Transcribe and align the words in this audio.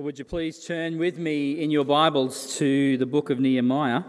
Well, 0.00 0.06
would 0.06 0.18
you 0.18 0.24
please 0.24 0.64
turn 0.64 0.96
with 0.96 1.18
me 1.18 1.60
in 1.62 1.70
your 1.70 1.84
Bibles 1.84 2.56
to 2.56 2.96
the 2.96 3.04
book 3.04 3.28
of 3.28 3.38
Nehemiah? 3.38 4.02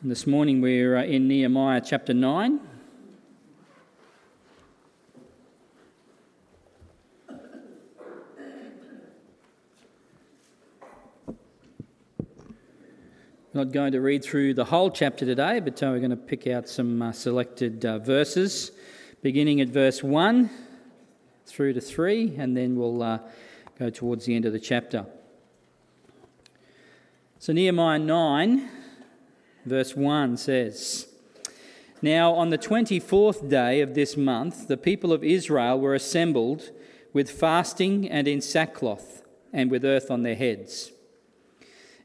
And 0.00 0.10
this 0.10 0.26
morning 0.26 0.62
we're 0.62 0.96
uh, 0.96 1.04
in 1.04 1.28
Nehemiah 1.28 1.82
chapter 1.84 2.14
9. 2.14 2.60
I'm 7.28 7.38
not 13.52 13.72
going 13.72 13.92
to 13.92 14.00
read 14.00 14.24
through 14.24 14.54
the 14.54 14.64
whole 14.64 14.90
chapter 14.90 15.26
today, 15.26 15.60
but 15.60 15.82
uh, 15.82 15.88
we're 15.88 15.98
going 15.98 16.08
to 16.08 16.16
pick 16.16 16.46
out 16.46 16.70
some 16.70 17.02
uh, 17.02 17.12
selected 17.12 17.82
verses, 17.82 18.72
beginning 19.20 19.60
at 19.60 19.68
verse 19.68 20.02
1 20.02 20.48
through 21.44 21.74
to 21.74 21.82
3, 21.82 22.36
and 22.38 22.56
then 22.56 22.74
we'll 22.74 23.20
go 23.78 23.90
towards 23.90 24.24
the 24.24 24.34
end 24.34 24.44
of 24.44 24.52
the 24.52 24.60
chapter. 24.60 25.06
So, 27.38 27.52
Nehemiah 27.52 28.00
9, 28.00 28.68
verse 29.64 29.94
1 29.94 30.36
says 30.36 31.06
Now, 32.02 32.32
on 32.32 32.50
the 32.50 32.58
24th 32.58 33.48
day 33.48 33.80
of 33.80 33.94
this 33.94 34.16
month, 34.16 34.66
the 34.66 34.76
people 34.76 35.12
of 35.12 35.22
Israel 35.22 35.78
were 35.78 35.94
assembled 35.94 36.70
with 37.12 37.30
fasting 37.30 38.10
and 38.10 38.26
in 38.26 38.40
sackcloth 38.40 39.22
and 39.52 39.70
with 39.70 39.84
earth 39.84 40.10
on 40.10 40.24
their 40.24 40.34
heads. 40.34 40.90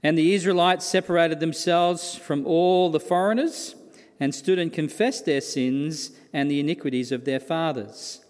And 0.04 0.18
the 0.18 0.34
Israelites 0.34 0.86
separated 0.86 1.40
themselves 1.40 2.16
from 2.16 2.46
all 2.46 2.92
the 2.92 3.00
foreigners 3.00 3.76
and 4.20 4.36
stood 4.36 4.60
and 4.60 4.72
confessed 4.72 5.26
their 5.26 5.42
sins 5.42 6.12
and 6.32 6.52
the 6.52 6.60
iniquities 6.60 7.12
of 7.12 7.26
their 7.26 7.40
fathers. 7.40 8.23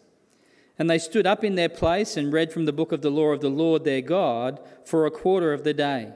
And 0.79 0.89
they 0.89 0.97
stood 0.97 1.27
up 1.27 1.43
in 1.43 1.55
their 1.55 1.69
place 1.69 2.17
and 2.17 2.33
read 2.33 2.51
from 2.51 2.65
the 2.65 2.73
book 2.73 2.91
of 2.91 3.01
the 3.01 3.11
law 3.11 3.27
of 3.27 3.41
the 3.41 3.49
Lord 3.49 3.83
their 3.83 4.01
God 4.01 4.59
for 4.85 5.05
a 5.05 5.11
quarter 5.11 5.53
of 5.53 5.63
the 5.63 5.73
day. 5.73 6.11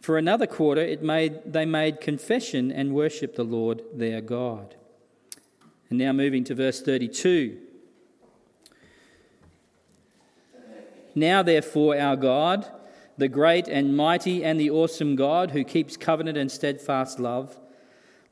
For 0.00 0.18
another 0.18 0.46
quarter, 0.46 0.80
it 0.80 1.02
made, 1.02 1.52
they 1.52 1.64
made 1.64 2.00
confession 2.00 2.70
and 2.70 2.94
worshipped 2.94 3.36
the 3.36 3.44
Lord 3.44 3.82
their 3.92 4.20
God. 4.20 4.76
And 5.90 5.98
now 5.98 6.12
moving 6.12 6.44
to 6.44 6.54
verse 6.54 6.82
32. 6.82 7.58
Now, 11.14 11.42
therefore, 11.42 11.98
our 11.98 12.16
God, 12.16 12.70
the 13.16 13.28
great 13.28 13.66
and 13.66 13.96
mighty 13.96 14.44
and 14.44 14.60
the 14.60 14.70
awesome 14.70 15.16
God 15.16 15.50
who 15.50 15.64
keeps 15.64 15.96
covenant 15.96 16.38
and 16.38 16.50
steadfast 16.50 17.18
love, 17.18 17.58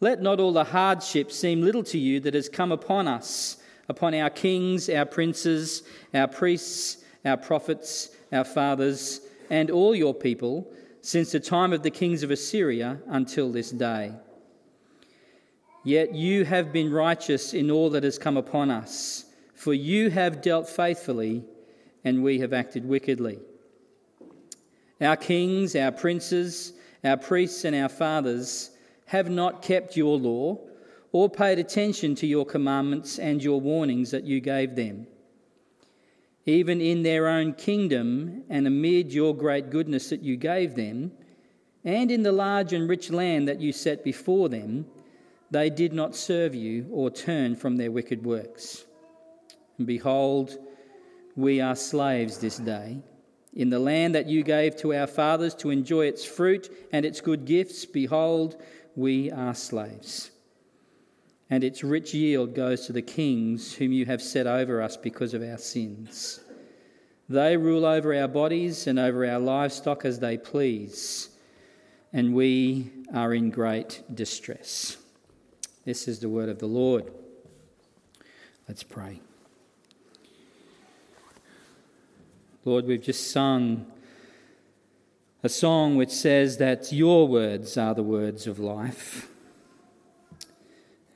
let 0.01 0.21
not 0.21 0.39
all 0.39 0.53
the 0.53 0.65
hardship 0.65 1.33
seem 1.33 1.63
little 1.63 1.83
to 1.85 1.99
you 1.99 2.21
that 2.21 2.35
has 2.35 2.49
come 2.49 2.71
upon 2.71 3.09
us 3.09 3.57
upon 3.89 4.15
our 4.15 4.31
kings, 4.31 4.89
our 4.89 5.07
princes, 5.07 5.83
our 6.15 6.29
priests, 6.29 7.05
our 7.25 7.37
prophets, 7.37 8.11
our 8.33 8.45
fathers, 8.45 9.21
and 9.51 9.71
all 9.71 9.95
your 9.95 10.15
people, 10.15 10.73
since 11.01 11.33
the 11.33 11.41
time 11.41 11.73
of 11.73 11.83
the 11.83 11.91
kings 11.91 12.23
of 12.23 12.31
Assyria 12.31 12.99
until 13.07 13.53
this 13.53 13.71
day. 13.71 14.13
Yet 15.85 16.15
you 16.15 16.45
have 16.45 16.73
been 16.73 16.93
righteous 16.93 17.55
in 17.55 17.71
all 17.71 17.91
that 17.91 18.03
has 18.03 18.19
come 18.19 18.37
upon 18.37 18.73
us, 18.73 19.27
for 19.55 19.73
you 19.73 20.11
have 20.11 20.43
dealt 20.43 20.69
faithfully, 20.69 21.45
and 22.05 22.25
we 22.25 22.41
have 22.41 22.53
acted 22.53 22.85
wickedly. 22.85 23.39
Our 25.01 25.17
kings, 25.17 25.77
our 25.77 25.93
princes, 25.93 26.73
our 27.05 27.17
priests, 27.17 27.65
and 27.65 27.77
our 27.77 27.89
fathers 27.89 28.71
have 29.07 29.31
not 29.31 29.63
kept 29.63 29.97
your 29.97 30.19
law 30.19 30.59
or 31.13 31.29
paid 31.29 31.59
attention 31.59 32.15
to 32.17 32.27
your 32.27 32.45
commandments 32.45 33.19
and 33.19 33.43
your 33.43 33.61
warnings 33.61 34.11
that 34.11 34.25
you 34.25 34.41
gave 34.41 34.75
them. 34.75 35.07
Even 36.45 36.81
in 36.81 37.03
their 37.03 37.27
own 37.27 37.53
kingdom 37.53 38.45
and 38.49 38.67
amid 38.67 39.13
your 39.13 39.35
great 39.35 39.71
goodness 39.71 40.11
that 40.11 40.23
you 40.23 40.37
gave 40.37 40.75
them, 40.75 41.13
and 41.85 42.11
in 42.11 42.23
the 42.23 42.33
large 42.33 42.73
and 42.73 42.89
rich 42.89 43.11
land 43.11 43.49
that 43.49 43.61
you 43.61 43.73
set 43.73 44.05
before 44.05 44.49
them, 44.49 44.87
they 45.51 45.71
did 45.71 45.93
not 45.93 46.17
serve 46.17 46.55
you 46.55 46.87
or 46.91 47.11
turn 47.11 47.55
from 47.55 47.77
their 47.77 47.91
wicked 47.91 48.25
works. 48.25 48.85
And 49.79 49.87
behold, 49.87 50.59
we 51.37 51.61
are 51.61 51.77
slaves 51.77 52.39
this 52.39 52.57
day. 52.59 52.99
In 53.55 53.71
the 53.71 53.79
land 53.79 54.15
that 54.15 54.27
you 54.27 54.43
gave 54.43 54.77
to 54.77 54.95
our 54.95 55.07
fathers 55.07 55.55
to 55.57 55.71
enjoy 55.71 56.07
its 56.07 56.25
fruit 56.25 56.71
and 56.93 57.07
its 57.07 57.21
good 57.21 57.45
gifts, 57.45 57.85
behold, 57.87 58.61
we 58.97 59.31
are 59.31 59.55
slaves 59.55 60.31
and 61.49 61.63
its 61.63 61.85
rich 61.85 62.13
yield 62.13 62.55
goes 62.55 62.87
to 62.87 62.93
the 62.93 63.03
kings 63.03 63.75
whom 63.75 63.93
you 63.93 64.07
have 64.07 64.21
set 64.21 64.47
over 64.47 64.83
us 64.83 64.97
because 64.97 65.35
of 65.35 65.43
our 65.43 65.59
sins. 65.59 66.41
They 67.29 67.57
rule 67.57 67.85
over 67.85 68.15
our 68.15 68.29
bodies 68.29 68.87
and 68.87 68.99
over 68.99 69.29
our 69.29 69.39
livestock 69.39 70.05
as 70.05 70.19
they 70.21 70.39
please, 70.39 71.31
and 72.13 72.35
we 72.35 72.91
are 73.13 73.35
in 73.35 73.51
great 73.51 74.03
distress. 74.13 74.97
This 75.85 76.09
is 76.09 76.21
the 76.21 76.29
word 76.29 76.49
of 76.49 76.59
the 76.59 76.67
Lord. 76.67 77.13
Let's 78.69 78.83
pray. 78.83 79.21
Lord, 82.65 82.87
we've 82.87 83.03
just 83.03 83.31
sung 83.31 83.87
a 85.45 85.49
song 85.49 85.97
which 85.97 86.11
says 86.11 86.57
that 86.57 86.93
your 86.93 87.29
words 87.29 87.79
are 87.79 87.95
the 87.95 88.03
words 88.03 88.49
of 88.49 88.59
life. 88.59 89.29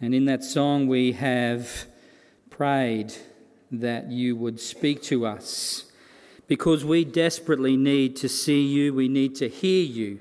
And 0.01 0.15
in 0.15 0.25
that 0.25 0.43
song, 0.43 0.89
we 0.89 1.13
have 1.13 1.87
prayed 2.49 3.13
that 3.71 4.11
you 4.11 4.35
would 4.35 4.59
speak 4.59 5.03
to 5.03 5.27
us 5.27 5.85
because 6.47 6.85
we 6.85 7.05
desperately 7.05 7.77
need 7.77 8.17
to 8.17 8.29
see 8.29 8.67
you, 8.67 8.93
we 8.93 9.09
need 9.09 9.37
to 9.37 9.49
hear 9.49 9.85
you. 9.85 10.19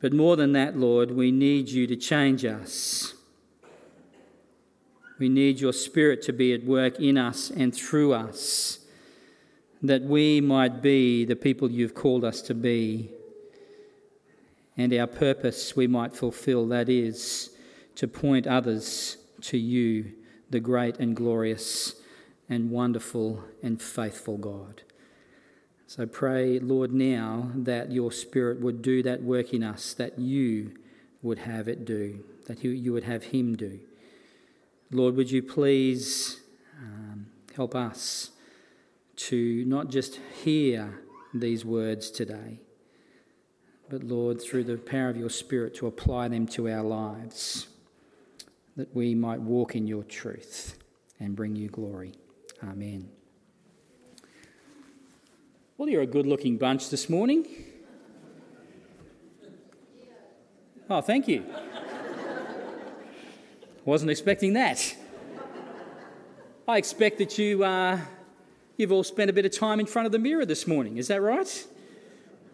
But 0.00 0.12
more 0.12 0.36
than 0.36 0.52
that, 0.52 0.76
Lord, 0.76 1.12
we 1.12 1.30
need 1.30 1.68
you 1.68 1.86
to 1.86 1.96
change 1.96 2.44
us. 2.44 3.14
We 5.18 5.28
need 5.28 5.60
your 5.60 5.72
Spirit 5.72 6.20
to 6.22 6.32
be 6.32 6.52
at 6.52 6.64
work 6.64 6.98
in 6.98 7.16
us 7.16 7.48
and 7.48 7.72
through 7.72 8.12
us, 8.12 8.80
that 9.80 10.02
we 10.02 10.40
might 10.40 10.82
be 10.82 11.24
the 11.24 11.36
people 11.36 11.70
you've 11.70 11.94
called 11.94 12.24
us 12.24 12.42
to 12.42 12.54
be, 12.54 13.10
and 14.76 14.92
our 14.92 15.06
purpose 15.06 15.76
we 15.76 15.86
might 15.86 16.12
fulfill 16.12 16.66
that 16.68 16.88
is 16.88 17.51
to 17.96 18.08
point 18.08 18.46
others 18.46 19.18
to 19.42 19.58
you, 19.58 20.12
the 20.50 20.60
great 20.60 20.98
and 20.98 21.16
glorious 21.16 21.96
and 22.48 22.70
wonderful 22.70 23.44
and 23.62 23.80
faithful 23.80 24.36
God. 24.36 24.82
So 25.86 26.06
pray, 26.06 26.58
Lord, 26.58 26.92
now 26.92 27.50
that 27.54 27.92
your 27.92 28.12
Spirit 28.12 28.60
would 28.60 28.82
do 28.82 29.02
that 29.02 29.22
work 29.22 29.52
in 29.52 29.62
us, 29.62 29.92
that 29.94 30.18
you 30.18 30.72
would 31.22 31.40
have 31.40 31.68
it 31.68 31.84
do, 31.84 32.24
that 32.46 32.64
you, 32.64 32.92
would 32.92 33.04
have 33.04 33.24
Him 33.24 33.56
do. 33.56 33.80
Lord, 34.90 35.16
would 35.16 35.30
you 35.30 35.42
please 35.42 36.40
um, 36.80 37.26
help 37.54 37.74
us 37.74 38.30
to 39.16 39.64
not 39.66 39.90
just 39.90 40.18
hear 40.42 41.00
these 41.34 41.64
words 41.64 42.10
today, 42.10 42.60
but 43.88 44.02
Lord, 44.02 44.40
through 44.40 44.64
the 44.64 44.78
power 44.78 45.10
of 45.10 45.16
your 45.16 45.30
Spirit, 45.30 45.74
to 45.76 45.86
apply 45.86 46.28
them 46.28 46.46
to 46.48 46.68
our 46.68 46.82
lives 46.82 47.68
that 48.76 48.94
we 48.94 49.14
might 49.14 49.40
walk 49.40 49.76
in 49.76 49.86
your 49.86 50.02
truth 50.04 50.78
and 51.20 51.36
bring 51.36 51.54
you 51.56 51.68
glory. 51.68 52.12
Amen. 52.62 53.08
Well, 55.76 55.88
you're 55.88 56.02
a 56.02 56.06
good 56.06 56.26
looking 56.26 56.58
bunch 56.58 56.90
this 56.90 57.08
morning. 57.08 57.46
Oh, 60.88 61.00
thank 61.00 61.28
you. 61.28 61.44
Wasn't 63.84 64.10
expecting 64.10 64.52
that. 64.52 64.96
I 66.68 66.78
expect 66.78 67.18
that 67.18 67.36
you, 67.38 67.64
uh, 67.64 67.98
you've 68.76 68.92
all 68.92 69.02
spent 69.02 69.28
a 69.28 69.32
bit 69.32 69.44
of 69.44 69.50
time 69.50 69.80
in 69.80 69.86
front 69.86 70.06
of 70.06 70.12
the 70.12 70.18
mirror 70.18 70.46
this 70.46 70.66
morning. 70.66 70.98
Is 70.98 71.08
that 71.08 71.20
right? 71.20 71.66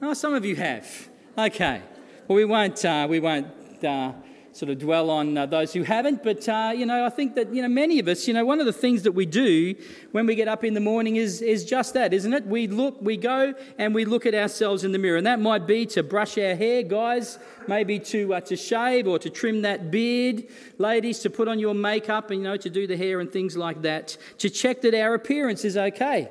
Oh, 0.01 0.15
some 0.15 0.33
of 0.33 0.45
you 0.45 0.57
have. 0.57 1.09
Okay. 1.37 1.83
Well, 2.27 2.37
we 2.37 2.45
won't, 2.45 2.83
uh, 2.85 3.07
we 3.11 3.21
won't 3.21 3.47
uh, 3.85 4.13
sort 4.53 4.71
of 4.71 4.79
dwell 4.79 5.11
on 5.11 5.37
uh, 5.37 5.47
those 5.47 5.73
who 5.73 5.83
haven't, 5.83 6.23
but 6.23 6.49
uh, 6.49 6.73
you 6.75 6.87
know, 6.87 7.05
I 7.05 7.11
think 7.11 7.35
that 7.37 7.53
you 7.55 7.63
know 7.63 7.69
many 7.69 7.99
of 7.99 8.09
us, 8.09 8.27
you 8.27 8.35
know, 8.35 8.45
one 8.45 8.61
of 8.61 8.67
the 8.67 8.73
things 8.73 9.03
that 9.03 9.13
we 9.13 9.27
do 9.27 9.75
when 10.13 10.27
we 10.27 10.35
get 10.35 10.49
up 10.49 10.65
in 10.65 10.75
the 10.75 10.81
morning 10.81 11.17
is 11.17 11.43
is 11.43 11.65
just 11.65 11.95
that, 11.95 12.13
isn't 12.13 12.33
it? 12.33 12.47
We 12.47 12.67
look, 12.67 13.01
we 13.01 13.17
go 13.17 13.55
and 13.79 13.95
we 13.95 14.05
look 14.05 14.27
at 14.27 14.35
ourselves 14.35 14.85
in 14.85 14.93
the 14.93 14.99
mirror, 14.99 15.17
and 15.17 15.27
that 15.27 15.41
might 15.41 15.67
be 15.67 15.87
to 15.87 16.03
brush 16.03 16.37
our 16.39 16.55
hair, 16.55 16.83
guys, 16.83 17.39
maybe 17.67 17.99
to 18.01 18.35
uh, 18.35 18.41
to 18.43 18.57
shave 18.57 19.07
or 19.07 19.19
to 19.19 19.31
trim 19.31 19.63
that 19.63 19.91
beard, 19.91 20.45
ladies, 20.79 21.21
to 21.21 21.31
put 21.31 21.49
on 21.49 21.59
your 21.59 21.75
makeup, 21.75 22.31
and 22.31 22.41
you 22.41 22.45
know, 22.45 22.57
to 22.57 22.71
do 22.71 22.87
the 22.87 22.97
hair 22.97 23.21
and 23.21 23.33
things 23.33 23.57
like 23.57 23.83
that, 23.83 24.17
to 24.39 24.51
check 24.51 24.81
that 24.83 24.95
our 24.95 25.15
appearance 25.15 25.65
is 25.65 25.77
okay. 25.77 26.31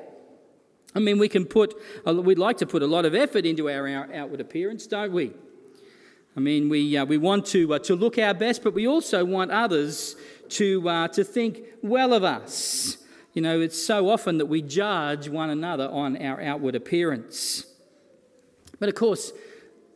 I 0.94 1.00
mean, 1.00 1.18
we 1.18 1.28
can 1.28 1.44
put, 1.44 1.74
we'd 2.04 2.38
like 2.38 2.56
to 2.58 2.66
put 2.66 2.82
a 2.82 2.86
lot 2.86 3.04
of 3.04 3.14
effort 3.14 3.44
into 3.44 3.70
our, 3.70 3.86
our 3.88 4.12
outward 4.12 4.40
appearance, 4.40 4.86
don't 4.86 5.12
we? 5.12 5.32
I 6.38 6.40
mean, 6.40 6.68
we, 6.68 6.96
uh, 6.96 7.04
we 7.04 7.16
want 7.18 7.46
to, 7.46 7.74
uh, 7.74 7.80
to 7.80 7.96
look 7.96 8.16
our 8.16 8.32
best, 8.32 8.62
but 8.62 8.72
we 8.72 8.86
also 8.86 9.24
want 9.24 9.50
others 9.50 10.14
to, 10.50 10.88
uh, 10.88 11.08
to 11.08 11.24
think 11.24 11.64
well 11.82 12.12
of 12.12 12.22
us. 12.22 12.98
You 13.34 13.42
know, 13.42 13.60
it's 13.60 13.84
so 13.84 14.08
often 14.08 14.38
that 14.38 14.46
we 14.46 14.62
judge 14.62 15.28
one 15.28 15.50
another 15.50 15.88
on 15.88 16.16
our 16.22 16.40
outward 16.40 16.76
appearance. 16.76 17.66
But 18.78 18.88
of 18.88 18.94
course, 18.94 19.32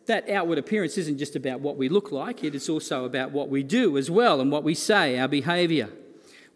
that 0.07 0.29
outward 0.29 0.59
appearance 0.59 0.99
isn't 0.99 1.17
just 1.17 1.37
about 1.37 1.61
what 1.61 1.77
we 1.77 1.89
look 1.89 2.11
like, 2.11 2.43
it 2.43 2.57
is 2.57 2.69
also 2.69 3.05
about 3.05 3.31
what 3.31 3.49
we 3.49 3.63
do 3.63 3.97
as 3.97 4.11
well 4.11 4.41
and 4.41 4.51
what 4.51 4.65
we 4.65 4.75
say, 4.75 5.21
our 5.21 5.29
behaviour. 5.29 5.91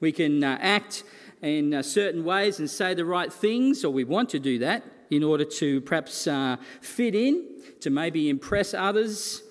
We 0.01 0.11
can 0.11 0.43
uh, 0.43 0.59
act 0.61 1.05
in 1.43 1.73
uh, 1.73 1.83
certain 1.83 2.25
ways 2.25 2.59
and 2.59 2.69
say 2.69 2.93
the 2.95 3.05
right 3.05 3.33
things, 3.33 3.85
or 3.85 3.93
we 3.93 4.03
want 4.03 4.31
to 4.31 4.41
do 4.41 4.59
that 4.59 4.83
in 5.11 5.23
order 5.23 5.45
to 5.45 5.81
perhaps 5.83 6.27
uh, 6.27 6.57
fit 6.81 7.15
in, 7.15 7.45
to 7.83 7.91
maybe 7.91 8.29
impress 8.29 8.75
others. 8.75 9.45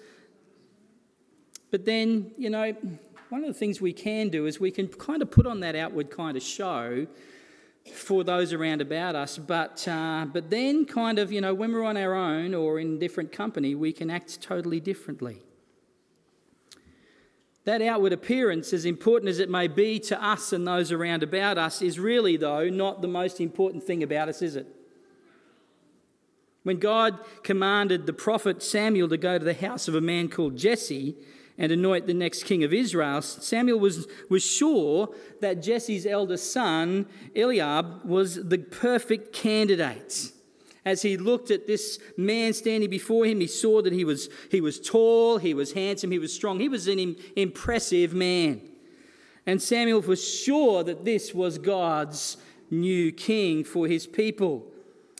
But 1.75 1.83
then, 1.83 2.31
you 2.37 2.49
know, 2.49 2.71
one 3.27 3.43
of 3.43 3.47
the 3.49 3.53
things 3.53 3.81
we 3.81 3.91
can 3.91 4.29
do 4.29 4.45
is 4.45 4.61
we 4.61 4.71
can 4.71 4.87
kind 4.87 5.21
of 5.21 5.29
put 5.29 5.45
on 5.45 5.59
that 5.59 5.75
outward 5.75 6.09
kind 6.09 6.37
of 6.37 6.41
show 6.41 7.05
for 7.93 8.23
those 8.23 8.53
around 8.53 8.79
about 8.79 9.13
us, 9.13 9.37
but, 9.37 9.85
uh, 9.85 10.25
but 10.31 10.49
then, 10.49 10.85
kind 10.85 11.19
of, 11.19 11.33
you 11.33 11.41
know, 11.41 11.53
when 11.53 11.73
we're 11.73 11.83
on 11.83 11.97
our 11.97 12.13
own 12.13 12.53
or 12.53 12.79
in 12.79 12.97
different 12.97 13.33
company, 13.33 13.75
we 13.75 13.91
can 13.91 14.09
act 14.09 14.41
totally 14.41 14.79
differently. 14.79 15.43
That 17.65 17.81
outward 17.81 18.13
appearance, 18.13 18.71
as 18.71 18.85
important 18.85 19.27
as 19.27 19.39
it 19.39 19.49
may 19.49 19.67
be 19.67 19.99
to 19.99 20.25
us 20.25 20.53
and 20.53 20.65
those 20.65 20.93
around 20.93 21.23
about 21.23 21.57
us, 21.57 21.81
is 21.81 21.99
really, 21.99 22.37
though, 22.37 22.69
not 22.69 23.01
the 23.01 23.09
most 23.09 23.41
important 23.41 23.83
thing 23.83 24.01
about 24.01 24.29
us, 24.29 24.41
is 24.41 24.55
it? 24.55 24.67
When 26.63 26.79
God 26.79 27.19
commanded 27.43 28.05
the 28.05 28.13
prophet 28.13 28.63
Samuel 28.63 29.09
to 29.09 29.17
go 29.17 29.37
to 29.37 29.43
the 29.43 29.53
house 29.53 29.89
of 29.89 29.93
a 29.93 29.99
man 29.99 30.29
called 30.29 30.55
Jesse, 30.55 31.17
and 31.57 31.71
anoint 31.71 32.05
the 32.05 32.13
next 32.13 32.43
king 32.43 32.63
of 32.63 32.73
Israel, 32.73 33.21
Samuel 33.21 33.79
was, 33.79 34.07
was 34.29 34.43
sure 34.43 35.09
that 35.41 35.61
Jesse's 35.61 36.05
eldest 36.05 36.51
son, 36.51 37.05
Eliab, 37.35 38.03
was 38.03 38.35
the 38.35 38.57
perfect 38.57 39.33
candidate. 39.33 40.31
As 40.83 41.01
he 41.01 41.17
looked 41.17 41.49
at 41.49 41.65
this 41.65 41.97
man 42.17 42.53
standing 42.53 42.89
before 42.89 43.25
him, 43.25 43.39
he 43.39 43.47
saw 43.47 43.81
that 43.81 43.93
he 43.93 44.05
was, 44.05 44.29
he 44.51 44.61
was 44.61 44.79
tall, 44.79 45.37
he 45.37 45.53
was 45.53 45.73
handsome, 45.73 46.11
he 46.11 46.19
was 46.19 46.33
strong, 46.33 46.59
he 46.59 46.69
was 46.69 46.87
an 46.87 47.15
impressive 47.35 48.13
man. 48.13 48.61
And 49.47 49.61
Samuel 49.61 50.01
was 50.01 50.27
sure 50.27 50.83
that 50.83 51.05
this 51.05 51.33
was 51.33 51.57
God's 51.57 52.37
new 52.69 53.11
king 53.11 53.63
for 53.63 53.87
his 53.87 54.05
people. 54.05 54.67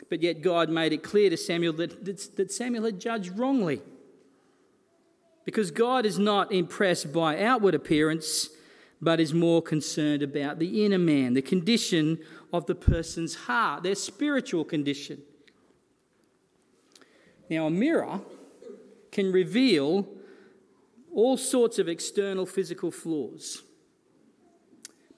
But 0.10 0.22
yet 0.22 0.42
God 0.42 0.70
made 0.70 0.94
it 0.94 1.04
clear 1.04 1.30
to 1.30 1.38
Samuel 1.38 1.74
that, 1.74 2.36
that 2.36 2.52
Samuel 2.52 2.86
had 2.86 3.00
judged 3.00 3.38
wrongly. 3.38 3.81
Because 5.45 5.71
God 5.71 6.06
is 6.06 6.19
not 6.19 6.51
impressed 6.51 7.13
by 7.13 7.39
outward 7.39 7.75
appearance, 7.75 8.50
but 9.01 9.19
is 9.19 9.33
more 9.33 9.62
concerned 9.62 10.24
about 10.24 10.57
the 10.57 10.83
inner 10.83 10.97
man, 10.97 11.36
the 11.36 11.42
condition 11.42 12.19
of 12.51 12.65
the 12.65 12.75
person's 12.75 13.36
heart, 13.36 13.83
their 13.83 13.95
spiritual 13.95 14.65
condition. 14.65 15.21
Now, 17.50 17.68
a 17.68 17.69
mirror 17.69 18.21
can 19.12 19.31
reveal 19.31 20.07
all 21.13 21.38
sorts 21.38 21.80
of 21.80 21.88
external 21.88 22.45
physical 22.45 22.92
flaws. 22.92 23.62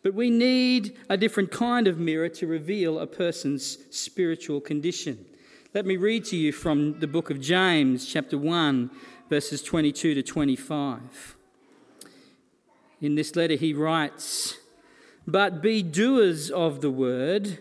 But 0.04 0.14
we 0.14 0.30
need 0.30 0.96
a 1.10 1.18
different 1.18 1.52
kind 1.52 1.88
of 1.88 1.98
mirror 1.98 2.30
to 2.30 2.48
reveal 2.48 3.00
a 3.00 3.08
person's 3.08 3.78
spiritual 3.90 4.62
condition. 4.62 5.26
Let 5.74 5.86
me 5.86 5.98
read 5.98 6.26
to 6.26 6.38
you 6.38 6.52
from 6.52 7.00
the 7.00 7.08
book 7.08 7.30
of 7.30 7.42
James, 7.42 8.06
chapter 8.06 8.38
1, 8.38 8.92
verses 9.30 9.62
22 9.62 10.14
to 10.16 10.24
25. 10.24 11.36
In 13.02 13.16
this 13.16 13.36
letter, 13.36 13.56
he 13.56 13.74
writes, 13.74 14.58
But 15.28 15.62
be 15.62 15.84
doers 15.84 16.50
of 16.50 16.82
the 16.82 16.90
word, 16.90 17.60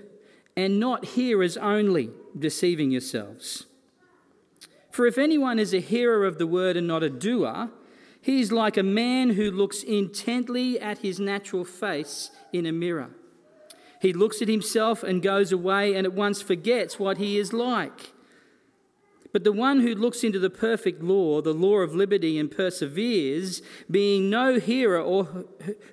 and 0.56 0.80
not 0.80 1.04
hearers 1.04 1.56
only, 1.56 2.10
deceiving 2.38 2.90
yourselves. 2.90 3.66
For 4.90 5.06
if 5.06 5.18
anyone 5.18 5.58
is 5.58 5.74
a 5.74 5.80
hearer 5.80 6.24
of 6.24 6.38
the 6.38 6.46
word 6.46 6.76
and 6.76 6.86
not 6.86 7.02
a 7.02 7.10
doer, 7.10 7.70
he 8.22 8.40
is 8.40 8.50
like 8.50 8.76
a 8.76 8.82
man 8.82 9.30
who 9.30 9.50
looks 9.50 9.82
intently 9.82 10.80
at 10.80 10.98
his 10.98 11.20
natural 11.20 11.64
face 11.64 12.30
in 12.52 12.64
a 12.64 12.72
mirror. 12.72 13.10
He 14.00 14.12
looks 14.12 14.40
at 14.40 14.48
himself 14.48 15.02
and 15.02 15.22
goes 15.22 15.52
away 15.52 15.94
and 15.94 16.06
at 16.06 16.14
once 16.14 16.40
forgets 16.40 16.98
what 16.98 17.18
he 17.18 17.38
is 17.38 17.52
like. 17.52 18.12
But 19.37 19.44
the 19.44 19.53
one 19.53 19.81
who 19.81 19.94
looks 19.94 20.25
into 20.25 20.38
the 20.38 20.49
perfect 20.49 21.03
law, 21.03 21.43
the 21.43 21.53
law 21.53 21.81
of 21.81 21.94
liberty, 21.94 22.38
and 22.38 22.50
perseveres, 22.50 23.61
being 23.91 24.31
no 24.31 24.59
hearer 24.59 24.99
or 24.99 25.44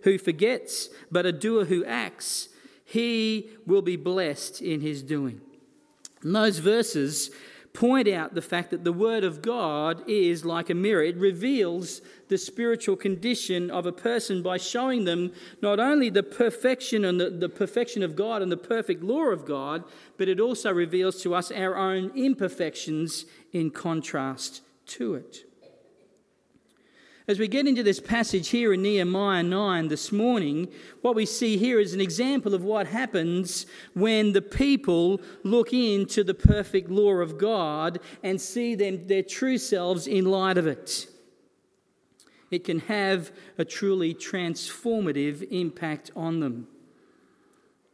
who 0.03 0.17
forgets, 0.17 0.87
but 1.11 1.25
a 1.25 1.33
doer 1.33 1.65
who 1.65 1.83
acts, 1.83 2.47
he 2.85 3.49
will 3.65 3.81
be 3.81 3.97
blessed 3.97 4.61
in 4.61 4.79
his 4.79 5.03
doing. 5.03 5.41
And 6.21 6.33
those 6.33 6.59
verses 6.59 7.31
point 7.73 8.07
out 8.07 8.35
the 8.35 8.41
fact 8.41 8.69
that 8.69 8.83
the 8.83 8.93
Word 8.93 9.23
of 9.23 9.41
God 9.41 10.03
is 10.07 10.45
like 10.45 10.69
a 10.69 10.75
mirror. 10.75 11.03
It 11.03 11.17
reveals 11.17 12.01
the 12.29 12.37
spiritual 12.37 12.95
condition 12.95 13.71
of 13.71 13.87
a 13.87 13.91
person 13.91 14.43
by 14.43 14.57
showing 14.57 15.05
them 15.05 15.33
not 15.61 15.79
only 15.79 16.09
the 16.09 16.21
perfection 16.21 17.03
and 17.03 17.19
the, 17.19 17.31
the 17.31 17.49
perfection 17.49 18.03
of 18.03 18.15
God 18.15 18.43
and 18.43 18.51
the 18.51 18.57
perfect 18.57 19.03
law 19.03 19.25
of 19.25 19.45
God, 19.45 19.83
but 20.17 20.29
it 20.29 20.39
also 20.39 20.71
reveals 20.71 21.21
to 21.23 21.33
us 21.33 21.51
our 21.51 21.75
own 21.75 22.11
imperfections 22.15 23.25
in 23.51 23.71
contrast 23.71 24.61
to 24.85 25.15
it. 25.15 25.45
As 27.25 27.39
we 27.39 27.47
get 27.47 27.67
into 27.67 27.83
this 27.83 28.01
passage 28.01 28.49
here 28.49 28.73
in 28.73 28.81
Nehemiah 28.81 29.43
9 29.43 29.87
this 29.87 30.11
morning, 30.11 30.67
what 31.01 31.15
we 31.15 31.25
see 31.25 31.55
here 31.55 31.79
is 31.79 31.93
an 31.93 32.01
example 32.01 32.53
of 32.53 32.65
what 32.65 32.85
happens 32.87 33.65
when 33.93 34.33
the 34.33 34.41
people 34.41 35.21
look 35.43 35.71
into 35.71 36.25
the 36.25 36.33
perfect 36.33 36.89
law 36.89 37.13
of 37.13 37.37
God 37.37 37.99
and 38.23 38.41
see 38.41 38.75
them, 38.75 39.07
their 39.07 39.23
true 39.23 39.57
selves 39.57 40.05
in 40.05 40.25
light 40.25 40.57
of 40.57 40.67
it. 40.67 41.07
It 42.51 42.65
can 42.65 42.79
have 42.81 43.31
a 43.57 43.63
truly 43.63 44.13
transformative 44.13 45.47
impact 45.49 46.11
on 46.17 46.41
them. 46.41 46.67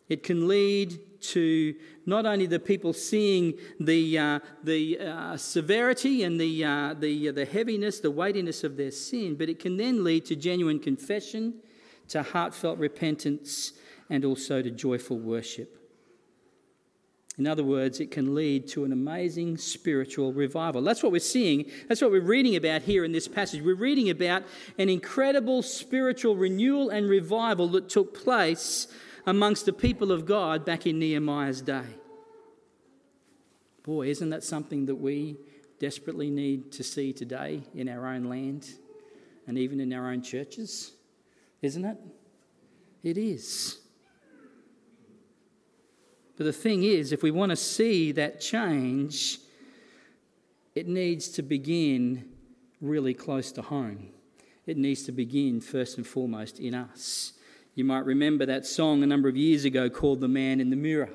It 0.09 0.23
can 0.23 0.47
lead 0.47 0.99
to 1.21 1.75
not 2.06 2.25
only 2.25 2.45
the 2.45 2.60
people 2.60 2.94
seeing 2.94 3.54
the, 3.80 4.18
uh, 4.18 4.39
the 4.63 5.00
uh, 5.00 5.38
severity 5.38 6.24
and 6.24 6.39
the, 6.39 6.63
uh, 6.63 6.94
the, 6.94 7.30
uh, 7.30 7.31
the 7.31 7.45
heaviness, 7.45 8.00
the 8.00 8.12
weightiness 8.12 8.63
of 8.63 8.77
their 8.77 8.92
sin, 8.92 9.36
but 9.36 9.50
it 9.50 9.60
can 9.60 9.77
then 9.77 10.04
lead 10.04 10.25
to 10.25 10.36
genuine 10.36 10.80
confession, 10.80 11.56
to 12.07 12.24
heartfelt 12.24 12.80
repentance, 12.80 13.74
and 14.10 14.25
also 14.25 14.62
to 14.62 14.71
joyful 14.71 15.19
worship. 15.19 15.75
In 17.39 17.48
other 17.48 17.63
words, 17.63 18.01
it 18.01 18.12
can 18.12 18.36
lead 18.36 18.67
to 18.70 18.84
an 18.84 18.91
amazing 18.91 19.58
spiritual 19.58 20.34
revival. 20.34 20.82
That's 20.82 21.01
what 21.01 21.13
we're 21.13 21.20
seeing. 21.20 21.72
That's 21.88 22.01
what 22.01 22.12
we're 22.12 22.20
reading 22.20 22.58
about 22.58 22.82
here 22.82 23.05
in 23.05 23.13
this 23.13 23.29
passage. 23.29 23.62
We're 23.62 23.75
reading 23.75 24.10
about 24.10 24.43
an 24.77 24.89
incredible 24.89 25.62
spiritual 25.62 26.36
renewal 26.36 26.89
and 26.89 27.10
revival 27.10 27.70
that 27.70 27.88
took 27.88 28.13
place 28.13 28.88
amongst 29.29 29.67
the 29.67 29.74
people 29.74 30.12
of 30.12 30.25
God 30.25 30.65
back 30.65 30.88
in 30.88 30.98
Nehemiah's 30.98 31.62
day. 31.62 31.86
Boy, 33.83 34.07
isn't 34.07 34.31
that 34.31 34.43
something 34.43 34.88
that 34.88 34.95
we 34.95 35.38
desperately 35.79 36.31
need 36.31 36.71
to 36.71 36.83
see 36.83 37.13
today 37.13 37.62
in 37.75 37.88
our 37.89 38.07
own 38.07 38.24
land 38.24 38.67
and 39.45 39.55
even 39.55 39.79
in 39.79 39.93
our 39.93 40.09
own 40.09 40.24
churches? 40.24 40.93
Isn't 41.62 41.86
it? 41.86 41.98
It 43.03 43.19
is. 43.19 43.77
But 46.36 46.45
the 46.45 46.53
thing 46.53 46.83
is, 46.83 47.12
if 47.12 47.21
we 47.21 47.29
want 47.29 47.51
to 47.51 47.55
see 47.55 48.12
that 48.13 48.41
change, 48.41 49.38
it 50.74 50.88
needs 50.88 51.29
to 51.29 51.43
begin 51.43 52.29
really 52.81 53.13
close 53.13 53.51
to 53.51 53.62
home. 53.62 54.09
It 54.65 54.77
needs 54.77 55.03
to 55.03 55.12
begin 55.12 55.62
first 55.62 55.98
and 55.98 56.07
foremost 56.07 56.59
in 56.59 56.74
us. 56.74 57.33
You 57.79 57.86
might 57.86 58.05
remember 58.05 58.45
that 58.45 58.65
song 58.65 59.03
a 59.03 59.07
number 59.07 59.29
of 59.29 59.38
years 59.38 59.63
ago 59.63 59.89
called 59.89 60.19
The 60.19 60.27
Man 60.27 60.59
in 60.59 60.69
the 60.69 60.75
Mirror. 60.75 61.12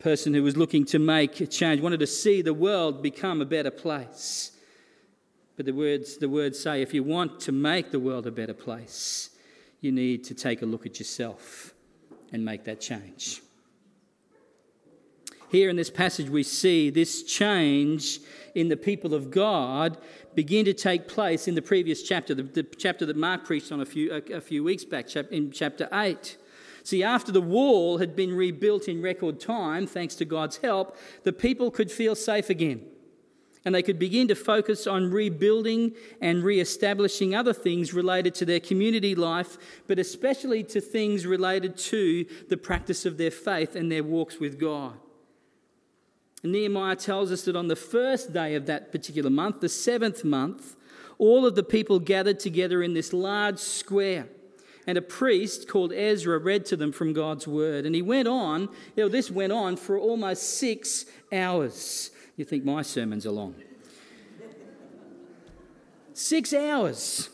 A 0.00 0.02
person 0.02 0.34
who 0.34 0.42
was 0.42 0.56
looking 0.56 0.84
to 0.86 0.98
make 0.98 1.40
a 1.40 1.46
change, 1.46 1.80
wanted 1.80 2.00
to 2.00 2.06
see 2.08 2.42
the 2.42 2.52
world 2.52 3.00
become 3.00 3.40
a 3.40 3.44
better 3.44 3.70
place. 3.70 4.50
But 5.56 5.66
the 5.66 5.72
words, 5.72 6.16
the 6.16 6.28
words 6.28 6.58
say 6.58 6.82
if 6.82 6.94
you 6.94 7.04
want 7.04 7.38
to 7.42 7.52
make 7.52 7.92
the 7.92 8.00
world 8.00 8.26
a 8.26 8.32
better 8.32 8.54
place, 8.54 9.30
you 9.82 9.92
need 9.92 10.24
to 10.24 10.34
take 10.34 10.62
a 10.62 10.66
look 10.66 10.84
at 10.84 10.98
yourself 10.98 11.72
and 12.32 12.44
make 12.44 12.64
that 12.64 12.80
change. 12.80 13.40
Here 15.54 15.70
in 15.70 15.76
this 15.76 15.88
passage, 15.88 16.28
we 16.28 16.42
see 16.42 16.90
this 16.90 17.22
change 17.22 18.18
in 18.56 18.66
the 18.66 18.76
people 18.76 19.14
of 19.14 19.30
God 19.30 19.98
begin 20.34 20.64
to 20.64 20.74
take 20.74 21.06
place 21.06 21.46
in 21.46 21.54
the 21.54 21.62
previous 21.62 22.02
chapter, 22.02 22.34
the, 22.34 22.42
the 22.42 22.64
chapter 22.64 23.06
that 23.06 23.16
Mark 23.16 23.44
preached 23.44 23.70
on 23.70 23.80
a 23.80 23.86
few, 23.86 24.12
a, 24.12 24.38
a 24.38 24.40
few 24.40 24.64
weeks 24.64 24.84
back, 24.84 25.14
in 25.14 25.52
chapter 25.52 25.88
8. 25.92 26.38
See, 26.82 27.04
after 27.04 27.30
the 27.30 27.40
wall 27.40 27.98
had 27.98 28.16
been 28.16 28.34
rebuilt 28.34 28.88
in 28.88 29.00
record 29.00 29.38
time, 29.38 29.86
thanks 29.86 30.16
to 30.16 30.24
God's 30.24 30.56
help, 30.56 30.96
the 31.22 31.32
people 31.32 31.70
could 31.70 31.92
feel 31.92 32.16
safe 32.16 32.50
again. 32.50 32.86
and 33.64 33.72
they 33.72 33.82
could 33.84 34.00
begin 34.00 34.26
to 34.26 34.34
focus 34.34 34.88
on 34.88 35.12
rebuilding 35.12 35.92
and 36.20 36.42
re 36.42 36.58
establishing 36.58 37.32
other 37.32 37.52
things 37.52 37.94
related 37.94 38.34
to 38.34 38.44
their 38.44 38.58
community 38.58 39.14
life, 39.14 39.56
but 39.86 40.00
especially 40.00 40.64
to 40.64 40.80
things 40.80 41.26
related 41.26 41.76
to 41.76 42.26
the 42.48 42.56
practice 42.56 43.06
of 43.06 43.18
their 43.18 43.30
faith 43.30 43.76
and 43.76 43.92
their 43.92 44.02
walks 44.02 44.40
with 44.40 44.58
God. 44.58 44.98
And 46.44 46.52
Nehemiah 46.52 46.94
tells 46.94 47.32
us 47.32 47.42
that 47.46 47.56
on 47.56 47.68
the 47.68 47.74
first 47.74 48.34
day 48.34 48.54
of 48.54 48.66
that 48.66 48.92
particular 48.92 49.30
month, 49.30 49.60
the 49.60 49.68
seventh 49.68 50.24
month, 50.24 50.76
all 51.16 51.46
of 51.46 51.54
the 51.54 51.62
people 51.62 51.98
gathered 51.98 52.38
together 52.38 52.82
in 52.82 52.92
this 52.92 53.14
large 53.14 53.58
square. 53.58 54.28
And 54.86 54.98
a 54.98 55.02
priest 55.02 55.66
called 55.66 55.90
Ezra 55.90 56.38
read 56.38 56.66
to 56.66 56.76
them 56.76 56.92
from 56.92 57.14
God's 57.14 57.48
word. 57.48 57.86
And 57.86 57.94
he 57.94 58.02
went 58.02 58.28
on, 58.28 58.68
you 58.94 59.04
know, 59.04 59.08
this 59.08 59.30
went 59.30 59.52
on 59.52 59.76
for 59.76 59.98
almost 59.98 60.58
six 60.58 61.06
hours. 61.32 62.10
You 62.36 62.44
think 62.44 62.62
my 62.62 62.82
sermons 62.82 63.24
are 63.24 63.30
long. 63.30 63.54
Six 66.12 66.52
hours. 66.52 67.30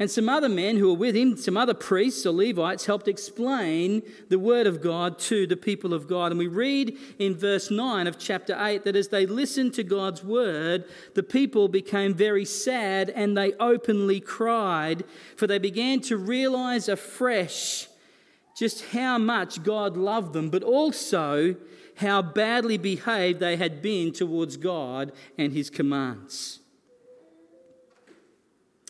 And 0.00 0.08
some 0.08 0.28
other 0.28 0.48
men 0.48 0.76
who 0.76 0.88
were 0.88 0.98
with 0.98 1.16
him, 1.16 1.36
some 1.36 1.56
other 1.56 1.74
priests 1.74 2.24
or 2.24 2.30
Levites, 2.30 2.86
helped 2.86 3.08
explain 3.08 4.02
the 4.28 4.38
word 4.38 4.68
of 4.68 4.80
God 4.80 5.18
to 5.20 5.44
the 5.44 5.56
people 5.56 5.92
of 5.92 6.06
God. 6.06 6.30
And 6.30 6.38
we 6.38 6.46
read 6.46 6.96
in 7.18 7.34
verse 7.36 7.68
9 7.68 8.06
of 8.06 8.16
chapter 8.16 8.56
8 8.56 8.84
that 8.84 8.94
as 8.94 9.08
they 9.08 9.26
listened 9.26 9.74
to 9.74 9.82
God's 9.82 10.22
word, 10.22 10.84
the 11.14 11.24
people 11.24 11.66
became 11.66 12.14
very 12.14 12.44
sad 12.44 13.10
and 13.10 13.36
they 13.36 13.54
openly 13.54 14.20
cried, 14.20 15.02
for 15.36 15.48
they 15.48 15.58
began 15.58 16.00
to 16.02 16.16
realize 16.16 16.88
afresh 16.88 17.88
just 18.56 18.86
how 18.86 19.18
much 19.18 19.64
God 19.64 19.96
loved 19.96 20.32
them, 20.32 20.48
but 20.48 20.62
also 20.62 21.56
how 21.96 22.22
badly 22.22 22.78
behaved 22.78 23.40
they 23.40 23.56
had 23.56 23.82
been 23.82 24.12
towards 24.12 24.56
God 24.56 25.10
and 25.36 25.52
His 25.52 25.70
commands. 25.70 26.60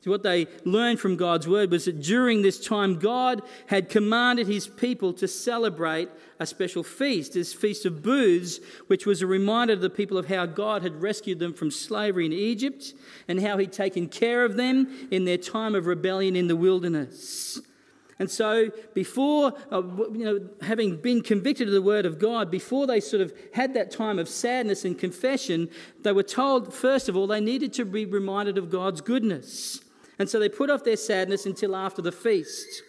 So 0.03 0.13
what 0.13 0.23
they 0.23 0.47
learned 0.65 1.01
from 1.01 1.17
God's 1.17 1.49
word 1.49 1.71
was 1.71 1.87
that 1.87 2.01
during 2.01 2.43
this 2.43 2.65
time, 2.65 2.99
God 2.99 3.43
had 3.67 3.89
commanded 3.89 4.47
his 4.47 4.69
people 4.69 5.13
to 5.15 5.27
celebrate 5.27 6.09
a 6.39 6.47
special 6.47 6.85
feast, 6.85 7.33
this 7.33 7.53
Feast 7.53 7.85
of 7.85 8.01
Booths, 8.03 8.61
which 8.87 9.07
was 9.07 9.23
a 9.23 9.27
reminder 9.27 9.75
to 9.75 9.81
the 9.81 9.91
people 9.91 10.17
of 10.17 10.29
how 10.29 10.47
God 10.47 10.83
had 10.83 11.03
rescued 11.03 11.41
them 11.41 11.53
from 11.53 11.73
slavery 11.73 12.27
in 12.27 12.33
Egypt 12.33 12.95
and 13.27 13.41
how 13.41 13.59
he'd 13.59 13.73
taken 13.73 14.09
care 14.09 14.45
of 14.45 14.57
them 14.57 15.09
in 15.11 15.25
their 15.25 15.37
time 15.37 15.75
of 15.75 15.87
rebellion 15.87 16.37
in 16.37 16.47
the 16.47 16.57
wilderness. 16.57 17.61
And 18.21 18.31
so, 18.31 18.71
before, 18.95 19.53
uh, 19.71 19.83
you 20.13 20.25
know, 20.25 20.49
having 20.63 20.97
been 20.97 21.23
convicted 21.23 21.69
of 21.69 21.75
the 21.75 21.83
word 21.83 22.05
of 22.05 22.19
God, 22.19 22.51
before 22.51 22.87
they 22.87 22.99
sort 22.99 23.23
of 23.23 23.33
had 23.55 23.75
that 23.75 23.93
time 23.93 24.19
of 24.19 24.29
sadness 24.29 24.85
and 24.85 24.99
confession, 24.99 25.69
they 26.03 26.13
were 26.13 26.25
told, 26.25 26.75
first 26.75 27.09
of 27.09 27.17
all, 27.17 27.29
they 27.29 27.41
needed 27.41 27.73
to 27.75 27.85
be 27.85 28.05
reminded 28.07 28.59
of 28.59 28.71
God's 28.71 29.01
goodness. 29.01 29.81
And 30.19 30.29
so 30.29 30.39
they 30.39 30.49
put 30.49 30.71
off 30.71 30.85
their 30.85 30.97
sadness 30.97 31.47
until 31.47 31.77
after 31.77 32.03
the 32.03 32.13
feast. 32.13 32.83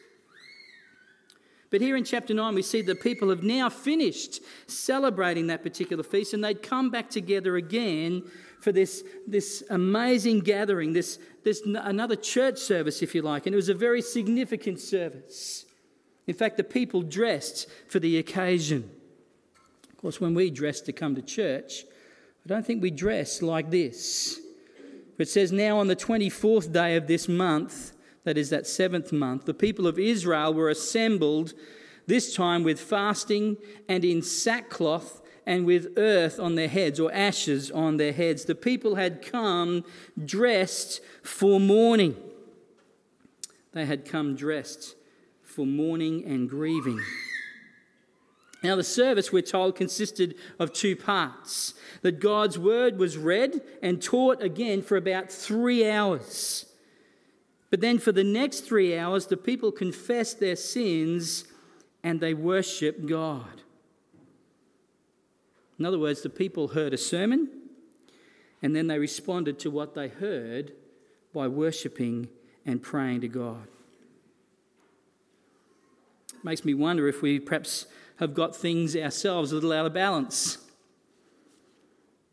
But 1.69 1.81
here 1.81 1.95
in 1.95 2.03
chapter 2.03 2.33
9, 2.33 2.55
we 2.55 2.63
see 2.63 2.81
the 2.81 2.95
people 2.95 3.29
have 3.29 3.43
now 3.43 3.69
finished 3.69 4.41
celebrating 4.65 5.47
that 5.47 5.61
particular 5.61 6.03
feast 6.03 6.33
and 6.33 6.43
they'd 6.43 6.63
come 6.63 6.89
back 6.89 7.09
together 7.09 7.57
again 7.57 8.23
for 8.59 8.71
this, 8.71 9.03
this 9.27 9.63
amazing 9.69 10.39
gathering, 10.39 10.93
this, 10.93 11.19
this 11.43 11.61
another 11.65 12.15
church 12.15 12.57
service, 12.57 13.03
if 13.03 13.13
you 13.13 13.21
like. 13.21 13.45
And 13.45 13.53
it 13.53 13.55
was 13.55 13.69
a 13.69 13.75
very 13.75 14.01
significant 14.01 14.79
service. 14.79 15.65
In 16.25 16.33
fact, 16.33 16.57
the 16.57 16.63
people 16.63 17.03
dressed 17.03 17.69
for 17.87 17.99
the 17.99 18.17
occasion. 18.17 18.89
Of 19.89 19.97
course, 19.97 20.19
when 20.19 20.33
we 20.33 20.49
dress 20.49 20.81
to 20.81 20.93
come 20.93 21.15
to 21.15 21.21
church, 21.21 21.83
I 22.45 22.47
don't 22.47 22.65
think 22.65 22.81
we 22.81 22.91
dress 22.91 23.41
like 23.41 23.69
this. 23.69 24.39
It 25.19 25.29
says, 25.29 25.51
Now 25.51 25.77
on 25.77 25.87
the 25.87 25.95
24th 25.95 26.71
day 26.71 26.95
of 26.95 27.07
this 27.07 27.27
month, 27.27 27.93
that 28.23 28.37
is 28.37 28.49
that 28.49 28.67
seventh 28.67 29.11
month, 29.11 29.45
the 29.45 29.53
people 29.53 29.85
of 29.87 29.99
Israel 29.99 30.53
were 30.53 30.69
assembled, 30.69 31.53
this 32.07 32.33
time 32.33 32.63
with 32.63 32.79
fasting 32.79 33.57
and 33.87 34.03
in 34.03 34.21
sackcloth 34.21 35.21
and 35.45 35.65
with 35.65 35.93
earth 35.97 36.39
on 36.39 36.55
their 36.55 36.67
heads 36.67 36.99
or 36.99 37.13
ashes 37.13 37.69
on 37.71 37.97
their 37.97 38.13
heads. 38.13 38.45
The 38.45 38.55
people 38.55 38.95
had 38.95 39.21
come 39.21 39.83
dressed 40.23 41.01
for 41.23 41.59
mourning. 41.59 42.15
They 43.73 43.85
had 43.85 44.05
come 44.05 44.35
dressed 44.35 44.95
for 45.43 45.65
mourning 45.65 46.23
and 46.25 46.49
grieving. 46.49 46.99
Now, 48.61 48.75
the 48.75 48.83
service, 48.83 49.31
we're 49.31 49.41
told, 49.41 49.75
consisted 49.75 50.35
of 50.59 50.73
two 50.73 50.95
parts 50.95 51.73
that 52.01 52.19
God's 52.19 52.59
word 52.59 52.97
was 52.97 53.17
read 53.17 53.61
and 53.81 54.01
taught 54.01 54.41
again 54.41 54.81
for 54.81 54.97
about 54.97 55.31
three 55.31 55.89
hours. 55.89 56.65
But 57.69 57.81
then 57.81 57.99
for 57.99 58.11
the 58.11 58.23
next 58.23 58.61
three 58.61 58.97
hours, 58.97 59.27
the 59.27 59.37
people 59.37 59.71
confessed 59.71 60.39
their 60.39 60.55
sins 60.55 61.45
and 62.03 62.19
they 62.19 62.33
worshiped 62.33 63.05
God. 63.05 63.61
In 65.77 65.85
other 65.85 65.99
words, 65.99 66.21
the 66.21 66.29
people 66.29 66.69
heard 66.69 66.93
a 66.93 66.97
sermon 66.97 67.49
and 68.61 68.75
then 68.75 68.87
they 68.87 68.99
responded 68.99 69.59
to 69.59 69.71
what 69.71 69.93
they 69.93 70.09
heard 70.09 70.73
by 71.33 71.47
worshipping 71.47 72.27
and 72.65 72.81
praying 72.81 73.21
to 73.21 73.27
God. 73.29 73.67
It 76.33 76.43
makes 76.43 76.65
me 76.65 76.73
wonder 76.73 77.07
if 77.07 77.21
we 77.21 77.39
perhaps 77.39 77.85
have 78.19 78.33
got 78.33 78.53
things 78.53 78.97
ourselves 78.97 79.51
a 79.51 79.55
little 79.55 79.71
out 79.71 79.85
of 79.85 79.93
balance. 79.93 80.57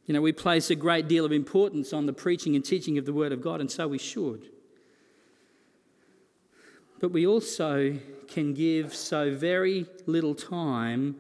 You 0.07 0.15
know, 0.15 0.21
we 0.21 0.33
place 0.33 0.69
a 0.71 0.75
great 0.75 1.07
deal 1.07 1.25
of 1.25 1.31
importance 1.31 1.93
on 1.93 2.07
the 2.07 2.13
preaching 2.13 2.57
and 2.57 2.65
teaching 2.65 2.99
of 2.99 3.07
the 3.07 3.13
Word 3.13 3.33
of 3.33 3.41
God, 3.41 3.61
and 3.61 3.71
so 3.71 3.87
we 3.87 3.99
should. 3.99 4.51
But 6.99 7.13
we 7.13 7.25
also 7.27 7.99
can 8.27 8.53
give 8.53 8.95
so 8.95 9.35
very 9.35 9.87
little 10.07 10.35
time 10.35 11.17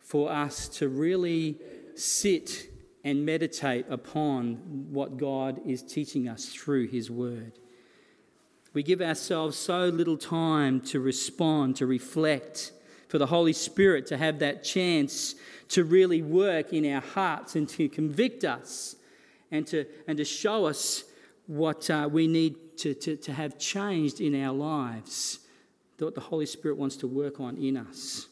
for 0.00 0.30
us 0.30 0.68
to 0.68 0.88
really 0.88 1.56
sit 1.94 2.70
and 3.04 3.24
meditate 3.24 3.86
upon 3.88 4.56
what 4.90 5.16
God 5.16 5.60
is 5.66 5.82
teaching 5.82 6.28
us 6.28 6.46
through 6.46 6.88
His 6.88 7.10
Word. 7.10 7.52
We 8.74 8.82
give 8.82 9.00
ourselves 9.00 9.56
so 9.56 9.86
little 9.86 10.18
time 10.18 10.82
to 10.82 11.00
respond, 11.00 11.76
to 11.76 11.86
reflect, 11.86 12.72
for 13.14 13.18
the 13.18 13.26
Holy 13.26 13.52
Spirit 13.52 14.08
to 14.08 14.16
have 14.16 14.40
that 14.40 14.64
chance 14.64 15.36
to 15.68 15.84
really 15.84 16.20
work 16.20 16.72
in 16.72 16.84
our 16.92 17.00
hearts 17.00 17.54
and 17.54 17.68
to 17.68 17.88
convict 17.88 18.42
us 18.42 18.96
and 19.52 19.64
to, 19.68 19.84
and 20.08 20.18
to 20.18 20.24
show 20.24 20.64
us 20.64 21.04
what 21.46 21.88
uh, 21.90 22.08
we 22.10 22.26
need 22.26 22.56
to, 22.76 22.92
to, 22.92 23.14
to 23.14 23.32
have 23.32 23.56
changed 23.56 24.20
in 24.20 24.34
our 24.42 24.52
lives, 24.52 25.38
what 26.00 26.16
the 26.16 26.20
Holy 26.20 26.44
Spirit 26.44 26.76
wants 26.76 26.96
to 26.96 27.06
work 27.06 27.38
on 27.38 27.56
in 27.56 27.76
us. 27.76 28.26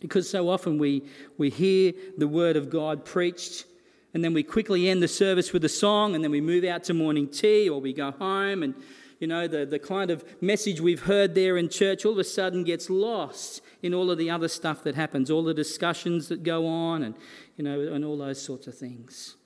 Because 0.00 0.28
so 0.28 0.48
often 0.48 0.76
we, 0.76 1.04
we 1.38 1.48
hear 1.48 1.92
the 2.18 2.26
Word 2.26 2.56
of 2.56 2.70
God 2.70 3.04
preached, 3.04 3.66
and 4.14 4.24
then 4.24 4.34
we 4.34 4.42
quickly 4.42 4.88
end 4.88 5.00
the 5.00 5.06
service 5.06 5.52
with 5.52 5.64
a 5.64 5.68
song, 5.68 6.16
and 6.16 6.24
then 6.24 6.32
we 6.32 6.40
move 6.40 6.64
out 6.64 6.82
to 6.82 6.92
morning 6.92 7.28
tea, 7.28 7.68
or 7.68 7.80
we 7.80 7.92
go 7.92 8.10
home, 8.10 8.64
and 8.64 8.74
you 9.20 9.26
know, 9.26 9.46
the, 9.46 9.66
the 9.66 9.78
kind 9.78 10.10
of 10.10 10.24
message 10.42 10.80
we've 10.80 11.02
heard 11.02 11.34
there 11.34 11.58
in 11.58 11.68
church 11.68 12.06
all 12.06 12.12
of 12.12 12.18
a 12.18 12.24
sudden 12.24 12.64
gets 12.64 12.88
lost 12.88 13.60
in 13.82 13.92
all 13.92 14.10
of 14.10 14.16
the 14.16 14.30
other 14.30 14.48
stuff 14.48 14.82
that 14.84 14.94
happens, 14.94 15.30
all 15.30 15.44
the 15.44 15.54
discussions 15.54 16.28
that 16.28 16.42
go 16.42 16.66
on, 16.66 17.02
and, 17.02 17.14
you 17.56 17.62
know, 17.62 17.80
and 17.80 18.02
all 18.02 18.16
those 18.16 18.40
sorts 18.40 18.66
of 18.66 18.74
things. 18.74 19.36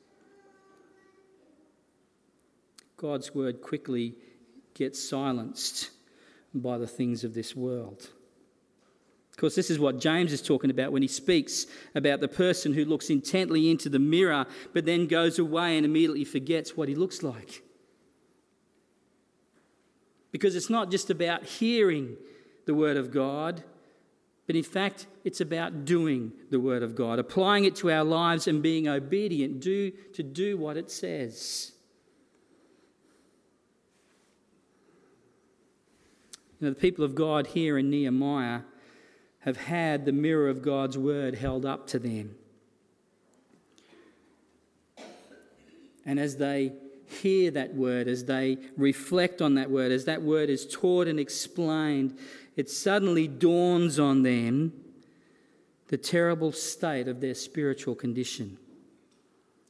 God's 2.96 3.34
word 3.34 3.60
quickly 3.60 4.14
gets 4.74 5.02
silenced 5.02 5.90
by 6.54 6.78
the 6.78 6.86
things 6.86 7.24
of 7.24 7.34
this 7.34 7.56
world. 7.56 8.10
Of 9.32 9.38
course, 9.38 9.56
this 9.56 9.70
is 9.70 9.80
what 9.80 9.98
James 9.98 10.32
is 10.32 10.40
talking 10.40 10.70
about 10.70 10.92
when 10.92 11.02
he 11.02 11.08
speaks 11.08 11.66
about 11.96 12.20
the 12.20 12.28
person 12.28 12.72
who 12.72 12.84
looks 12.84 13.10
intently 13.10 13.68
into 13.68 13.88
the 13.88 13.98
mirror 13.98 14.46
but 14.72 14.84
then 14.84 15.08
goes 15.08 15.40
away 15.40 15.76
and 15.76 15.84
immediately 15.84 16.24
forgets 16.24 16.76
what 16.76 16.88
he 16.88 16.94
looks 16.94 17.24
like. 17.24 17.63
Because 20.34 20.56
it's 20.56 20.68
not 20.68 20.90
just 20.90 21.10
about 21.10 21.44
hearing 21.44 22.16
the 22.66 22.74
Word 22.74 22.96
of 22.96 23.12
God, 23.12 23.62
but 24.48 24.56
in 24.56 24.64
fact, 24.64 25.06
it's 25.22 25.40
about 25.40 25.84
doing 25.84 26.32
the 26.50 26.58
Word 26.58 26.82
of 26.82 26.96
God, 26.96 27.20
applying 27.20 27.66
it 27.66 27.76
to 27.76 27.92
our 27.92 28.02
lives 28.02 28.48
and 28.48 28.60
being 28.60 28.88
obedient 28.88 29.60
do, 29.60 29.92
to 30.12 30.24
do 30.24 30.56
what 30.56 30.76
it 30.76 30.90
says. 30.90 31.70
You 36.58 36.66
know, 36.66 36.70
the 36.70 36.80
people 36.80 37.04
of 37.04 37.14
God 37.14 37.46
here 37.46 37.78
in 37.78 37.88
Nehemiah 37.88 38.62
have 39.38 39.56
had 39.56 40.04
the 40.04 40.10
mirror 40.10 40.48
of 40.48 40.62
God's 40.62 40.98
word 40.98 41.36
held 41.36 41.64
up 41.64 41.86
to 41.86 42.00
them. 42.00 42.34
And 46.04 46.18
as 46.18 46.38
they 46.38 46.72
hear 47.14 47.50
that 47.52 47.74
word, 47.74 48.08
as 48.08 48.24
they 48.24 48.58
reflect 48.76 49.40
on 49.40 49.54
that 49.54 49.70
word, 49.70 49.92
as 49.92 50.04
that 50.04 50.22
word 50.22 50.50
is 50.50 50.66
taught 50.66 51.08
and 51.08 51.18
explained, 51.18 52.18
it 52.56 52.70
suddenly 52.70 53.28
dawns 53.28 53.98
on 53.98 54.22
them 54.22 54.72
the 55.88 55.96
terrible 55.96 56.52
state 56.52 57.08
of 57.08 57.20
their 57.20 57.34
spiritual 57.34 57.94
condition. 57.94 58.58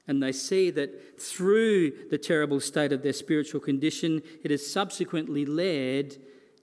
And 0.06 0.22
they 0.22 0.32
see 0.32 0.70
that 0.70 1.20
through 1.20 2.08
the 2.10 2.18
terrible 2.18 2.60
state 2.60 2.92
of 2.92 3.02
their 3.02 3.12
spiritual 3.12 3.60
condition, 3.60 4.22
it 4.42 4.50
has 4.50 4.66
subsequently 4.66 5.46
led 5.46 6.16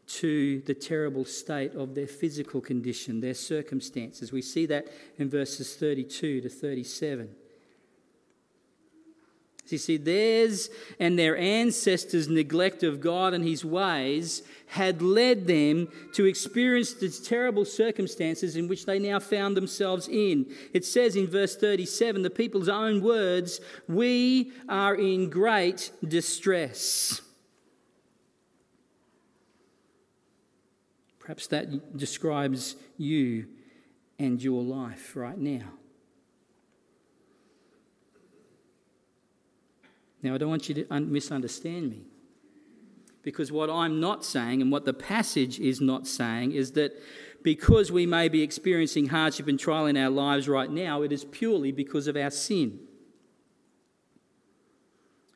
to 0.08 0.62
the 0.62 0.74
terrible 0.74 1.26
state 1.26 1.74
of 1.74 1.96
their 1.96 2.08
physical 2.08 2.62
condition, 2.62 3.22
their 3.22 3.34
circumstances. 3.34 4.32
We 4.32 4.42
see 4.42 4.66
that 4.68 4.88
in 5.18 5.30
verses 5.30 5.76
32 5.76 6.42
to 6.42 6.50
37. 6.50 7.30
You 9.72 9.78
see, 9.78 9.98
theirs 9.98 10.70
and 11.00 11.18
their 11.18 11.38
ancestors' 11.38 12.28
neglect 12.28 12.84
of 12.84 13.02
God 13.02 13.34
and 13.34 13.44
His 13.44 13.64
ways 13.64 14.44
had 14.68 15.02
led 15.02 15.48
them 15.48 15.90
to 16.14 16.26
experience 16.26 16.94
the 16.94 17.10
terrible 17.10 17.66
circumstances 17.66 18.56
in 18.56 18.68
which 18.68 18.86
they 18.86 19.00
now 19.00 19.20
found 19.20 19.58
themselves 19.58 20.08
in. 20.08 20.46
It 20.74 20.86
says 20.86 21.16
in 21.16 21.28
verse 21.28 21.56
37, 21.56 22.22
the 22.22 22.30
people's 22.30 22.70
own 22.70 23.02
words, 23.02 23.60
We 23.88 24.52
are 24.70 24.96
in 24.96 25.30
great 25.30 25.92
distress. 26.08 27.22
Perhaps 31.20 31.48
that 31.48 31.98
describes 31.98 32.76
you 32.98 33.48
and 34.18 34.42
your 34.42 34.64
life 34.64 35.16
right 35.16 35.38
now. 35.38 35.81
Now, 40.24 40.36
I 40.36 40.38
don't 40.38 40.50
want 40.50 40.70
you 40.70 40.76
to 40.76 40.88
un- 40.90 41.12
misunderstand 41.12 41.90
me. 41.90 42.04
Because 43.24 43.52
what 43.52 43.70
I'm 43.70 44.00
not 44.00 44.26
saying 44.26 44.62
and 44.62 44.72
what 44.72 44.86
the 44.86 44.94
passage 44.94 45.60
is 45.60 45.80
not 45.80 46.08
saying 46.08 46.54
is 46.54 46.72
that 46.72 46.92
because 47.44 47.92
we 47.92 48.06
may 48.06 48.30
be 48.30 48.42
experiencing 48.42 49.10
hardship 49.10 49.48
and 49.48 49.60
trial 49.60 49.86
in 49.86 49.98
our 49.98 50.10
lives 50.10 50.48
right 50.48 50.70
now, 50.70 51.02
it 51.02 51.12
is 51.12 51.26
purely 51.26 51.72
because 51.72 52.08
of 52.08 52.16
our 52.16 52.32
sin. 52.32 52.80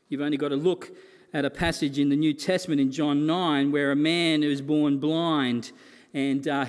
You've 0.09 0.21
only 0.21 0.37
got 0.37 0.49
to 0.49 0.55
look 0.55 0.91
at 1.33 1.45
a 1.45 1.49
passage 1.49 1.99
in 1.99 2.09
the 2.09 2.15
New 2.15 2.33
Testament 2.33 2.79
in 2.79 2.91
John 2.91 3.25
9 3.25 3.71
where 3.71 3.91
a 3.91 3.95
man 3.95 4.41
who 4.41 4.49
was 4.49 4.61
born 4.61 4.99
blind 4.99 5.71
and 6.15 6.47
uh, 6.47 6.65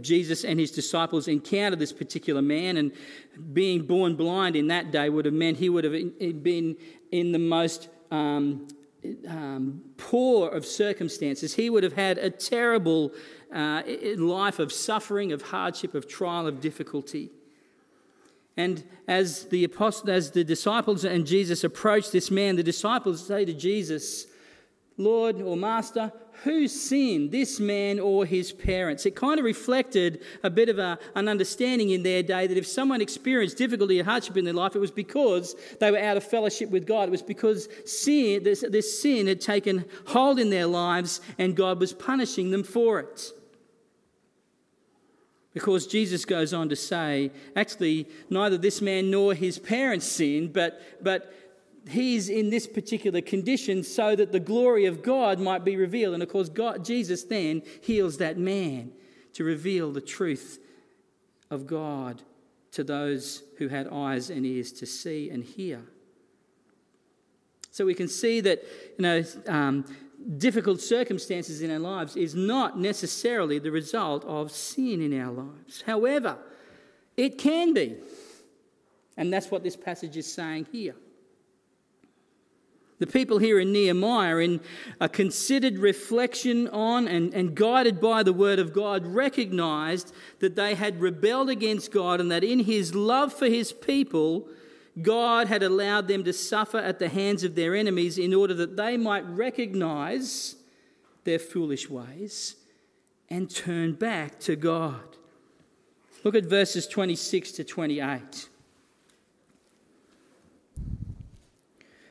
Jesus 0.00 0.44
and 0.44 0.58
his 0.58 0.72
disciples 0.72 1.28
encountered 1.28 1.78
this 1.78 1.92
particular 1.92 2.42
man, 2.42 2.76
and 2.76 2.90
being 3.52 3.86
born 3.86 4.16
blind 4.16 4.56
in 4.56 4.66
that 4.66 4.90
day 4.90 5.08
would 5.08 5.26
have 5.26 5.34
meant 5.34 5.58
he 5.58 5.68
would 5.68 5.84
have 5.84 6.42
been 6.42 6.76
in 7.12 7.32
the 7.32 7.38
most 7.38 7.88
um, 8.10 8.68
um, 9.28 9.82
poor 9.96 10.48
of 10.48 10.66
circumstances. 10.66 11.54
He 11.54 11.70
would 11.70 11.82
have 11.82 11.94
had 11.94 12.18
a 12.18 12.30
terrible 12.30 13.12
uh, 13.52 13.82
life 14.16 14.58
of 14.58 14.72
suffering, 14.72 15.32
of 15.32 15.42
hardship, 15.42 15.94
of 15.94 16.08
trial, 16.08 16.46
of 16.46 16.60
difficulty. 16.60 17.30
And 18.56 18.84
as 19.08 19.46
the 19.46 19.64
apostles, 19.64 20.08
as 20.08 20.30
the 20.32 20.44
disciples 20.44 21.04
and 21.04 21.26
Jesus 21.26 21.64
approach 21.64 22.10
this 22.10 22.30
man, 22.30 22.56
the 22.56 22.62
disciples 22.62 23.26
say 23.26 23.44
to 23.44 23.54
Jesus, 23.54 24.26
Lord 24.96 25.40
or 25.40 25.56
Master, 25.56 26.12
who 26.44 26.68
sinned, 26.68 27.32
this 27.32 27.60
man 27.60 28.00
or 28.00 28.24
his 28.24 28.52
parents? 28.52 29.04
It 29.06 29.14
kind 29.14 29.38
of 29.38 29.44
reflected 29.44 30.22
a 30.42 30.50
bit 30.50 30.68
of 30.68 30.78
a, 30.78 30.98
an 31.14 31.28
understanding 31.28 31.90
in 31.90 32.02
their 32.02 32.22
day 32.22 32.46
that 32.46 32.56
if 32.56 32.66
someone 32.66 33.00
experienced 33.00 33.58
difficulty 33.58 34.00
or 34.00 34.04
hardship 34.04 34.36
in 34.36 34.44
their 34.44 34.54
life, 34.54 34.74
it 34.74 34.78
was 34.78 34.90
because 34.90 35.54
they 35.80 35.90
were 35.90 35.98
out 35.98 36.16
of 36.16 36.24
fellowship 36.24 36.70
with 36.70 36.86
God. 36.86 37.08
It 37.08 37.10
was 37.10 37.22
because 37.22 37.68
sin, 37.84 38.42
this, 38.42 38.64
this 38.68 39.00
sin 39.00 39.26
had 39.26 39.40
taken 39.40 39.84
hold 40.06 40.38
in 40.38 40.50
their 40.50 40.66
lives 40.66 41.20
and 41.38 41.54
God 41.54 41.78
was 41.78 41.92
punishing 41.92 42.50
them 42.50 42.62
for 42.62 43.00
it. 43.00 43.32
Because 45.52 45.86
Jesus 45.86 46.24
goes 46.24 46.54
on 46.54 46.68
to 46.68 46.76
say, 46.76 47.32
actually, 47.56 48.06
neither 48.28 48.56
this 48.56 48.80
man 48.80 49.10
nor 49.10 49.34
his 49.34 49.58
parents 49.58 50.06
sinned, 50.06 50.52
but, 50.52 50.80
but 51.02 51.34
he's 51.88 52.28
in 52.28 52.50
this 52.50 52.66
particular 52.66 53.20
condition 53.20 53.82
so 53.82 54.14
that 54.16 54.32
the 54.32 54.40
glory 54.40 54.86
of 54.86 55.02
God 55.02 55.38
might 55.38 55.64
be 55.64 55.76
revealed. 55.76 56.14
And 56.14 56.22
of 56.22 56.28
course, 56.28 56.48
God, 56.48 56.84
Jesus 56.84 57.24
then 57.24 57.62
heals 57.80 58.18
that 58.18 58.38
man 58.38 58.92
to 59.34 59.44
reveal 59.44 59.92
the 59.92 60.00
truth 60.00 60.58
of 61.50 61.66
God 61.66 62.22
to 62.72 62.84
those 62.84 63.42
who 63.58 63.68
had 63.68 63.88
eyes 63.88 64.30
and 64.30 64.46
ears 64.46 64.72
to 64.72 64.86
see 64.86 65.30
and 65.30 65.42
hear. 65.42 65.82
So 67.72 67.84
we 67.84 67.94
can 67.94 68.08
see 68.08 68.40
that 68.40 68.62
you 68.98 69.02
know 69.02 69.24
um, 69.46 69.84
difficult 70.36 70.80
circumstances 70.80 71.62
in 71.62 71.70
our 71.70 71.78
lives 71.78 72.16
is 72.16 72.34
not 72.34 72.78
necessarily 72.78 73.58
the 73.58 73.70
result 73.70 74.24
of 74.24 74.50
sin 74.50 75.00
in 75.00 75.18
our 75.20 75.32
lives. 75.32 75.82
However, 75.86 76.36
it 77.16 77.38
can 77.38 77.72
be, 77.74 77.96
and 79.16 79.32
that's 79.32 79.50
what 79.50 79.62
this 79.62 79.76
passage 79.76 80.16
is 80.16 80.32
saying 80.32 80.66
here. 80.72 80.94
The 83.00 83.06
people 83.06 83.38
here 83.38 83.58
in 83.58 83.72
Nehemiah, 83.72 84.36
in 84.36 84.60
a 85.00 85.08
considered 85.08 85.78
reflection 85.78 86.68
on 86.68 87.08
and, 87.08 87.32
and 87.32 87.54
guided 87.54 87.98
by 87.98 88.22
the 88.22 88.34
word 88.34 88.58
of 88.58 88.74
God, 88.74 89.06
recognized 89.06 90.12
that 90.40 90.54
they 90.54 90.74
had 90.74 91.00
rebelled 91.00 91.48
against 91.48 91.92
God 91.92 92.20
and 92.20 92.30
that 92.30 92.44
in 92.44 92.60
his 92.60 92.94
love 92.94 93.32
for 93.32 93.46
his 93.46 93.72
people, 93.72 94.46
God 95.00 95.48
had 95.48 95.62
allowed 95.62 96.08
them 96.08 96.24
to 96.24 96.32
suffer 96.34 96.76
at 96.76 96.98
the 96.98 97.08
hands 97.08 97.42
of 97.42 97.54
their 97.54 97.74
enemies 97.74 98.18
in 98.18 98.34
order 98.34 98.52
that 98.52 98.76
they 98.76 98.98
might 98.98 99.26
recognize 99.26 100.56
their 101.24 101.38
foolish 101.38 101.88
ways 101.88 102.56
and 103.30 103.48
turn 103.48 103.94
back 103.94 104.38
to 104.40 104.56
God. 104.56 105.16
Look 106.22 106.34
at 106.34 106.44
verses 106.44 106.86
26 106.86 107.52
to 107.52 107.64
28. 107.64 108.49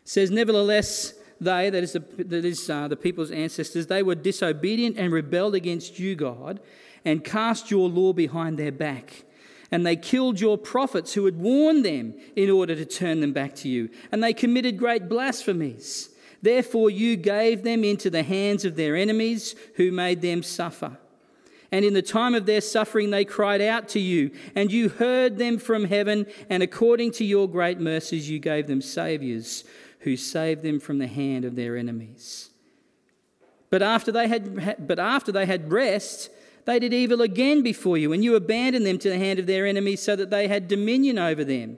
Says, 0.09 0.31
Nevertheless, 0.31 1.13
they, 1.39 1.69
that 1.69 1.83
is, 1.83 1.93
the, 1.93 1.99
that 1.99 2.43
is 2.43 2.67
uh, 2.67 2.87
the 2.87 2.95
people's 2.95 3.29
ancestors, 3.29 3.85
they 3.85 4.01
were 4.01 4.15
disobedient 4.15 4.97
and 4.97 5.13
rebelled 5.13 5.53
against 5.53 5.99
you, 5.99 6.15
God, 6.15 6.59
and 7.05 7.23
cast 7.23 7.69
your 7.69 7.87
law 7.87 8.11
behind 8.11 8.57
their 8.57 8.71
back. 8.71 9.23
And 9.69 9.85
they 9.85 9.95
killed 9.95 10.41
your 10.41 10.57
prophets 10.57 11.13
who 11.13 11.25
had 11.25 11.37
warned 11.37 11.85
them 11.85 12.15
in 12.35 12.49
order 12.49 12.73
to 12.73 12.85
turn 12.85 13.19
them 13.19 13.33
back 13.33 13.53
to 13.57 13.69
you. 13.69 13.91
And 14.11 14.23
they 14.23 14.33
committed 14.33 14.79
great 14.79 15.07
blasphemies. 15.07 16.09
Therefore, 16.41 16.89
you 16.89 17.15
gave 17.15 17.61
them 17.61 17.83
into 17.83 18.09
the 18.09 18.23
hands 18.23 18.65
of 18.65 18.75
their 18.75 18.95
enemies 18.95 19.53
who 19.75 19.91
made 19.91 20.23
them 20.23 20.41
suffer. 20.41 20.97
And 21.71 21.85
in 21.85 21.93
the 21.93 22.01
time 22.01 22.33
of 22.33 22.47
their 22.47 22.61
suffering, 22.61 23.11
they 23.11 23.25
cried 23.25 23.61
out 23.61 23.89
to 23.89 23.99
you, 23.99 24.31
and 24.55 24.71
you 24.71 24.89
heard 24.89 25.37
them 25.37 25.59
from 25.59 25.85
heaven, 25.85 26.25
and 26.49 26.63
according 26.63 27.11
to 27.11 27.23
your 27.23 27.47
great 27.47 27.79
mercies, 27.79 28.27
you 28.27 28.39
gave 28.39 28.65
them 28.65 28.81
saviors 28.81 29.65
who 29.99 30.15
saved 30.15 30.63
them 30.63 30.79
from 30.79 30.97
the 30.97 31.07
hand 31.07 31.45
of 31.45 31.55
their 31.55 31.75
enemies. 31.77 32.49
But 33.69 33.81
after 33.81 34.11
they 34.11 34.27
had, 34.27 34.87
but 34.87 34.99
after 34.99 35.31
they 35.31 35.45
had 35.45 35.71
rest, 35.71 36.29
they 36.65 36.79
did 36.79 36.93
evil 36.93 37.21
again 37.21 37.61
before 37.61 37.97
you, 37.97 38.13
and 38.13 38.23
you 38.23 38.35
abandoned 38.35 38.85
them 38.85 38.97
to 38.99 39.09
the 39.09 39.17
hand 39.17 39.39
of 39.39 39.47
their 39.47 39.65
enemies 39.65 40.01
so 40.01 40.15
that 40.15 40.29
they 40.29 40.47
had 40.47 40.67
dominion 40.67 41.17
over 41.17 41.43
them. 41.43 41.77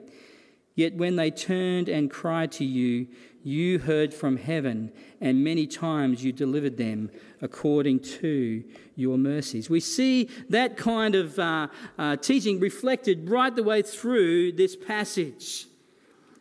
Yet 0.74 0.94
when 0.94 1.16
they 1.16 1.30
turned 1.30 1.88
and 1.88 2.10
cried 2.10 2.52
to 2.52 2.64
you, 2.64 3.08
you 3.44 3.80
heard 3.80 4.14
from 4.14 4.36
heaven, 4.36 4.92
and 5.20 5.42
many 5.42 5.66
times 5.66 6.24
you 6.24 6.32
delivered 6.32 6.76
them 6.76 7.10
according 7.40 8.00
to 8.00 8.62
your 8.94 9.18
mercies. 9.18 9.68
We 9.68 9.80
see 9.80 10.30
that 10.48 10.76
kind 10.76 11.14
of 11.14 11.38
uh, 11.38 11.68
uh, 11.98 12.16
teaching 12.16 12.60
reflected 12.60 13.28
right 13.28 13.54
the 13.54 13.64
way 13.64 13.82
through 13.82 14.52
this 14.52 14.76
passage. 14.76 15.66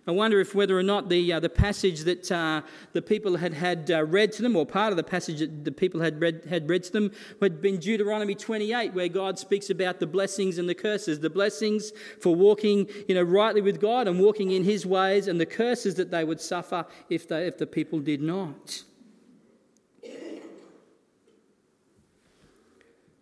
I 0.07 0.11
wonder 0.11 0.39
if 0.39 0.55
whether 0.55 0.77
or 0.77 0.81
not 0.81 1.09
the, 1.09 1.33
uh, 1.33 1.39
the 1.39 1.49
passage 1.49 2.01
that 2.01 2.31
uh, 2.31 2.63
the 2.93 3.03
people 3.03 3.37
had 3.37 3.53
had 3.53 3.91
uh, 3.91 4.03
read 4.03 4.31
to 4.33 4.41
them, 4.41 4.55
or 4.55 4.65
part 4.65 4.91
of 4.91 4.97
the 4.97 5.03
passage 5.03 5.39
that 5.39 5.63
the 5.63 5.71
people 5.71 6.01
had 6.01 6.19
read, 6.19 6.45
had 6.49 6.67
read 6.67 6.83
to 6.85 6.91
them, 6.91 7.11
had 7.39 7.61
been 7.61 7.77
Deuteronomy 7.77 8.33
28, 8.33 8.93
where 8.93 9.07
God 9.07 9.37
speaks 9.37 9.69
about 9.69 9.99
the 9.99 10.07
blessings 10.07 10.57
and 10.57 10.67
the 10.67 10.73
curses. 10.73 11.19
The 11.19 11.29
blessings 11.29 11.91
for 12.19 12.33
walking 12.33 12.87
you 13.07 13.13
know, 13.13 13.21
rightly 13.21 13.61
with 13.61 13.79
God 13.79 14.07
and 14.07 14.19
walking 14.19 14.51
in 14.51 14.63
His 14.63 14.87
ways, 14.87 15.27
and 15.27 15.39
the 15.39 15.45
curses 15.45 15.93
that 15.95 16.09
they 16.09 16.23
would 16.23 16.41
suffer 16.41 16.85
if, 17.09 17.27
they, 17.27 17.45
if 17.45 17.59
the 17.59 17.67
people 17.67 17.99
did 17.99 18.23
not. 18.23 18.83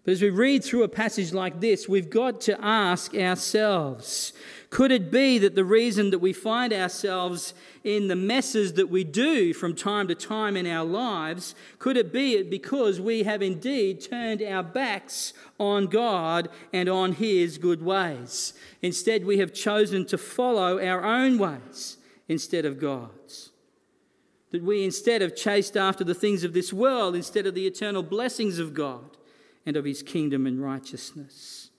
But 0.03 0.11
as 0.13 0.21
we 0.21 0.29
read 0.29 0.63
through 0.63 0.83
a 0.83 0.89
passage 0.89 1.33
like 1.33 1.59
this, 1.59 1.87
we've 1.87 2.09
got 2.09 2.41
to 2.41 2.63
ask 2.63 3.13
ourselves 3.15 4.33
could 4.69 4.91
it 4.91 5.09
be 5.09 5.39
that 5.39 5.55
the 5.55 5.65
reason 5.65 6.11
that 6.11 6.19
we 6.19 6.31
find 6.31 6.71
ourselves 6.71 7.55
in 7.83 8.07
the 8.07 8.15
messes 8.15 8.73
that 8.73 8.89
we 8.89 9.03
do 9.03 9.51
from 9.51 9.75
time 9.75 10.07
to 10.07 10.13
time 10.13 10.55
in 10.55 10.67
our 10.67 10.85
lives, 10.85 11.55
could 11.79 11.97
it 11.97 12.13
be 12.13 12.35
it 12.35 12.51
because 12.51 13.01
we 13.01 13.23
have 13.23 13.41
indeed 13.41 13.99
turned 13.99 14.43
our 14.43 14.61
backs 14.61 15.33
on 15.59 15.87
God 15.87 16.49
and 16.71 16.87
on 16.87 17.13
His 17.13 17.57
good 17.57 17.81
ways? 17.81 18.53
Instead, 18.83 19.25
we 19.25 19.39
have 19.39 19.53
chosen 19.53 20.05
to 20.05 20.19
follow 20.19 20.79
our 20.79 21.03
own 21.03 21.39
ways 21.39 21.97
instead 22.27 22.63
of 22.63 22.79
God's. 22.79 23.49
That 24.51 24.63
we 24.63 24.83
instead 24.83 25.21
have 25.21 25.35
chased 25.35 25.75
after 25.75 26.03
the 26.03 26.13
things 26.13 26.43
of 26.43 26.53
this 26.53 26.71
world 26.71 27.15
instead 27.15 27.47
of 27.47 27.55
the 27.55 27.65
eternal 27.65 28.03
blessings 28.03 28.59
of 28.59 28.75
God 28.75 29.17
and 29.65 29.77
of 29.77 29.85
His 29.85 30.03
kingdom 30.03 30.45
and 30.45 30.61
righteousness. 30.61 31.69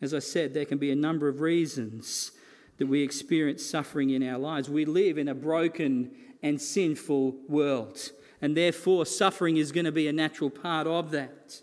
As 0.00 0.12
I 0.12 0.18
said, 0.18 0.52
there 0.52 0.64
can 0.64 0.78
be 0.78 0.90
a 0.90 0.96
number 0.96 1.28
of 1.28 1.40
reasons 1.40 2.32
that 2.78 2.88
we 2.88 3.02
experience 3.02 3.64
suffering 3.64 4.10
in 4.10 4.22
our 4.28 4.38
lives. 4.38 4.68
We 4.68 4.84
live 4.84 5.16
in 5.16 5.28
a 5.28 5.34
broken 5.34 6.10
and 6.42 6.60
sinful 6.60 7.36
world, 7.48 8.10
and 8.40 8.56
therefore 8.56 9.06
suffering 9.06 9.56
is 9.56 9.70
going 9.70 9.84
to 9.84 9.92
be 9.92 10.08
a 10.08 10.12
natural 10.12 10.50
part 10.50 10.88
of 10.88 11.12
that. 11.12 11.62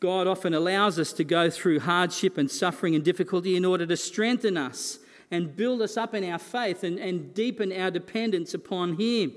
God 0.00 0.28
often 0.28 0.54
allows 0.54 0.98
us 0.98 1.12
to 1.14 1.24
go 1.24 1.50
through 1.50 1.80
hardship 1.80 2.38
and 2.38 2.48
suffering 2.48 2.94
and 2.94 3.04
difficulty 3.04 3.56
in 3.56 3.64
order 3.64 3.84
to 3.84 3.96
strengthen 3.96 4.56
us 4.56 5.00
and 5.30 5.56
build 5.56 5.82
us 5.82 5.96
up 5.96 6.14
in 6.14 6.22
our 6.30 6.38
faith 6.38 6.84
and, 6.84 7.00
and 7.00 7.34
deepen 7.34 7.72
our 7.72 7.90
dependence 7.90 8.54
upon 8.54 8.94
Him. 8.96 9.32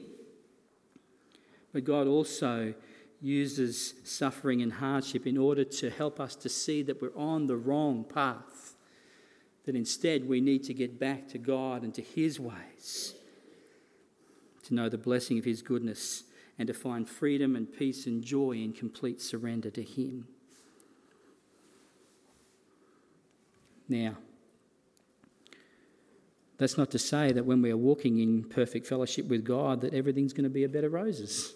But 1.73 1.83
God 1.83 2.07
also 2.07 2.73
uses 3.21 3.93
suffering 4.03 4.61
and 4.61 4.73
hardship 4.73 5.27
in 5.27 5.37
order 5.37 5.63
to 5.63 5.89
help 5.89 6.19
us 6.19 6.35
to 6.35 6.49
see 6.49 6.81
that 6.83 7.01
we're 7.01 7.15
on 7.15 7.47
the 7.47 7.55
wrong 7.55 8.03
path, 8.03 8.73
that 9.65 9.75
instead 9.75 10.27
we 10.27 10.41
need 10.41 10.63
to 10.63 10.73
get 10.73 10.99
back 10.99 11.27
to 11.29 11.37
God 11.37 11.83
and 11.83 11.93
to 11.93 12.01
His 12.01 12.39
ways, 12.39 13.13
to 14.63 14.73
know 14.73 14.89
the 14.89 14.97
blessing 14.97 15.37
of 15.37 15.45
His 15.45 15.61
goodness, 15.61 16.23
and 16.57 16.67
to 16.67 16.73
find 16.73 17.07
freedom 17.07 17.55
and 17.55 17.71
peace 17.71 18.07
and 18.07 18.23
joy 18.23 18.53
in 18.53 18.73
complete 18.73 19.21
surrender 19.21 19.69
to 19.69 19.83
Him. 19.83 20.27
Now, 23.87 24.17
that's 26.57 26.77
not 26.77 26.91
to 26.91 26.99
say 26.99 27.31
that 27.31 27.45
when 27.45 27.61
we 27.61 27.71
are 27.71 27.77
walking 27.77 28.19
in 28.19 28.43
perfect 28.43 28.87
fellowship 28.87 29.27
with 29.27 29.43
God 29.43 29.81
that 29.81 29.93
everything's 29.93 30.33
going 30.33 30.43
to 30.43 30.49
be 30.49 30.63
a 30.63 30.69
bed 30.69 30.83
of 30.83 30.93
roses. 30.93 31.53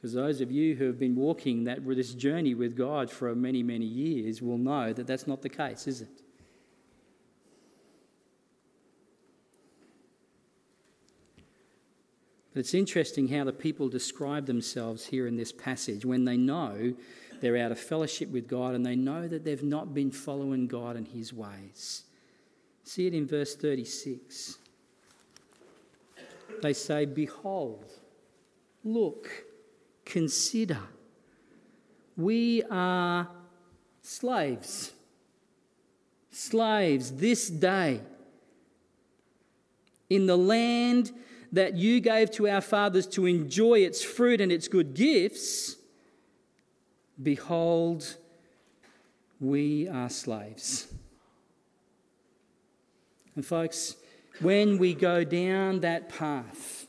Because 0.00 0.14
those 0.14 0.40
of 0.40 0.50
you 0.50 0.76
who 0.76 0.86
have 0.86 0.98
been 0.98 1.14
walking 1.14 1.64
that, 1.64 1.86
this 1.86 2.14
journey 2.14 2.54
with 2.54 2.74
God 2.74 3.10
for 3.10 3.34
many, 3.34 3.62
many 3.62 3.84
years 3.84 4.40
will 4.40 4.56
know 4.56 4.94
that 4.94 5.06
that's 5.06 5.26
not 5.26 5.42
the 5.42 5.50
case, 5.50 5.86
is 5.86 6.00
it? 6.00 6.22
But 12.54 12.60
it's 12.60 12.72
interesting 12.72 13.28
how 13.28 13.44
the 13.44 13.52
people 13.52 13.90
describe 13.90 14.46
themselves 14.46 15.04
here 15.04 15.26
in 15.26 15.36
this 15.36 15.52
passage 15.52 16.06
when 16.06 16.24
they 16.24 16.38
know 16.38 16.94
they're 17.42 17.58
out 17.58 17.70
of 17.70 17.78
fellowship 17.78 18.30
with 18.30 18.48
God 18.48 18.74
and 18.74 18.86
they 18.86 18.96
know 18.96 19.28
that 19.28 19.44
they've 19.44 19.62
not 19.62 19.92
been 19.92 20.10
following 20.10 20.66
God 20.66 20.96
and 20.96 21.06
His 21.06 21.30
ways. 21.34 22.04
See 22.84 23.06
it 23.06 23.12
in 23.12 23.26
verse 23.26 23.54
36. 23.54 24.56
They 26.62 26.72
say, 26.72 27.04
Behold, 27.04 27.84
look, 28.82 29.28
consider. 30.04 30.78
We 32.16 32.62
are 32.70 33.28
slaves. 34.02 34.92
Slaves 36.30 37.12
this 37.12 37.48
day 37.48 38.00
in 40.08 40.26
the 40.26 40.36
land 40.36 41.12
that 41.52 41.74
you 41.74 42.00
gave 42.00 42.30
to 42.32 42.48
our 42.48 42.60
fathers 42.60 43.06
to 43.06 43.26
enjoy 43.26 43.80
its 43.80 44.02
fruit 44.02 44.40
and 44.40 44.52
its 44.52 44.68
good 44.68 44.94
gifts. 44.94 45.76
Behold, 47.20 48.16
we 49.40 49.88
are 49.88 50.08
slaves. 50.08 50.92
And, 53.34 53.44
folks, 53.44 53.96
when 54.40 54.78
we 54.78 54.94
go 54.94 55.24
down 55.24 55.80
that 55.80 56.08
path 56.08 56.86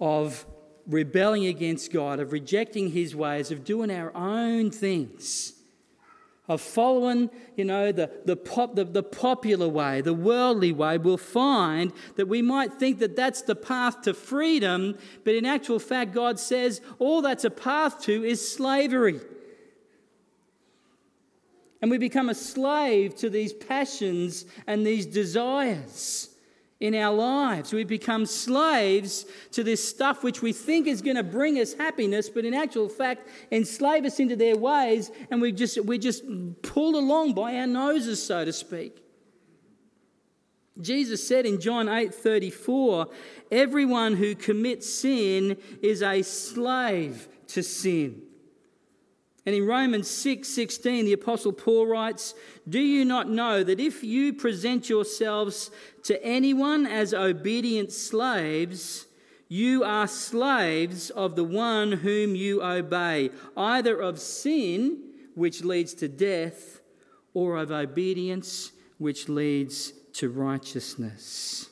of 0.00 0.44
rebelling 0.88 1.46
against 1.46 1.92
God, 1.92 2.18
of 2.18 2.32
rejecting 2.32 2.90
His 2.90 3.14
ways, 3.14 3.50
of 3.50 3.64
doing 3.64 3.90
our 3.90 4.14
own 4.16 4.70
things, 4.70 5.52
of 6.48 6.62
following, 6.62 7.28
you 7.56 7.64
know, 7.64 7.92
the, 7.92 8.10
the, 8.24 8.36
pop, 8.36 8.74
the, 8.74 8.84
the 8.84 9.02
popular 9.02 9.68
way, 9.68 10.00
the 10.00 10.14
worldly 10.14 10.72
way, 10.72 10.96
we'll 10.96 11.18
find 11.18 11.92
that 12.16 12.26
we 12.26 12.40
might 12.40 12.72
think 12.74 13.00
that 13.00 13.14
that's 13.14 13.42
the 13.42 13.54
path 13.54 14.02
to 14.02 14.14
freedom, 14.14 14.96
but 15.24 15.34
in 15.34 15.44
actual 15.44 15.78
fact, 15.78 16.14
God 16.14 16.40
says 16.40 16.80
all 16.98 17.20
that's 17.20 17.44
a 17.44 17.50
path 17.50 18.00
to 18.02 18.24
is 18.24 18.50
slavery. 18.50 19.20
And 21.80 21.90
we 21.90 21.98
become 21.98 22.28
a 22.28 22.34
slave 22.34 23.14
to 23.16 23.30
these 23.30 23.52
passions 23.52 24.46
and 24.66 24.84
these 24.84 25.06
desires 25.06 26.27
in 26.80 26.94
our 26.94 27.14
lives. 27.14 27.72
We 27.72 27.84
become 27.84 28.24
slaves 28.24 29.26
to 29.52 29.64
this 29.64 29.86
stuff 29.86 30.22
which 30.22 30.42
we 30.42 30.52
think 30.52 30.86
is 30.86 31.02
going 31.02 31.16
to 31.16 31.22
bring 31.22 31.58
us 31.58 31.74
happiness, 31.74 32.28
but 32.28 32.44
in 32.44 32.54
actual 32.54 32.88
fact 32.88 33.28
enslave 33.50 34.04
us 34.04 34.20
into 34.20 34.36
their 34.36 34.56
ways, 34.56 35.10
and 35.30 35.40
we 35.40 35.52
just 35.52 35.84
we're 35.84 35.98
just 35.98 36.22
pulled 36.62 36.94
along 36.94 37.34
by 37.34 37.56
our 37.56 37.66
noses, 37.66 38.24
so 38.24 38.44
to 38.44 38.52
speak. 38.52 39.02
Jesus 40.80 41.26
said 41.26 41.44
in 41.44 41.60
John 41.60 41.88
8 41.88 42.14
34, 42.14 43.08
everyone 43.50 44.14
who 44.14 44.36
commits 44.36 44.92
sin 44.92 45.56
is 45.82 46.02
a 46.02 46.22
slave 46.22 47.28
to 47.48 47.62
sin. 47.62 48.22
And 49.46 49.54
in 49.54 49.66
Romans 49.66 50.10
6 50.10 50.46
16, 50.48 51.04
the 51.06 51.12
Apostle 51.12 51.52
Paul 51.52 51.86
writes, 51.86 52.34
Do 52.68 52.80
you 52.80 53.04
not 53.04 53.30
know 53.30 53.62
that 53.64 53.80
if 53.80 54.04
you 54.04 54.32
present 54.32 54.88
yourselves 54.88 55.70
to 56.04 56.22
anyone 56.24 56.86
as 56.86 57.14
obedient 57.14 57.92
slaves, 57.92 59.06
you 59.48 59.82
are 59.82 60.06
slaves 60.06 61.08
of 61.10 61.34
the 61.34 61.44
one 61.44 61.92
whom 61.92 62.34
you 62.34 62.62
obey, 62.62 63.30
either 63.56 63.98
of 63.98 64.20
sin, 64.20 64.98
which 65.34 65.64
leads 65.64 65.94
to 65.94 66.08
death, 66.08 66.80
or 67.32 67.56
of 67.56 67.70
obedience, 67.70 68.72
which 68.98 69.28
leads 69.28 69.92
to 70.12 70.28
righteousness. 70.28 71.70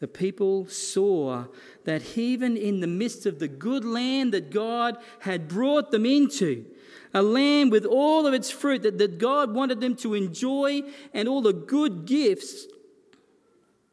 The 0.00 0.08
people 0.08 0.66
saw 0.66 1.44
that 1.84 2.16
even 2.16 2.56
in 2.56 2.80
the 2.80 2.86
midst 2.86 3.26
of 3.26 3.38
the 3.38 3.48
good 3.48 3.84
land 3.84 4.32
that 4.32 4.50
God 4.50 4.96
had 5.20 5.48
brought 5.48 5.90
them 5.90 6.06
into, 6.06 6.64
a 7.12 7.22
land 7.22 7.70
with 7.70 7.84
all 7.84 8.26
of 8.26 8.34
its 8.34 8.50
fruit 8.50 8.82
that, 8.82 8.98
that 8.98 9.18
God 9.18 9.54
wanted 9.54 9.80
them 9.80 9.94
to 9.96 10.14
enjoy 10.14 10.82
and 11.12 11.28
all 11.28 11.42
the 11.42 11.52
good 11.52 12.06
gifts, 12.06 12.66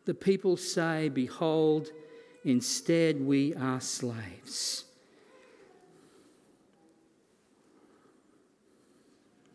the 0.06 0.14
people 0.14 0.58
say, 0.58 1.10
Behold, 1.10 1.90
instead 2.44 3.24
we 3.24 3.54
are 3.56 3.80
slaves. 3.80 4.86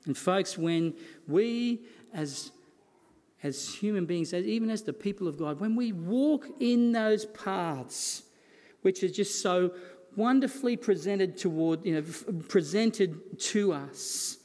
And, 0.04 0.16
folks, 0.16 0.56
when 0.56 0.94
we 1.26 1.80
as 2.14 2.52
as 3.42 3.74
human 3.74 4.06
beings, 4.06 4.32
as, 4.32 4.44
even 4.44 4.70
as 4.70 4.82
the 4.82 4.92
people 4.92 5.28
of 5.28 5.38
God, 5.38 5.60
when 5.60 5.76
we 5.76 5.92
walk 5.92 6.46
in 6.60 6.92
those 6.92 7.26
paths, 7.26 8.22
which 8.86 9.02
is 9.02 9.10
just 9.10 9.42
so 9.42 9.72
wonderfully 10.14 10.76
presented 10.76 11.36
toward, 11.36 11.84
you 11.84 11.92
know, 11.92 12.04
presented 12.46 13.36
to 13.36 13.72
us, 13.72 14.36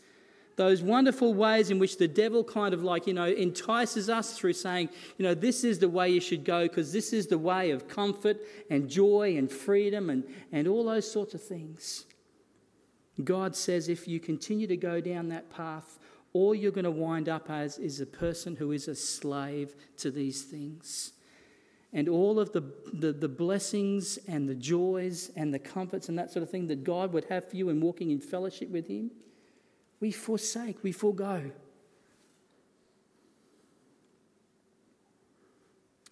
those 0.55 0.81
wonderful 0.81 1.35
ways 1.35 1.69
in 1.69 1.77
which 1.77 1.99
the 1.99 2.07
devil 2.07 2.43
kind 2.43 2.73
of 2.73 2.81
like, 2.83 3.05
you 3.05 3.13
know, 3.13 3.27
entices 3.27 4.09
us 4.09 4.35
through 4.35 4.53
saying, 4.53 4.89
you 5.19 5.23
know, 5.23 5.35
this 5.35 5.63
is 5.63 5.77
the 5.77 5.87
way 5.87 6.09
you 6.09 6.19
should 6.19 6.43
go 6.43 6.63
because 6.63 6.91
this 6.91 7.13
is 7.13 7.27
the 7.27 7.37
way 7.37 7.69
of 7.69 7.87
comfort 7.87 8.37
and 8.71 8.89
joy 8.89 9.37
and 9.37 9.51
freedom 9.51 10.09
and, 10.09 10.23
and 10.51 10.67
all 10.67 10.85
those 10.85 11.09
sorts 11.09 11.35
of 11.35 11.43
things. 11.43 12.05
God 13.23 13.55
says 13.55 13.89
if 13.89 14.07
you 14.07 14.19
continue 14.19 14.65
to 14.65 14.75
go 14.75 15.01
down 15.01 15.29
that 15.29 15.51
path, 15.51 15.99
all 16.33 16.55
you're 16.55 16.71
going 16.71 16.85
to 16.85 16.89
wind 16.89 17.29
up 17.29 17.51
as 17.51 17.77
is 17.77 18.01
a 18.01 18.07
person 18.07 18.55
who 18.55 18.71
is 18.71 18.87
a 18.87 18.95
slave 18.95 19.75
to 19.97 20.09
these 20.09 20.41
things. 20.41 21.13
And 21.93 22.07
all 22.07 22.39
of 22.39 22.53
the, 22.53 22.63
the, 22.93 23.11
the, 23.11 23.27
blessings 23.27 24.17
and 24.27 24.47
the 24.47 24.55
joys 24.55 25.29
and 25.35 25.53
the 25.53 25.59
comforts 25.59 26.07
and 26.07 26.17
that 26.17 26.31
sort 26.31 26.41
of 26.41 26.49
thing 26.49 26.67
that 26.67 26.85
God 26.85 27.11
would 27.11 27.25
have 27.25 27.49
for 27.49 27.57
you 27.57 27.67
in 27.67 27.81
walking 27.81 28.11
in 28.11 28.19
fellowship 28.19 28.69
with 28.69 28.87
Him, 28.87 29.11
we 29.99 30.11
forsake, 30.11 30.83
we 30.83 30.93
forego. 30.93 31.51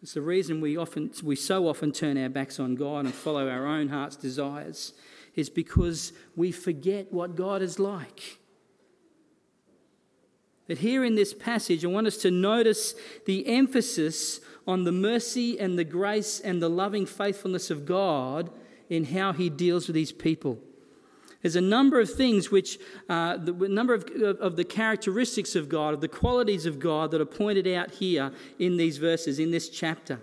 It's 0.01 0.13
the 0.13 0.21
reason 0.21 0.61
we 0.61 0.77
often 0.77 1.11
we 1.23 1.35
so 1.35 1.67
often 1.67 1.91
turn 1.91 2.17
our 2.17 2.29
backs 2.29 2.59
on 2.59 2.75
God 2.75 3.05
and 3.05 3.13
follow 3.13 3.49
our 3.49 3.65
own 3.65 3.89
heart's 3.89 4.15
desires 4.15 4.93
is 5.35 5.49
because 5.49 6.13
we 6.35 6.51
forget 6.51 7.11
what 7.11 7.35
God 7.35 7.61
is 7.61 7.79
like. 7.79 8.39
But 10.67 10.77
here 10.77 11.03
in 11.03 11.15
this 11.15 11.33
passage, 11.33 11.83
I 11.83 11.87
want 11.87 12.07
us 12.07 12.17
to 12.17 12.31
notice 12.31 12.93
the 13.25 13.47
emphasis 13.47 14.39
on 14.67 14.83
the 14.83 14.91
mercy 14.91 15.59
and 15.59 15.77
the 15.77 15.83
grace 15.83 16.39
and 16.39 16.61
the 16.61 16.69
loving 16.69 17.05
faithfulness 17.05 17.69
of 17.69 17.85
God 17.85 18.49
in 18.89 19.05
how 19.05 19.33
he 19.33 19.49
deals 19.49 19.87
with 19.87 19.95
his 19.95 20.11
people. 20.11 20.59
There's 21.41 21.55
a 21.55 21.61
number 21.61 22.01
of 22.01 22.13
things 22.13 22.51
which, 22.51 22.79
uh, 23.07 23.37
the 23.37 23.53
number 23.53 23.93
of, 23.93 24.03
of 24.41 24.57
the 24.57 24.65
characteristics 24.65 25.55
of 25.55 25.69
God, 25.69 25.93
of 25.93 26.01
the 26.01 26.09
qualities 26.09 26.65
of 26.65 26.79
God 26.79 27.11
that 27.11 27.21
are 27.21 27.25
pointed 27.25 27.67
out 27.67 27.91
here 27.91 28.33
in 28.57 28.75
these 28.75 28.97
verses, 28.97 29.39
in 29.39 29.51
this 29.51 29.69
chapter. 29.69 30.19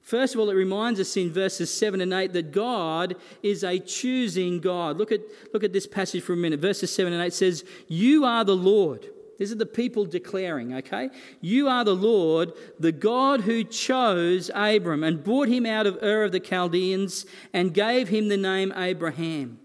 First 0.00 0.34
of 0.34 0.40
all, 0.40 0.50
it 0.50 0.54
reminds 0.54 1.00
us 1.00 1.16
in 1.16 1.32
verses 1.32 1.72
7 1.72 2.00
and 2.00 2.12
8 2.12 2.32
that 2.34 2.52
God 2.52 3.16
is 3.42 3.64
a 3.64 3.78
choosing 3.78 4.60
God. 4.60 4.98
Look 4.98 5.12
at, 5.12 5.20
look 5.52 5.64
at 5.64 5.72
this 5.72 5.86
passage 5.86 6.22
for 6.22 6.34
a 6.34 6.36
minute. 6.36 6.60
Verses 6.60 6.94
7 6.94 7.12
and 7.12 7.22
8 7.22 7.32
says, 7.32 7.64
You 7.88 8.24
are 8.24 8.44
the 8.44 8.56
Lord. 8.56 9.08
These 9.38 9.52
are 9.52 9.56
the 9.56 9.66
people 9.66 10.04
declaring, 10.04 10.74
okay? 10.74 11.10
You 11.40 11.68
are 11.68 11.84
the 11.84 11.94
Lord, 11.94 12.52
the 12.78 12.92
God 12.92 13.42
who 13.42 13.64
chose 13.64 14.50
Abram 14.54 15.02
and 15.02 15.24
brought 15.24 15.48
him 15.48 15.66
out 15.66 15.86
of 15.86 16.02
Ur 16.02 16.24
of 16.24 16.32
the 16.32 16.40
Chaldeans 16.40 17.26
and 17.52 17.74
gave 17.74 18.08
him 18.08 18.28
the 18.28 18.36
name 18.36 18.72
Abraham. 18.76 19.58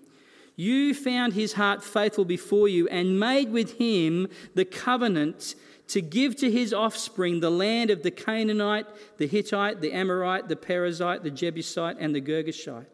You 0.56 0.94
found 0.94 1.34
his 1.34 1.54
heart 1.54 1.84
faithful 1.84 2.26
before 2.26 2.68
you 2.68 2.88
and 2.90 3.20
made 3.20 3.52
with 3.52 3.78
him 3.78 4.28
the 4.56 4.66
covenant 4.66 5.56
to 5.88 6.02
give 6.02 6.36
to 6.38 6.52
his 6.52 6.74
offspring 6.74 7.40
the 7.40 7.50
land 7.50 7.90
of 7.90 8.04
the 8.04 8.12
Canaanite, 8.12 8.86
the 9.18 9.28
Hittite, 9.28 9.82
the 9.82 9.92
Amorite, 9.92 10.48
the 10.48 10.56
Perizzite, 10.56 11.24
the 11.24 11.32
Jebusite, 11.32 11.98
and 12.00 12.14
the 12.14 12.22
Girgashite. 12.22 12.86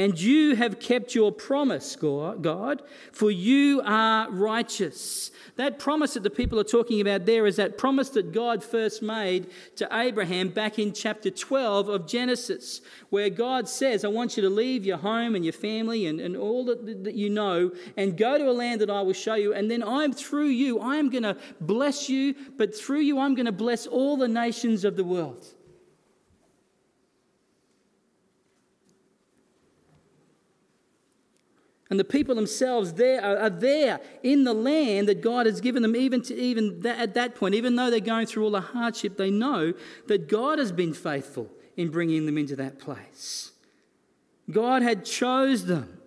And 0.00 0.18
you 0.18 0.56
have 0.56 0.80
kept 0.80 1.14
your 1.14 1.30
promise, 1.30 1.94
God, 1.94 2.82
for 3.12 3.30
you 3.30 3.82
are 3.84 4.30
righteous. 4.30 5.30
That 5.56 5.78
promise 5.78 6.14
that 6.14 6.22
the 6.22 6.30
people 6.30 6.58
are 6.58 6.64
talking 6.64 7.02
about 7.02 7.26
there 7.26 7.44
is 7.44 7.56
that 7.56 7.76
promise 7.76 8.08
that 8.10 8.32
God 8.32 8.64
first 8.64 9.02
made 9.02 9.50
to 9.76 9.86
Abraham 9.92 10.48
back 10.48 10.78
in 10.78 10.94
chapter 10.94 11.28
12 11.28 11.90
of 11.90 12.06
Genesis, 12.06 12.80
where 13.10 13.28
God 13.28 13.68
says, 13.68 14.02
I 14.02 14.08
want 14.08 14.38
you 14.38 14.42
to 14.42 14.48
leave 14.48 14.86
your 14.86 14.96
home 14.96 15.34
and 15.34 15.44
your 15.44 15.52
family 15.52 16.06
and, 16.06 16.18
and 16.18 16.34
all 16.34 16.64
that, 16.64 17.04
that 17.04 17.14
you 17.14 17.28
know 17.28 17.70
and 17.98 18.16
go 18.16 18.38
to 18.38 18.48
a 18.48 18.52
land 18.52 18.80
that 18.80 18.88
I 18.88 19.02
will 19.02 19.12
show 19.12 19.34
you. 19.34 19.52
And 19.52 19.70
then 19.70 19.82
I'm 19.82 20.14
through 20.14 20.48
you, 20.48 20.80
I'm 20.80 21.10
going 21.10 21.24
to 21.24 21.36
bless 21.60 22.08
you, 22.08 22.34
but 22.56 22.74
through 22.74 23.00
you, 23.00 23.18
I'm 23.18 23.34
going 23.34 23.44
to 23.44 23.52
bless 23.52 23.86
all 23.86 24.16
the 24.16 24.28
nations 24.28 24.86
of 24.86 24.96
the 24.96 25.04
world. 25.04 25.44
And 31.90 31.98
the 31.98 32.04
people 32.04 32.36
themselves 32.36 32.92
there 32.94 33.22
are, 33.22 33.36
are, 33.36 33.50
there 33.50 34.00
in 34.22 34.44
the 34.44 34.54
land 34.54 35.08
that 35.08 35.20
God 35.20 35.46
has 35.46 35.60
given 35.60 35.82
them, 35.82 35.96
even 35.96 36.22
to 36.22 36.34
even 36.36 36.80
that, 36.82 37.00
at 37.00 37.14
that 37.14 37.34
point, 37.34 37.56
even 37.56 37.74
though 37.74 37.90
they're 37.90 37.98
going 37.98 38.26
through 38.26 38.44
all 38.44 38.52
the 38.52 38.60
hardship, 38.60 39.16
they 39.16 39.30
know 39.30 39.74
that 40.06 40.28
God 40.28 40.60
has 40.60 40.70
been 40.70 40.94
faithful 40.94 41.50
in 41.76 41.90
bringing 41.90 42.26
them 42.26 42.38
into 42.38 42.54
that 42.56 42.78
place. 42.78 43.50
God 44.48 44.82
had 44.82 45.04
chose 45.04 45.66
them. 45.66 46.00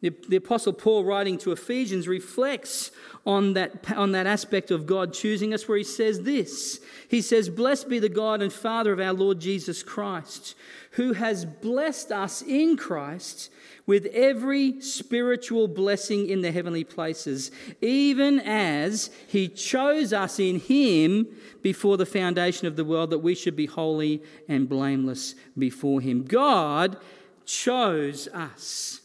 The, 0.00 0.14
the 0.28 0.36
Apostle 0.36 0.72
Paul, 0.72 1.04
writing 1.04 1.38
to 1.38 1.50
Ephesians, 1.50 2.06
reflects 2.06 2.92
on 3.26 3.54
that, 3.54 3.90
on 3.96 4.12
that 4.12 4.28
aspect 4.28 4.70
of 4.70 4.86
God 4.86 5.12
choosing 5.12 5.52
us, 5.52 5.66
where 5.66 5.78
he 5.78 5.84
says 5.84 6.22
this 6.22 6.80
He 7.08 7.20
says, 7.20 7.48
Blessed 7.48 7.88
be 7.88 7.98
the 7.98 8.08
God 8.08 8.42
and 8.42 8.52
Father 8.52 8.92
of 8.92 9.00
our 9.00 9.12
Lord 9.12 9.40
Jesus 9.40 9.82
Christ, 9.82 10.54
who 10.92 11.14
has 11.14 11.44
blessed 11.44 12.12
us 12.12 12.42
in 12.42 12.76
Christ 12.76 13.50
with 13.88 14.04
every 14.12 14.78
spiritual 14.82 15.66
blessing 15.66 16.28
in 16.28 16.42
the 16.42 16.52
heavenly 16.52 16.84
places, 16.84 17.50
even 17.80 18.38
as 18.38 19.10
he 19.26 19.48
chose 19.48 20.12
us 20.12 20.38
in 20.38 20.60
him 20.60 21.26
before 21.62 21.96
the 21.96 22.04
foundation 22.04 22.66
of 22.66 22.76
the 22.76 22.84
world 22.84 23.08
that 23.08 23.20
we 23.20 23.34
should 23.34 23.56
be 23.56 23.64
holy 23.64 24.22
and 24.46 24.68
blameless 24.68 25.34
before 25.56 26.02
him. 26.02 26.22
God 26.22 26.98
chose 27.46 28.28
us. 28.28 29.00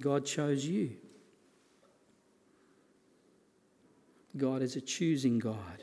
God 0.00 0.24
chose 0.24 0.64
you. 0.64 0.92
God 4.34 4.62
is 4.62 4.76
a 4.76 4.80
choosing 4.80 5.38
God. 5.38 5.82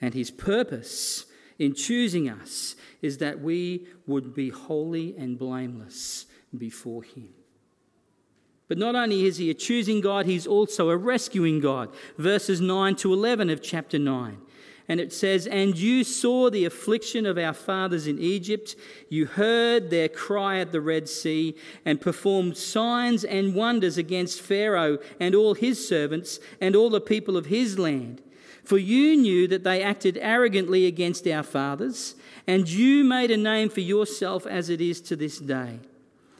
And 0.00 0.14
his 0.14 0.30
purpose 0.30 1.26
in 1.58 1.74
choosing 1.74 2.30
us 2.30 2.74
is 3.02 3.18
that 3.18 3.40
we 3.40 3.86
would 4.06 4.34
be 4.34 4.48
holy 4.48 5.14
and 5.18 5.38
blameless 5.38 6.24
before 6.58 7.02
Him. 7.02 7.28
But 8.68 8.78
not 8.78 8.94
only 8.94 9.26
is 9.26 9.36
He 9.36 9.50
a 9.50 9.54
choosing 9.54 10.00
God, 10.00 10.26
He's 10.26 10.46
also 10.46 10.90
a 10.90 10.96
rescuing 10.96 11.60
God. 11.60 11.90
Verses 12.16 12.60
9 12.60 12.96
to 12.96 13.12
11 13.12 13.50
of 13.50 13.62
chapter 13.62 13.98
9. 13.98 14.38
And 14.88 15.00
it 15.00 15.12
says, 15.12 15.46
And 15.46 15.76
you 15.78 16.04
saw 16.04 16.50
the 16.50 16.66
affliction 16.66 17.24
of 17.24 17.38
our 17.38 17.54
fathers 17.54 18.06
in 18.06 18.18
Egypt. 18.18 18.76
You 19.08 19.26
heard 19.26 19.90
their 19.90 20.08
cry 20.08 20.58
at 20.58 20.72
the 20.72 20.80
Red 20.80 21.08
Sea, 21.08 21.56
and 21.84 22.00
performed 22.00 22.56
signs 22.56 23.24
and 23.24 23.54
wonders 23.54 23.96
against 23.96 24.42
Pharaoh 24.42 24.98
and 25.18 25.34
all 25.34 25.54
his 25.54 25.86
servants 25.86 26.38
and 26.60 26.76
all 26.76 26.90
the 26.90 27.00
people 27.00 27.36
of 27.36 27.46
his 27.46 27.78
land. 27.78 28.20
For 28.62 28.78
you 28.78 29.16
knew 29.16 29.46
that 29.48 29.64
they 29.64 29.82
acted 29.82 30.18
arrogantly 30.20 30.86
against 30.86 31.26
our 31.26 31.42
fathers, 31.42 32.14
and 32.46 32.68
you 32.68 33.04
made 33.04 33.30
a 33.30 33.36
name 33.36 33.68
for 33.68 33.80
yourself 33.80 34.46
as 34.46 34.70
it 34.70 34.80
is 34.80 35.00
to 35.02 35.16
this 35.16 35.38
day. 35.38 35.80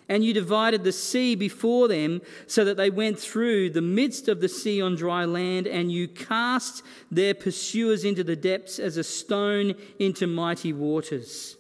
And 0.09 0.25
you 0.25 0.35
divided 0.35 0.85
the 0.85 0.93
sea 0.93 1.35
before 1.35 1.89
them 1.89 2.21
so 2.47 2.65
that 2.65 2.77
they 2.77 2.91
went 2.91 3.19
through 3.19 3.71
the 3.71 3.81
midst 3.81 4.29
of 4.29 4.41
the 4.41 4.49
sea 4.49 4.83
on 4.83 4.97
dry 4.97 5.25
land, 5.25 5.67
and 5.67 5.91
you 5.91 6.09
cast 6.09 6.83
their 7.11 7.35
pursuers 7.35 8.05
into 8.05 8.23
the 8.23 8.37
depths 8.37 8.79
as 8.79 8.97
a 8.97 9.05
stone 9.05 9.75
into 9.99 10.27
mighty 10.27 10.73
waters. 10.73 11.57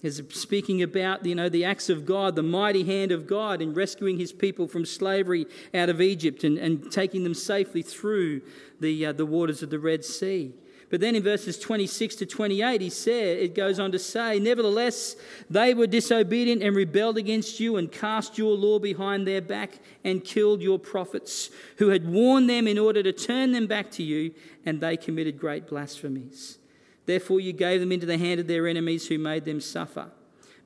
Is 0.00 0.22
speaking 0.30 0.80
about 0.80 1.26
you 1.26 1.34
know 1.34 1.48
the 1.48 1.64
acts 1.64 1.90
of 1.90 2.06
God, 2.06 2.36
the 2.36 2.42
mighty 2.42 2.84
hand 2.84 3.10
of 3.10 3.26
God 3.26 3.60
in 3.60 3.74
rescuing 3.74 4.16
his 4.16 4.32
people 4.32 4.68
from 4.68 4.84
slavery 4.86 5.44
out 5.74 5.88
of 5.88 6.00
Egypt 6.00 6.44
and, 6.44 6.56
and 6.56 6.90
taking 6.92 7.24
them 7.24 7.34
safely 7.34 7.82
through 7.82 8.42
the, 8.78 9.06
uh, 9.06 9.12
the 9.12 9.26
waters 9.26 9.60
of 9.60 9.70
the 9.70 9.78
Red 9.80 10.04
Sea. 10.04 10.54
But 10.90 11.00
then 11.00 11.14
in 11.14 11.22
verses 11.22 11.58
26 11.58 12.16
to 12.16 12.26
28, 12.26 12.80
he 12.80 12.88
said, 12.88 13.38
it 13.38 13.54
goes 13.54 13.78
on 13.78 13.92
to 13.92 13.98
say, 13.98 14.38
Nevertheless, 14.38 15.16
they 15.50 15.74
were 15.74 15.86
disobedient 15.86 16.62
and 16.62 16.74
rebelled 16.74 17.18
against 17.18 17.60
you 17.60 17.76
and 17.76 17.92
cast 17.92 18.38
your 18.38 18.56
law 18.56 18.78
behind 18.78 19.26
their 19.26 19.42
back 19.42 19.80
and 20.02 20.24
killed 20.24 20.62
your 20.62 20.78
prophets, 20.78 21.50
who 21.76 21.88
had 21.88 22.08
warned 22.08 22.48
them 22.48 22.66
in 22.66 22.78
order 22.78 23.02
to 23.02 23.12
turn 23.12 23.52
them 23.52 23.66
back 23.66 23.90
to 23.92 24.02
you, 24.02 24.32
and 24.64 24.80
they 24.80 24.96
committed 24.96 25.38
great 25.38 25.66
blasphemies. 25.66 26.58
Therefore, 27.04 27.40
you 27.40 27.52
gave 27.52 27.80
them 27.80 27.92
into 27.92 28.06
the 28.06 28.18
hand 28.18 28.40
of 28.40 28.46
their 28.46 28.66
enemies 28.66 29.08
who 29.08 29.18
made 29.18 29.44
them 29.44 29.60
suffer. 29.60 30.10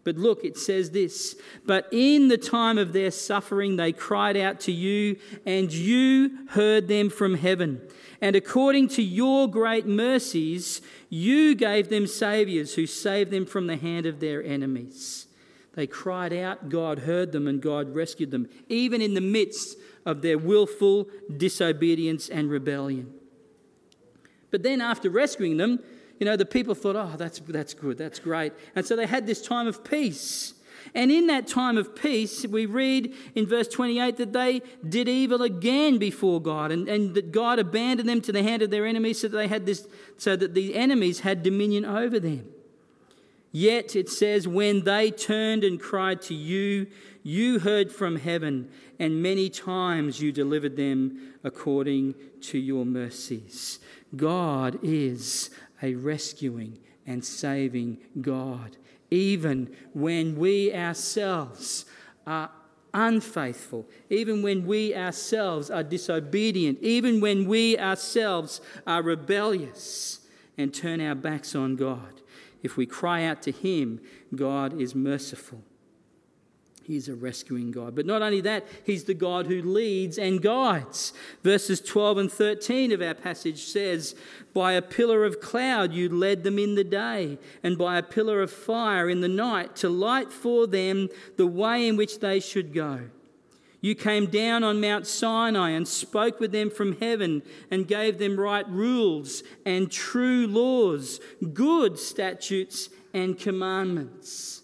But 0.04 0.16
look, 0.16 0.44
it 0.44 0.56
says 0.56 0.90
this 0.90 1.36
But 1.64 1.88
in 1.92 2.28
the 2.28 2.38
time 2.38 2.78
of 2.78 2.92
their 2.92 3.10
suffering, 3.10 3.76
they 3.76 3.92
cried 3.92 4.36
out 4.36 4.60
to 4.60 4.72
you, 4.72 5.16
and 5.46 5.72
you 5.72 6.46
heard 6.50 6.88
them 6.88 7.10
from 7.10 7.34
heaven. 7.34 7.80
And 8.20 8.36
according 8.36 8.88
to 8.88 9.02
your 9.02 9.48
great 9.48 9.86
mercies, 9.86 10.80
you 11.08 11.54
gave 11.54 11.88
them 11.88 12.06
saviors 12.06 12.74
who 12.74 12.86
saved 12.86 13.30
them 13.30 13.46
from 13.46 13.66
the 13.66 13.76
hand 13.76 14.06
of 14.06 14.20
their 14.20 14.42
enemies. 14.42 15.26
They 15.74 15.86
cried 15.86 16.32
out, 16.32 16.68
God 16.68 17.00
heard 17.00 17.32
them, 17.32 17.46
and 17.46 17.60
God 17.60 17.94
rescued 17.94 18.30
them, 18.30 18.48
even 18.68 19.00
in 19.00 19.14
the 19.14 19.20
midst 19.20 19.78
of 20.04 20.22
their 20.22 20.38
willful 20.38 21.08
disobedience 21.36 22.28
and 22.28 22.50
rebellion. 22.50 23.12
But 24.50 24.62
then, 24.62 24.80
after 24.80 25.08
rescuing 25.08 25.56
them, 25.56 25.80
you 26.22 26.26
know, 26.26 26.36
the 26.36 26.46
people 26.46 26.76
thought, 26.76 26.94
oh, 26.94 27.14
that's, 27.16 27.40
that's 27.40 27.74
good, 27.74 27.98
that's 27.98 28.20
great. 28.20 28.52
And 28.76 28.86
so 28.86 28.94
they 28.94 29.06
had 29.06 29.26
this 29.26 29.42
time 29.42 29.66
of 29.66 29.82
peace. 29.82 30.54
And 30.94 31.10
in 31.10 31.26
that 31.26 31.48
time 31.48 31.76
of 31.76 31.96
peace, 31.96 32.46
we 32.46 32.64
read 32.64 33.12
in 33.34 33.44
verse 33.44 33.66
28 33.66 34.18
that 34.18 34.32
they 34.32 34.62
did 34.88 35.08
evil 35.08 35.42
again 35.42 35.98
before 35.98 36.40
God, 36.40 36.70
and, 36.70 36.88
and 36.88 37.16
that 37.16 37.32
God 37.32 37.58
abandoned 37.58 38.08
them 38.08 38.20
to 38.20 38.30
the 38.30 38.44
hand 38.44 38.62
of 38.62 38.70
their 38.70 38.86
enemies 38.86 39.20
so 39.20 39.26
that 39.26 39.36
they 39.36 39.48
had 39.48 39.66
this 39.66 39.84
so 40.16 40.36
that 40.36 40.54
the 40.54 40.76
enemies 40.76 41.18
had 41.18 41.42
dominion 41.42 41.84
over 41.84 42.20
them. 42.20 42.48
Yet 43.50 43.96
it 43.96 44.08
says, 44.08 44.46
when 44.46 44.84
they 44.84 45.10
turned 45.10 45.64
and 45.64 45.80
cried 45.80 46.22
to 46.22 46.34
you, 46.34 46.86
you 47.24 47.58
heard 47.58 47.90
from 47.90 48.14
heaven, 48.14 48.70
and 49.00 49.20
many 49.20 49.50
times 49.50 50.20
you 50.20 50.30
delivered 50.30 50.76
them 50.76 51.34
according 51.42 52.14
to 52.42 52.58
your 52.58 52.86
mercies. 52.86 53.80
God 54.14 54.78
is 54.84 55.50
a 55.82 55.94
rescuing 55.94 56.78
and 57.06 57.24
saving 57.24 57.98
God 58.20 58.76
even 59.12 59.76
when 59.92 60.36
we 60.36 60.72
ourselves 60.74 61.84
are 62.26 62.50
unfaithful, 62.94 63.86
even 64.08 64.42
when 64.42 64.66
we 64.66 64.94
ourselves 64.94 65.70
are 65.70 65.82
disobedient, 65.82 66.78
even 66.80 67.20
when 67.20 67.46
we 67.46 67.78
ourselves 67.78 68.62
are 68.86 69.02
rebellious 69.02 70.20
and 70.56 70.72
turn 70.72 71.00
our 71.00 71.14
backs 71.14 71.54
on 71.54 71.76
God. 71.76 72.22
If 72.62 72.78
we 72.78 72.86
cry 72.86 73.24
out 73.24 73.42
to 73.42 73.52
Him, 73.52 74.00
God 74.34 74.80
is 74.80 74.94
merciful. 74.94 75.62
He's 76.84 77.08
a 77.08 77.14
rescuing 77.14 77.70
God. 77.70 77.94
But 77.94 78.06
not 78.06 78.22
only 78.22 78.40
that, 78.42 78.66
He's 78.84 79.04
the 79.04 79.14
God 79.14 79.46
who 79.46 79.62
leads 79.62 80.18
and 80.18 80.42
guides. 80.42 81.12
Verses 81.42 81.80
12 81.80 82.18
and 82.18 82.32
13 82.32 82.92
of 82.92 83.02
our 83.02 83.14
passage 83.14 83.64
says, 83.64 84.14
By 84.52 84.72
a 84.72 84.82
pillar 84.82 85.24
of 85.24 85.40
cloud 85.40 85.92
you 85.92 86.08
led 86.08 86.42
them 86.42 86.58
in 86.58 86.74
the 86.74 86.84
day, 86.84 87.38
and 87.62 87.78
by 87.78 87.98
a 87.98 88.02
pillar 88.02 88.42
of 88.42 88.50
fire 88.50 89.08
in 89.08 89.20
the 89.20 89.28
night 89.28 89.76
to 89.76 89.88
light 89.88 90.32
for 90.32 90.66
them 90.66 91.08
the 91.36 91.46
way 91.46 91.86
in 91.86 91.96
which 91.96 92.20
they 92.20 92.40
should 92.40 92.72
go. 92.72 93.00
You 93.82 93.96
came 93.96 94.26
down 94.26 94.62
on 94.62 94.80
Mount 94.80 95.08
Sinai 95.08 95.70
and 95.70 95.86
spoke 95.88 96.38
with 96.38 96.52
them 96.52 96.70
from 96.70 96.98
heaven 97.00 97.42
and 97.68 97.88
gave 97.88 98.18
them 98.18 98.38
right 98.38 98.66
rules 98.68 99.42
and 99.66 99.90
true 99.90 100.46
laws, 100.46 101.18
good 101.52 101.98
statutes 101.98 102.90
and 103.12 103.36
commandments. 103.36 104.61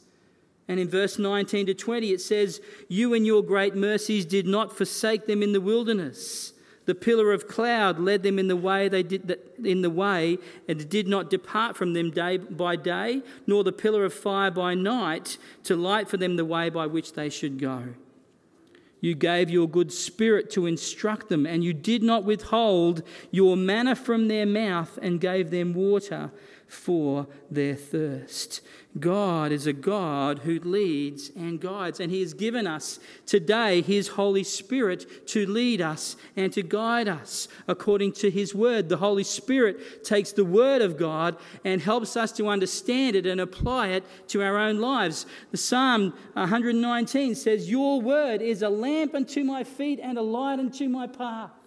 And 0.69 0.79
in 0.79 0.89
verse 0.89 1.19
19 1.19 1.67
to 1.67 1.75
20, 1.75 2.13
it 2.13 2.21
says, 2.21 2.61
You 2.89 3.15
in 3.15 3.25
your 3.25 3.43
great 3.43 3.75
mercies 3.75 4.27
did 4.27 4.47
not 4.47 4.77
forsake 4.77 5.27
them 5.27 5.43
in 5.43 5.53
the 5.53 5.61
wilderness. 5.61 6.53
The 6.85 6.95
pillar 6.95 7.33
of 7.33 7.49
cloud 7.49 7.99
led 7.99 8.23
them 8.23 8.39
in 8.39 8.49
the 8.49 8.57
way 8.57 8.89
they 8.89 9.03
did 9.03 9.39
in 9.63 9.83
the 9.83 9.91
way 9.91 10.39
and 10.67 10.89
did 10.89 11.07
not 11.07 11.29
depart 11.29 11.77
from 11.77 11.93
them 11.93 12.11
day 12.11 12.39
by 12.39 12.77
day, 12.77 13.23
nor 13.47 13.63
the 13.63 13.73
pillar 13.73 14.07
of 14.07 14.15
fire 14.15 14.51
by 14.51 14.75
night 14.75 15.37
to 15.65 15.77
light 15.77 16.09
for 16.09 16.17
them 16.17 16.37
the 16.37 16.47
way 16.47 16.71
by 16.71 16.87
which 16.87 17.13
they 17.13 17.29
should 17.29 17.59
go. 17.59 17.89
You 19.01 19.15
gave 19.15 19.51
your 19.51 19.69
good 19.69 19.93
spirit 19.93 20.51
to 20.53 20.67
instruct 20.67 21.29
them, 21.29 21.47
and 21.47 21.63
you 21.63 21.75
did 21.75 22.03
not 22.03 22.25
withhold 22.25 23.03
your 23.31 23.55
manna 23.57 23.95
from 23.95 24.29
their 24.29 24.47
mouth 24.47 24.99
and 25.03 25.21
gave 25.21 25.51
them 25.51 25.75
water 25.75 26.31
for 26.67 27.27
their 27.51 27.75
thirst. 27.75 28.61
God 28.99 29.53
is 29.53 29.67
a 29.67 29.73
God 29.73 30.41
who 30.41 30.59
leads 30.61 31.31
and 31.37 31.61
guides, 31.61 32.01
and 32.01 32.11
He 32.11 32.21
has 32.21 32.35
given 32.35 32.67
us 32.67 32.99
today 33.27 33.83
His 33.83 34.09
Holy 34.09 34.43
Spirit 34.43 35.27
to 35.29 35.47
lead 35.47 35.81
us 35.81 36.17
and 36.37 36.53
to 36.55 36.63
guide 36.63 37.07
us 37.07 37.49
according 37.69 38.13
to 38.15 38.31
His 38.31 38.55
Word. 38.55 38.89
The 38.89 38.97
Holy 38.97 39.25
Spirit 39.25 40.05
takes 40.05 40.33
the 40.33 40.45
Word 40.45 40.83
of 40.83 40.97
God 40.97 41.37
and 41.65 41.83
helps 41.83 42.17
us 42.17 42.33
to 42.33 42.49
understand 42.49 43.15
it 43.15 43.27
and 43.27 43.41
apply 43.41 43.89
it 43.89 44.05
to 44.29 44.43
our 44.43 44.57
own 44.57 44.81
lives. 44.81 45.27
The 45.51 45.59
Psalm 45.59 46.15
119 46.33 47.35
says, 47.35 47.71
Your 47.71 48.01
Word 48.01 48.41
is 48.41 48.63
a 48.63 48.71
lamp 48.71 49.15
unto 49.15 49.45
my 49.45 49.65
feet 49.65 50.01
and 50.03 50.17
a 50.17 50.23
light 50.23 50.59
unto 50.59 50.89
my 50.89 51.07
path. 51.07 51.58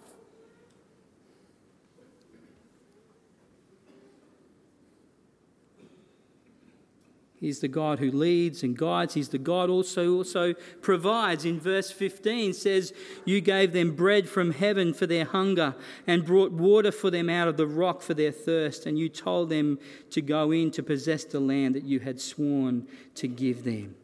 He's 7.42 7.58
the 7.58 7.66
God 7.66 7.98
who 7.98 8.08
leads 8.08 8.62
and 8.62 8.78
guides. 8.78 9.14
He's 9.14 9.30
the 9.30 9.36
God 9.36 9.68
also 9.68 10.14
also 10.14 10.54
provides. 10.80 11.44
In 11.44 11.58
verse 11.58 11.90
15 11.90 12.52
says, 12.52 12.94
"You 13.24 13.40
gave 13.40 13.72
them 13.72 13.96
bread 13.96 14.28
from 14.28 14.52
heaven 14.52 14.94
for 14.94 15.08
their 15.08 15.24
hunger 15.24 15.74
and 16.06 16.24
brought 16.24 16.52
water 16.52 16.92
for 16.92 17.10
them 17.10 17.28
out 17.28 17.48
of 17.48 17.56
the 17.56 17.66
rock 17.66 18.00
for 18.00 18.14
their 18.14 18.30
thirst, 18.30 18.86
and 18.86 18.96
you 18.96 19.08
told 19.08 19.48
them 19.48 19.80
to 20.10 20.22
go 20.22 20.52
in 20.52 20.70
to 20.70 20.84
possess 20.84 21.24
the 21.24 21.40
land 21.40 21.74
that 21.74 21.82
you 21.84 21.98
had 21.98 22.20
sworn 22.20 22.86
to 23.16 23.26
give 23.26 23.64
them." 23.64 23.96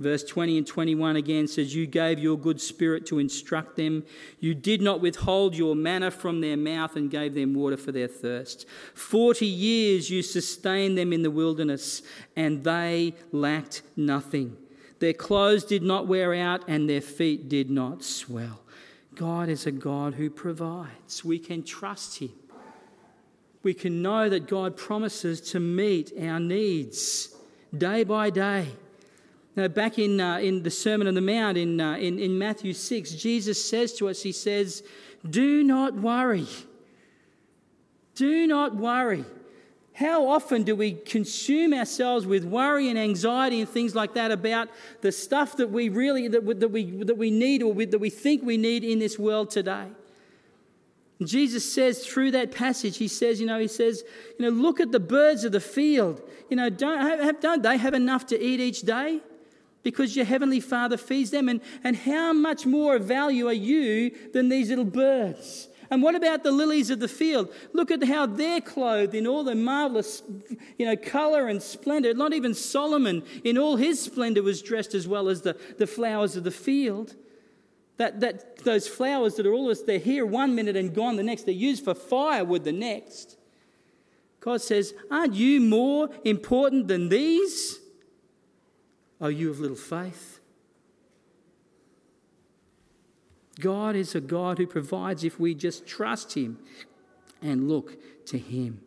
Verse 0.00 0.24
20 0.24 0.56
and 0.56 0.66
21 0.66 1.16
again 1.16 1.46
says, 1.46 1.74
You 1.74 1.86
gave 1.86 2.18
your 2.18 2.38
good 2.38 2.58
spirit 2.58 3.04
to 3.06 3.18
instruct 3.18 3.76
them. 3.76 4.02
You 4.40 4.54
did 4.54 4.80
not 4.80 5.02
withhold 5.02 5.54
your 5.54 5.76
manna 5.76 6.10
from 6.10 6.40
their 6.40 6.56
mouth 6.56 6.96
and 6.96 7.10
gave 7.10 7.34
them 7.34 7.52
water 7.52 7.76
for 7.76 7.92
their 7.92 8.08
thirst. 8.08 8.66
Forty 8.94 9.44
years 9.44 10.08
you 10.08 10.22
sustained 10.22 10.96
them 10.96 11.12
in 11.12 11.20
the 11.20 11.30
wilderness, 11.30 12.00
and 12.34 12.64
they 12.64 13.14
lacked 13.30 13.82
nothing. 13.94 14.56
Their 15.00 15.12
clothes 15.12 15.64
did 15.64 15.82
not 15.82 16.06
wear 16.06 16.32
out, 16.32 16.66
and 16.66 16.88
their 16.88 17.02
feet 17.02 17.50
did 17.50 17.70
not 17.70 18.02
swell. 18.02 18.62
God 19.14 19.50
is 19.50 19.66
a 19.66 19.70
God 19.70 20.14
who 20.14 20.30
provides. 20.30 21.22
We 21.22 21.38
can 21.38 21.62
trust 21.62 22.20
Him. 22.20 22.32
We 23.62 23.74
can 23.74 24.00
know 24.00 24.30
that 24.30 24.46
God 24.48 24.78
promises 24.78 25.42
to 25.50 25.60
meet 25.60 26.10
our 26.18 26.40
needs 26.40 27.36
day 27.76 28.02
by 28.04 28.30
day. 28.30 28.68
Now, 29.56 29.68
back 29.68 29.98
in, 29.98 30.20
uh, 30.20 30.38
in 30.38 30.62
the 30.62 30.70
Sermon 30.70 31.06
on 31.06 31.14
the 31.14 31.20
Mount 31.20 31.58
in, 31.58 31.80
uh, 31.80 31.94
in, 31.94 32.18
in 32.18 32.38
Matthew 32.38 32.72
6, 32.72 33.12
Jesus 33.12 33.68
says 33.68 33.92
to 33.94 34.08
us, 34.08 34.22
He 34.22 34.32
says, 34.32 34.82
Do 35.28 35.64
not 35.64 35.94
worry. 35.94 36.46
Do 38.14 38.46
not 38.46 38.76
worry. 38.76 39.24
How 39.94 40.28
often 40.28 40.62
do 40.62 40.74
we 40.76 40.92
consume 40.92 41.74
ourselves 41.74 42.24
with 42.24 42.44
worry 42.44 42.88
and 42.88 42.98
anxiety 42.98 43.60
and 43.60 43.68
things 43.68 43.94
like 43.94 44.14
that 44.14 44.30
about 44.30 44.68
the 45.02 45.12
stuff 45.12 45.56
that 45.56 45.70
we 45.70 45.88
really 45.88 46.28
that, 46.28 46.44
we, 46.44 46.54
that 46.54 46.68
we, 46.68 46.84
that 47.04 47.18
we 47.18 47.30
need 47.30 47.62
or 47.62 47.74
that 47.74 47.98
we 47.98 48.08
think 48.08 48.42
we 48.42 48.56
need 48.56 48.84
in 48.84 48.98
this 48.98 49.18
world 49.18 49.50
today? 49.50 49.88
Jesus 51.22 51.70
says 51.70 52.06
through 52.06 52.30
that 52.30 52.50
passage, 52.50 52.96
he 52.96 53.08
says, 53.08 53.40
you 53.40 53.46
know, 53.46 53.58
he 53.58 53.68
says, 53.68 54.02
you 54.38 54.46
know, 54.46 54.50
look 54.50 54.80
at 54.80 54.90
the 54.90 55.00
birds 55.00 55.44
of 55.44 55.52
the 55.52 55.60
field. 55.60 56.22
You 56.48 56.56
know, 56.56 56.70
don't, 56.70 56.98
have, 56.98 57.40
don't 57.40 57.62
they 57.62 57.76
have 57.76 57.92
enough 57.92 58.26
to 58.26 58.42
eat 58.42 58.58
each 58.58 58.82
day? 58.82 59.20
Because 59.82 60.14
your 60.14 60.24
heavenly 60.24 60.60
Father 60.60 60.96
feeds 60.96 61.30
them. 61.30 61.48
And, 61.48 61.60
and 61.84 61.96
how 61.96 62.32
much 62.32 62.66
more 62.66 62.96
of 62.96 63.04
value 63.04 63.46
are 63.48 63.52
you 63.52 64.10
than 64.32 64.48
these 64.48 64.68
little 64.68 64.84
birds? 64.84 65.68
And 65.90 66.04
what 66.04 66.14
about 66.14 66.44
the 66.44 66.52
lilies 66.52 66.90
of 66.90 67.00
the 67.00 67.08
field? 67.08 67.52
Look 67.72 67.90
at 67.90 68.04
how 68.04 68.24
they're 68.24 68.60
clothed 68.60 69.14
in 69.14 69.26
all 69.26 69.42
the 69.42 69.56
marvelous, 69.56 70.22
you 70.78 70.86
know, 70.86 70.96
color 70.96 71.48
and 71.48 71.60
splendor. 71.60 72.14
Not 72.14 72.32
even 72.32 72.54
Solomon, 72.54 73.24
in 73.42 73.58
all 73.58 73.74
his 73.74 74.00
splendor, 74.00 74.42
was 74.42 74.62
dressed 74.62 74.94
as 74.94 75.08
well 75.08 75.28
as 75.28 75.42
the, 75.42 75.56
the 75.78 75.88
flowers 75.88 76.36
of 76.36 76.44
the 76.44 76.52
field. 76.52 77.16
That, 77.96 78.20
that 78.20 78.58
those 78.58 78.86
flowers 78.86 79.34
that 79.34 79.46
are 79.46 79.52
always 79.52 79.82
they're 79.82 79.98
here 79.98 80.24
one 80.24 80.54
minute 80.54 80.76
and 80.76 80.94
gone 80.94 81.16
the 81.16 81.24
next. 81.24 81.42
They're 81.42 81.54
used 81.54 81.84
for 81.84 81.94
firewood 81.94 82.62
the 82.62 82.72
next. 82.72 83.36
God 84.38 84.62
says, 84.62 84.94
Aren't 85.10 85.34
you 85.34 85.60
more 85.60 86.08
important 86.24 86.86
than 86.86 87.08
these? 87.08 87.79
Are 89.20 89.30
you 89.30 89.50
of 89.50 89.60
little 89.60 89.76
faith? 89.76 90.40
God 93.60 93.94
is 93.94 94.14
a 94.14 94.20
God 94.20 94.58
who 94.58 94.66
provides 94.66 95.22
if 95.22 95.38
we 95.38 95.54
just 95.54 95.86
trust 95.86 96.34
Him 96.34 96.58
and 97.42 97.68
look 97.68 97.98
to 98.26 98.38
Him. 98.38 98.80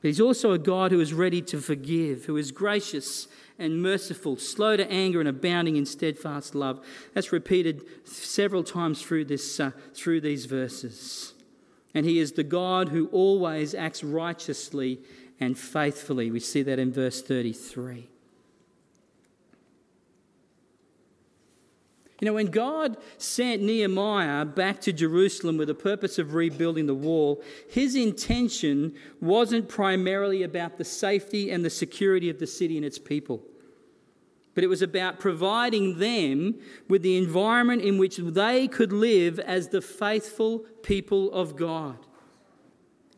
But 0.00 0.08
He's 0.08 0.20
also 0.20 0.52
a 0.52 0.58
God 0.58 0.92
who 0.92 1.00
is 1.00 1.14
ready 1.14 1.40
to 1.42 1.60
forgive, 1.60 2.26
who 2.26 2.36
is 2.36 2.52
gracious 2.52 3.26
and 3.58 3.82
merciful, 3.82 4.36
slow 4.36 4.76
to 4.76 4.90
anger 4.90 5.20
and 5.20 5.28
abounding 5.28 5.76
in 5.76 5.86
steadfast 5.86 6.54
love. 6.54 6.84
That's 7.14 7.32
repeated 7.32 7.84
several 8.06 8.64
times 8.64 9.00
through, 9.00 9.26
this, 9.26 9.58
uh, 9.58 9.70
through 9.94 10.20
these 10.20 10.44
verses. 10.44 11.32
And 11.94 12.04
He 12.04 12.18
is 12.18 12.32
the 12.32 12.44
God 12.44 12.90
who 12.90 13.06
always 13.06 13.74
acts 13.74 14.04
righteously 14.04 15.00
and 15.40 15.56
faithfully. 15.56 16.30
We 16.30 16.40
see 16.40 16.62
that 16.62 16.78
in 16.78 16.92
verse 16.92 17.22
33. 17.22 18.08
You 22.24 22.30
know, 22.30 22.36
when 22.36 22.50
God 22.50 22.96
sent 23.18 23.60
Nehemiah 23.60 24.46
back 24.46 24.80
to 24.80 24.94
Jerusalem 24.94 25.58
with 25.58 25.68
the 25.68 25.74
purpose 25.74 26.18
of 26.18 26.32
rebuilding 26.32 26.86
the 26.86 26.94
wall, 26.94 27.42
his 27.68 27.94
intention 27.94 28.94
wasn't 29.20 29.68
primarily 29.68 30.42
about 30.42 30.78
the 30.78 30.86
safety 30.86 31.50
and 31.50 31.62
the 31.62 31.68
security 31.68 32.30
of 32.30 32.38
the 32.38 32.46
city 32.46 32.78
and 32.78 32.86
its 32.86 32.98
people. 32.98 33.42
But 34.54 34.64
it 34.64 34.68
was 34.68 34.80
about 34.80 35.20
providing 35.20 35.98
them 35.98 36.54
with 36.88 37.02
the 37.02 37.18
environment 37.18 37.82
in 37.82 37.98
which 37.98 38.16
they 38.16 38.68
could 38.68 38.90
live 38.90 39.38
as 39.38 39.68
the 39.68 39.82
faithful 39.82 40.60
people 40.82 41.30
of 41.30 41.56
God 41.56 41.98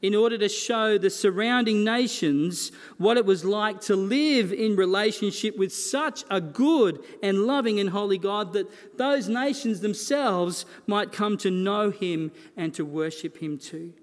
in 0.02 0.14
order 0.14 0.36
to 0.36 0.48
show 0.48 0.98
the 0.98 1.10
surrounding 1.10 1.82
nations 1.82 2.70
what 2.98 3.16
it 3.16 3.24
was 3.24 3.44
like 3.44 3.80
to 3.80 3.96
live 3.96 4.52
in 4.52 4.76
relationship 4.76 5.56
with 5.56 5.72
such 5.72 6.24
a 6.30 6.40
good 6.40 7.02
and 7.22 7.46
loving 7.46 7.80
and 7.80 7.90
holy 7.90 8.18
God 8.18 8.52
that 8.52 8.70
those 8.98 9.28
nations 9.28 9.80
themselves 9.80 10.66
might 10.86 11.12
come 11.12 11.38
to 11.38 11.50
know 11.50 11.90
Him 11.90 12.30
and 12.56 12.74
to 12.74 12.84
worship 12.84 13.38
Him 13.38 13.58
too. 13.58 13.94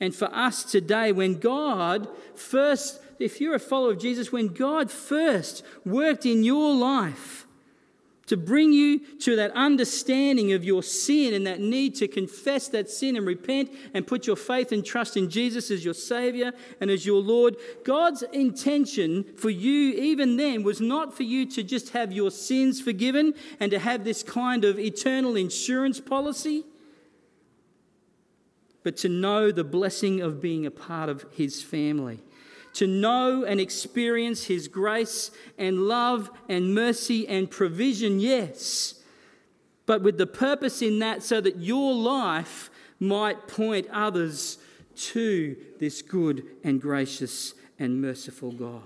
And 0.00 0.14
for 0.14 0.32
us 0.34 0.64
today, 0.64 1.12
when 1.12 1.38
God 1.38 2.08
first, 2.34 3.00
if 3.18 3.40
you're 3.40 3.56
a 3.56 3.60
follower 3.60 3.92
of 3.92 3.98
Jesus, 3.98 4.30
when 4.30 4.48
God 4.48 4.90
first 4.90 5.64
worked 5.84 6.24
in 6.24 6.44
your 6.44 6.74
life, 6.74 7.47
to 8.28 8.36
bring 8.36 8.72
you 8.72 8.98
to 8.98 9.36
that 9.36 9.50
understanding 9.52 10.52
of 10.52 10.62
your 10.62 10.82
sin 10.82 11.34
and 11.34 11.46
that 11.46 11.60
need 11.60 11.94
to 11.96 12.06
confess 12.06 12.68
that 12.68 12.88
sin 12.88 13.16
and 13.16 13.26
repent 13.26 13.72
and 13.94 14.06
put 14.06 14.26
your 14.26 14.36
faith 14.36 14.70
and 14.70 14.84
trust 14.84 15.16
in 15.16 15.30
Jesus 15.30 15.70
as 15.70 15.84
your 15.84 15.94
Savior 15.94 16.52
and 16.80 16.90
as 16.90 17.04
your 17.04 17.20
Lord. 17.20 17.56
God's 17.84 18.22
intention 18.32 19.24
for 19.36 19.50
you, 19.50 19.94
even 19.94 20.36
then, 20.36 20.62
was 20.62 20.80
not 20.80 21.16
for 21.16 21.22
you 21.22 21.46
to 21.46 21.62
just 21.62 21.90
have 21.90 22.12
your 22.12 22.30
sins 22.30 22.80
forgiven 22.80 23.34
and 23.60 23.70
to 23.70 23.78
have 23.78 24.04
this 24.04 24.22
kind 24.22 24.64
of 24.64 24.78
eternal 24.78 25.34
insurance 25.34 25.98
policy, 25.98 26.64
but 28.82 28.96
to 28.98 29.08
know 29.08 29.50
the 29.50 29.64
blessing 29.64 30.20
of 30.20 30.40
being 30.40 30.66
a 30.66 30.70
part 30.70 31.08
of 31.08 31.24
His 31.32 31.62
family 31.62 32.20
to 32.78 32.86
know 32.86 33.44
and 33.44 33.60
experience 33.60 34.44
His 34.44 34.68
grace 34.68 35.30
and 35.58 35.88
love 35.88 36.30
and 36.48 36.74
mercy 36.74 37.26
and 37.26 37.50
provision, 37.50 38.20
yes, 38.20 38.94
but 39.84 40.02
with 40.02 40.16
the 40.16 40.26
purpose 40.26 40.80
in 40.80 40.98
that 41.00 41.22
so 41.22 41.40
that 41.40 41.56
your 41.56 41.92
life 41.94 42.70
might 43.00 43.48
point 43.48 43.88
others 43.92 44.58
to 44.96 45.56
this 45.78 46.02
good 46.02 46.44
and 46.62 46.80
gracious 46.80 47.54
and 47.78 48.00
merciful 48.00 48.52
God. 48.52 48.82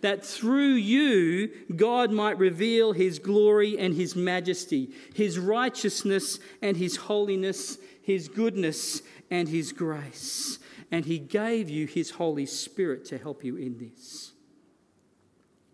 that 0.00 0.24
through 0.24 0.74
you 0.74 1.50
God 1.74 2.12
might 2.12 2.38
reveal 2.38 2.92
his 2.92 3.18
glory 3.18 3.78
and 3.78 3.94
his 3.94 4.14
majesty, 4.14 4.90
his 5.14 5.38
righteousness 5.38 6.38
and 6.62 6.76
his 6.76 6.96
holiness, 6.96 7.78
his 8.02 8.28
goodness 8.28 9.02
and 9.30 9.48
his 9.48 9.72
grace. 9.72 10.58
And 10.90 11.04
he 11.04 11.18
gave 11.18 11.68
you 11.68 11.86
his 11.86 12.12
Holy 12.12 12.46
Spirit 12.46 13.04
to 13.06 13.18
help 13.18 13.44
you 13.44 13.56
in 13.56 13.78
this. 13.78 14.32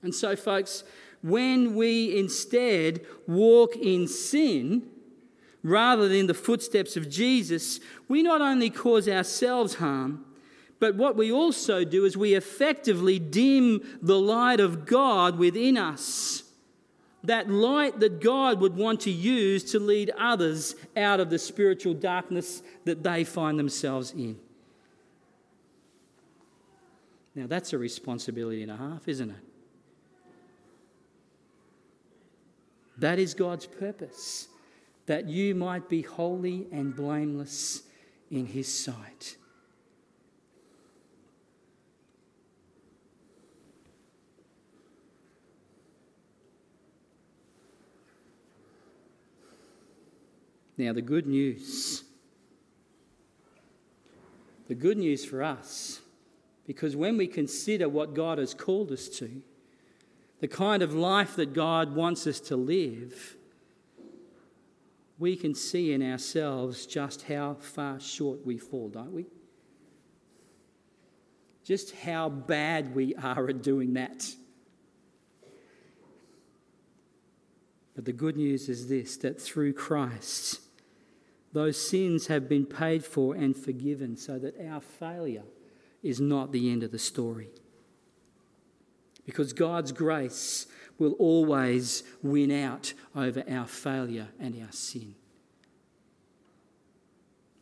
And 0.03 0.15
so, 0.15 0.35
folks, 0.35 0.85
when 1.23 1.77
we 1.77 2.19
instead 2.19 3.07
walk 3.27 3.77
in 3.77 4.09
sin, 4.09 4.89
rather 5.63 6.09
than 6.09 6.27
the 6.27 6.35
footsteps 6.35 6.97
of 6.97 7.09
Jesus, 7.09 7.79
we 8.09 8.23
not 8.23 8.41
only 8.41 8.71
cause 8.71 9.09
ourselves 9.09 9.75
harm, 9.75 10.25
but 10.81 10.97
what 10.97 11.17
we 11.17 11.31
also 11.31 11.85
do 11.85 12.05
is 12.05 12.17
we 12.17 12.35
effectively 12.35 13.21
dim 13.21 13.83
the 14.03 14.19
light 14.19 14.59
of 14.59 14.85
God 14.85 15.39
within 15.39 15.77
us. 15.77 16.43
That 17.23 17.49
light 17.49 18.01
that 18.01 18.21
God 18.21 18.61
would 18.61 18.77
want 18.77 19.03
to 19.03 19.11
use 19.13 19.63
to 19.71 19.79
lead 19.79 20.11
others 20.19 20.75
out 20.97 21.21
of 21.21 21.31
the 21.31 21.39
spiritual 21.39 21.95
darkness 21.95 22.65
that 22.85 23.05
they 23.05 23.23
find 23.23 23.61
themselves 23.61 24.11
in. 24.11 24.41
Now, 27.35 27.47
that's 27.47 27.73
a 27.73 27.79
responsibility 27.79 28.63
and 28.63 28.71
a 28.71 28.77
half, 28.77 29.09
isn't 29.09 29.31
it? 29.31 29.37
That 32.99 33.19
is 33.19 33.35
God's 33.35 33.67
purpose, 33.67 34.49
that 35.07 35.29
you 35.29 35.55
might 35.55 35.89
be 35.89 36.03
holy 36.03 36.67
and 36.71 36.95
blameless 36.95 37.83
in 38.31 38.47
His 38.47 38.73
sight. 38.73 39.37
Now, 50.77 50.93
the 50.93 51.03
good 51.03 51.27
news. 51.27 52.05
The 54.69 54.75
good 54.75 54.97
news 54.97 55.25
for 55.25 55.43
us, 55.43 56.01
because 56.67 56.95
when 56.95 57.17
we 57.17 57.27
consider 57.27 57.89
what 57.89 58.15
God 58.15 58.39
has 58.39 58.55
called 58.55 58.93
us 58.93 59.09
to, 59.09 59.43
the 60.41 60.49
kind 60.49 60.83
of 60.83 60.95
life 60.95 61.37
that 61.37 61.53
God 61.53 61.95
wants 61.95 62.27
us 62.27 62.41
to 62.41 62.57
live, 62.57 63.37
we 65.19 65.37
can 65.37 65.55
see 65.55 65.93
in 65.93 66.03
ourselves 66.03 66.87
just 66.87 67.23
how 67.23 67.55
far 67.55 68.01
short 68.01 68.45
we 68.45 68.59
fall, 68.59 68.89
don't 68.89 69.13
we? 69.13 69.27
Just 71.65 71.95
how 71.97 72.29
bad 72.29 72.95
we 72.95 73.15
are 73.15 73.49
at 73.49 73.63
doing 73.63 73.95
that. 73.95 74.27
But 77.95 78.05
the 78.05 78.13
good 78.13 78.37
news 78.37 78.69
is 78.69 78.89
this 78.89 79.17
that 79.19 79.41
through 79.41 79.75
Christ, 79.75 80.61
those 81.53 81.77
sins 81.77 82.27
have 82.29 82.49
been 82.49 82.67
paid 82.67 83.05
for 83.05 83.35
and 83.35 83.57
forgiven 83.57 84.17
so 84.17 84.39
that 84.39 84.55
our 84.67 84.81
failure 84.81 85.45
is 86.03 86.21
not 86.21 86.53
the 86.53 86.71
end 86.71 86.83
of 86.83 86.91
the 86.91 86.99
story 86.99 87.49
because 89.25 89.53
God's 89.53 89.93
grace 89.93 90.67
will 90.99 91.13
always 91.13 92.03
win 92.23 92.51
out 92.51 92.93
over 93.15 93.43
our 93.49 93.67
failure 93.67 94.29
and 94.39 94.61
our 94.63 94.73
sin. 94.73 95.15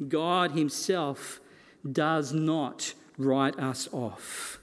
God 0.08 0.52
Himself 0.52 1.40
does 1.90 2.32
not 2.32 2.94
write 3.18 3.58
us 3.58 3.88
off. 3.92 4.58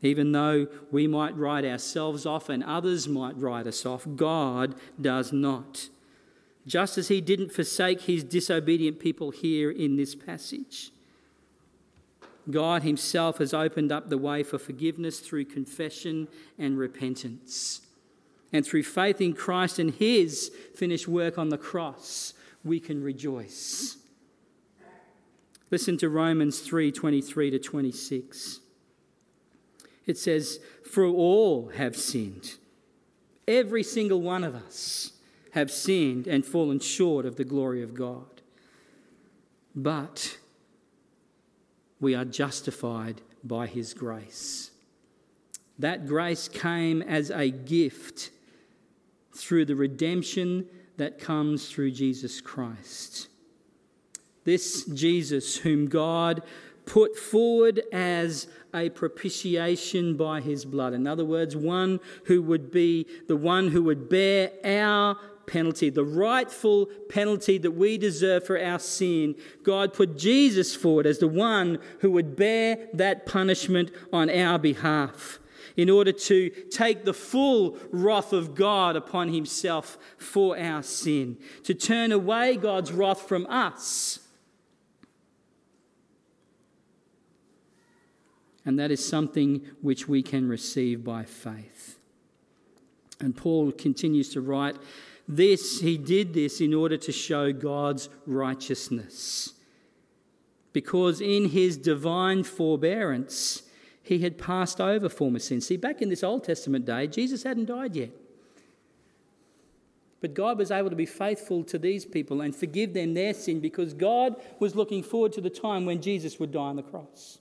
Even 0.00 0.32
though 0.32 0.66
we 0.90 1.06
might 1.06 1.36
write 1.36 1.64
ourselves 1.64 2.26
off 2.26 2.48
and 2.48 2.62
others 2.64 3.06
might 3.06 3.36
write 3.36 3.66
us 3.66 3.86
off, 3.86 4.06
God 4.16 4.74
does 5.00 5.32
not. 5.32 5.88
Just 6.66 6.98
as 6.98 7.08
He 7.08 7.20
didn't 7.20 7.52
forsake 7.52 8.02
His 8.02 8.24
disobedient 8.24 8.98
people 8.98 9.30
here 9.30 9.70
in 9.70 9.96
this 9.96 10.14
passage. 10.14 10.90
God 12.50 12.82
Himself 12.82 13.38
has 13.38 13.54
opened 13.54 13.92
up 13.92 14.08
the 14.08 14.18
way 14.18 14.42
for 14.42 14.58
forgiveness 14.58 15.20
through 15.20 15.44
confession 15.46 16.28
and 16.58 16.78
repentance. 16.78 17.82
And 18.52 18.66
through 18.66 18.82
faith 18.82 19.20
in 19.20 19.34
Christ 19.34 19.78
and 19.78 19.92
His 19.92 20.50
finished 20.74 21.08
work 21.08 21.38
on 21.38 21.48
the 21.48 21.58
cross, 21.58 22.34
we 22.64 22.80
can 22.80 23.02
rejoice. 23.02 23.96
Listen 25.70 25.96
to 25.98 26.08
Romans 26.08 26.60
3 26.60 26.92
23 26.92 27.50
to 27.50 27.58
26. 27.58 28.60
It 30.06 30.18
says, 30.18 30.58
For 30.84 31.06
all 31.06 31.68
have 31.68 31.96
sinned. 31.96 32.56
Every 33.48 33.82
single 33.82 34.20
one 34.20 34.44
of 34.44 34.54
us 34.54 35.12
have 35.52 35.70
sinned 35.70 36.26
and 36.26 36.44
fallen 36.44 36.80
short 36.80 37.24
of 37.24 37.36
the 37.36 37.44
glory 37.44 37.82
of 37.82 37.94
God. 37.94 38.42
But 39.74 40.38
we 42.02 42.16
are 42.16 42.24
justified 42.24 43.22
by 43.44 43.66
his 43.66 43.94
grace. 43.94 44.72
That 45.78 46.06
grace 46.06 46.48
came 46.48 47.00
as 47.00 47.30
a 47.30 47.48
gift 47.48 48.30
through 49.34 49.66
the 49.66 49.76
redemption 49.76 50.66
that 50.96 51.20
comes 51.20 51.70
through 51.70 51.92
Jesus 51.92 52.40
Christ. 52.40 53.28
This 54.44 54.84
Jesus, 54.84 55.56
whom 55.58 55.86
God 55.86 56.42
put 56.86 57.16
forward 57.16 57.80
as 57.92 58.48
a 58.74 58.90
propitiation 58.90 60.16
by 60.16 60.40
his 60.40 60.64
blood. 60.64 60.94
In 60.94 61.06
other 61.06 61.24
words, 61.24 61.56
one 61.56 62.00
who 62.24 62.42
would 62.42 62.72
be 62.72 63.06
the 63.28 63.36
one 63.36 63.68
who 63.68 63.84
would 63.84 64.08
bear 64.08 64.50
our 64.64 65.16
penalty, 65.46 65.90
the 65.90 66.04
rightful 66.04 66.86
penalty 67.08 67.58
that 67.58 67.72
we 67.72 67.98
deserve 67.98 68.46
for 68.46 68.62
our 68.62 68.78
sin, 68.78 69.34
God 69.62 69.92
put 69.92 70.16
Jesus 70.16 70.74
forward 70.74 71.06
as 71.06 71.18
the 71.18 71.28
one 71.28 71.78
who 72.00 72.10
would 72.10 72.36
bear 72.36 72.88
that 72.94 73.26
punishment 73.26 73.90
on 74.12 74.30
our 74.30 74.58
behalf 74.58 75.38
in 75.76 75.88
order 75.88 76.12
to 76.12 76.50
take 76.70 77.04
the 77.04 77.14
full 77.14 77.78
wrath 77.90 78.32
of 78.32 78.54
God 78.54 78.96
upon 78.96 79.32
himself 79.32 79.98
for 80.18 80.58
our 80.58 80.82
sin, 80.82 81.38
to 81.64 81.74
turn 81.74 82.12
away 82.12 82.56
God's 82.56 82.92
wrath 82.92 83.22
from 83.22 83.46
us. 83.46 84.20
And 88.64 88.78
that 88.78 88.90
is 88.90 89.06
something 89.06 89.62
which 89.80 90.08
we 90.08 90.22
can 90.22 90.48
receive 90.48 91.02
by 91.02 91.24
faith. 91.24 91.98
And 93.18 93.36
Paul 93.36 93.72
continues 93.72 94.28
to 94.30 94.40
write 94.40 94.76
this, 95.28 95.80
he 95.80 95.96
did 95.96 96.34
this 96.34 96.60
in 96.60 96.74
order 96.74 96.96
to 96.96 97.12
show 97.12 97.52
God's 97.52 98.08
righteousness. 98.26 99.54
Because 100.72 101.20
in 101.20 101.50
his 101.50 101.76
divine 101.76 102.44
forbearance, 102.44 103.62
he 104.02 104.20
had 104.20 104.38
passed 104.38 104.80
over 104.80 105.08
former 105.08 105.38
sins. 105.38 105.66
See, 105.66 105.76
back 105.76 106.02
in 106.02 106.08
this 106.08 106.24
Old 106.24 106.44
Testament 106.44 106.84
day, 106.84 107.06
Jesus 107.06 107.42
hadn't 107.42 107.66
died 107.66 107.94
yet. 107.94 108.10
But 110.20 110.34
God 110.34 110.56
was 110.56 110.70
able 110.70 110.88
to 110.88 110.96
be 110.96 111.06
faithful 111.06 111.64
to 111.64 111.78
these 111.78 112.04
people 112.04 112.40
and 112.40 112.54
forgive 112.54 112.94
them 112.94 113.12
their 113.12 113.34
sin 113.34 113.60
because 113.60 113.92
God 113.92 114.36
was 114.60 114.76
looking 114.76 115.02
forward 115.02 115.32
to 115.34 115.40
the 115.40 115.50
time 115.50 115.84
when 115.84 116.00
Jesus 116.00 116.38
would 116.38 116.52
die 116.52 116.60
on 116.60 116.76
the 116.76 116.82
cross. 116.82 117.38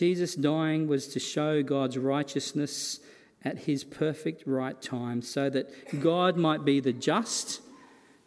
Jesus 0.00 0.34
dying 0.34 0.88
was 0.88 1.08
to 1.08 1.20
show 1.20 1.62
God's 1.62 1.98
righteousness 1.98 3.00
at 3.44 3.58
his 3.58 3.84
perfect 3.84 4.44
right 4.46 4.80
time 4.80 5.20
so 5.20 5.50
that 5.50 6.00
God 6.00 6.38
might 6.38 6.64
be 6.64 6.80
the 6.80 6.94
just 6.94 7.60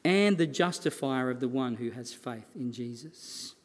and 0.06 0.38
the 0.38 0.46
justifier 0.46 1.32
of 1.32 1.40
the 1.40 1.48
one 1.48 1.74
who 1.74 1.90
has 1.90 2.14
faith 2.14 2.56
in 2.56 2.72
Jesus. 2.72 3.56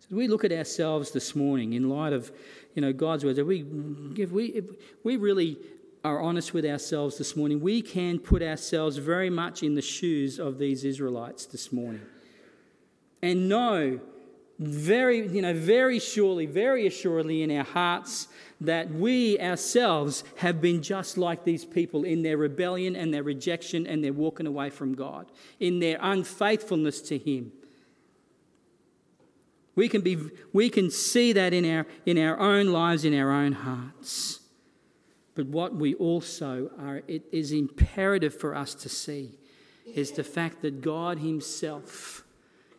So 0.00 0.14
we 0.14 0.28
look 0.28 0.44
at 0.44 0.52
ourselves 0.52 1.12
this 1.12 1.34
morning 1.34 1.72
in 1.72 1.88
light 1.88 2.12
of 2.12 2.30
you 2.74 2.82
know 2.82 2.92
God's 2.92 3.24
words. 3.24 3.40
We 3.40 3.64
if 4.18 4.30
we 4.30 4.48
if 4.48 4.66
we 5.02 5.16
really 5.16 5.56
are 6.04 6.20
honest 6.20 6.52
with 6.52 6.66
ourselves 6.66 7.16
this 7.16 7.34
morning, 7.34 7.62
we 7.62 7.80
can 7.80 8.18
put 8.18 8.42
ourselves 8.42 8.98
very 8.98 9.30
much 9.30 9.62
in 9.62 9.76
the 9.76 9.80
shoes 9.80 10.38
of 10.38 10.58
these 10.58 10.84
Israelites 10.84 11.46
this 11.46 11.72
morning. 11.72 12.02
And 13.22 13.48
know 13.48 14.00
very, 14.58 15.28
you 15.28 15.42
know, 15.42 15.54
very 15.54 15.98
surely, 15.98 16.46
very 16.46 16.86
assuredly 16.86 17.42
in 17.42 17.50
our 17.56 17.64
hearts 17.64 18.28
that 18.60 18.90
we 18.90 19.38
ourselves 19.38 20.24
have 20.36 20.60
been 20.60 20.82
just 20.82 21.16
like 21.16 21.44
these 21.44 21.64
people 21.64 22.04
in 22.04 22.22
their 22.22 22.36
rebellion 22.36 22.96
and 22.96 23.14
their 23.14 23.22
rejection 23.22 23.86
and 23.86 24.02
their 24.02 24.12
walking 24.12 24.46
away 24.46 24.68
from 24.68 24.94
God, 24.94 25.30
in 25.60 25.78
their 25.78 25.98
unfaithfulness 26.00 27.00
to 27.02 27.18
Him. 27.18 27.52
We 29.76 29.88
can, 29.88 30.00
be, 30.00 30.18
we 30.52 30.70
can 30.70 30.90
see 30.90 31.32
that 31.34 31.52
in 31.52 31.64
our, 31.64 31.86
in 32.04 32.18
our 32.18 32.40
own 32.40 32.72
lives, 32.72 33.04
in 33.04 33.16
our 33.16 33.30
own 33.30 33.52
hearts. 33.52 34.40
But 35.36 35.46
what 35.46 35.76
we 35.76 35.94
also 35.94 36.72
are, 36.80 37.02
it 37.06 37.22
is 37.30 37.52
imperative 37.52 38.34
for 38.34 38.56
us 38.56 38.74
to 38.74 38.88
see, 38.88 39.38
is 39.94 40.10
the 40.10 40.24
fact 40.24 40.62
that 40.62 40.80
God 40.80 41.20
Himself, 41.20 42.24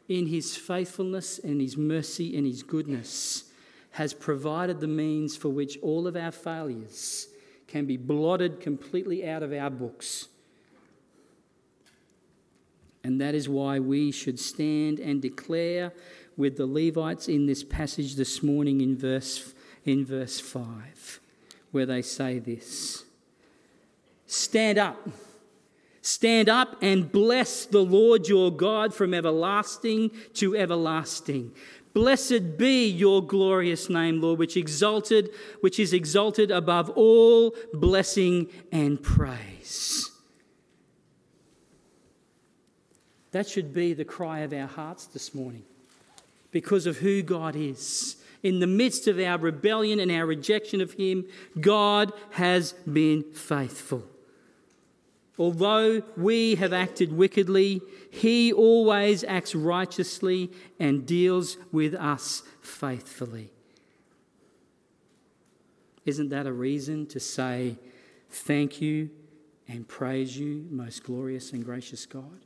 in 0.09 0.27
His 0.27 0.57
faithfulness 0.57 1.39
and 1.39 1.61
His 1.61 1.77
mercy 1.77 2.35
and 2.35 2.45
His 2.45 2.63
goodness, 2.63 3.45
has 3.91 4.13
provided 4.13 4.79
the 4.79 4.87
means 4.87 5.37
for 5.37 5.49
which 5.49 5.77
all 5.81 6.07
of 6.07 6.15
our 6.15 6.31
failures 6.31 7.27
can 7.67 7.85
be 7.85 7.97
blotted 7.97 8.59
completely 8.59 9.27
out 9.27 9.43
of 9.43 9.53
our 9.53 9.69
books. 9.69 10.27
And 13.03 13.21
that 13.21 13.35
is 13.35 13.47
why 13.47 13.79
we 13.79 14.11
should 14.11 14.39
stand 14.39 14.99
and 14.99 15.21
declare 15.21 15.93
with 16.35 16.57
the 16.57 16.65
Levites 16.65 17.27
in 17.27 17.45
this 17.45 17.63
passage 17.63 18.15
this 18.15 18.43
morning 18.43 18.81
in 18.81 18.97
verse, 18.97 19.53
in 19.85 20.05
verse 20.05 20.39
5, 20.39 21.19
where 21.71 21.85
they 21.85 22.01
say 22.01 22.39
this 22.39 23.03
Stand 24.25 24.77
up. 24.77 25.09
Stand 26.09 26.49
up 26.49 26.75
and 26.81 27.11
bless 27.11 27.65
the 27.65 27.83
Lord 27.83 28.27
your 28.27 28.51
God 28.51 28.95
from 28.95 29.13
everlasting 29.13 30.09
to 30.33 30.57
everlasting. 30.57 31.51
Blessed 31.93 32.57
be 32.57 32.87
your 32.87 33.23
glorious 33.23 33.91
name, 33.91 34.19
Lord, 34.19 34.39
which 34.39 34.57
exalted, 34.57 35.29
which 35.61 35.79
is 35.79 35.93
exalted 35.93 36.49
above 36.49 36.89
all 36.89 37.55
blessing 37.73 38.47
and 38.71 39.01
praise. 39.01 40.09
That 43.29 43.47
should 43.47 43.71
be 43.71 43.93
the 43.93 44.03
cry 44.03 44.39
of 44.39 44.51
our 44.51 44.67
hearts 44.67 45.05
this 45.05 45.35
morning 45.35 45.63
because 46.49 46.87
of 46.87 46.97
who 46.97 47.21
God 47.21 47.55
is. 47.55 48.15
In 48.41 48.61
the 48.61 48.67
midst 48.67 49.07
of 49.07 49.19
our 49.19 49.37
rebellion 49.37 49.99
and 49.99 50.11
our 50.11 50.25
rejection 50.25 50.81
of 50.81 50.93
Him, 50.93 51.25
God 51.61 52.13
has 52.31 52.73
been 52.91 53.21
faithful. 53.31 54.05
Although 55.39 56.03
we 56.17 56.55
have 56.55 56.73
acted 56.73 57.13
wickedly, 57.13 57.81
He 58.11 58.51
always 58.51 59.23
acts 59.23 59.55
righteously 59.55 60.51
and 60.77 61.05
deals 61.05 61.55
with 61.71 61.95
us 61.95 62.43
faithfully. 62.61 63.49
Isn't 66.05 66.29
that 66.29 66.45
a 66.45 66.51
reason 66.51 67.05
to 67.07 67.21
say 67.21 67.77
thank 68.29 68.81
you 68.81 69.11
and 69.65 69.87
praise 69.87 70.37
you, 70.37 70.67
most 70.69 71.05
glorious 71.05 71.53
and 71.53 71.63
gracious 71.63 72.05
God? 72.05 72.45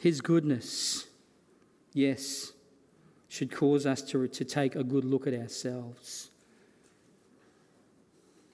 His 0.00 0.20
goodness, 0.20 1.06
yes, 1.92 2.52
should 3.28 3.52
cause 3.52 3.86
us 3.86 4.02
to, 4.02 4.26
to 4.26 4.44
take 4.44 4.74
a 4.74 4.82
good 4.82 5.04
look 5.04 5.26
at 5.28 5.34
ourselves. 5.34 6.30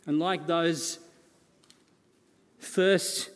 And 0.07 0.19
like 0.19 0.47
those 0.47 0.99
first 2.59 3.31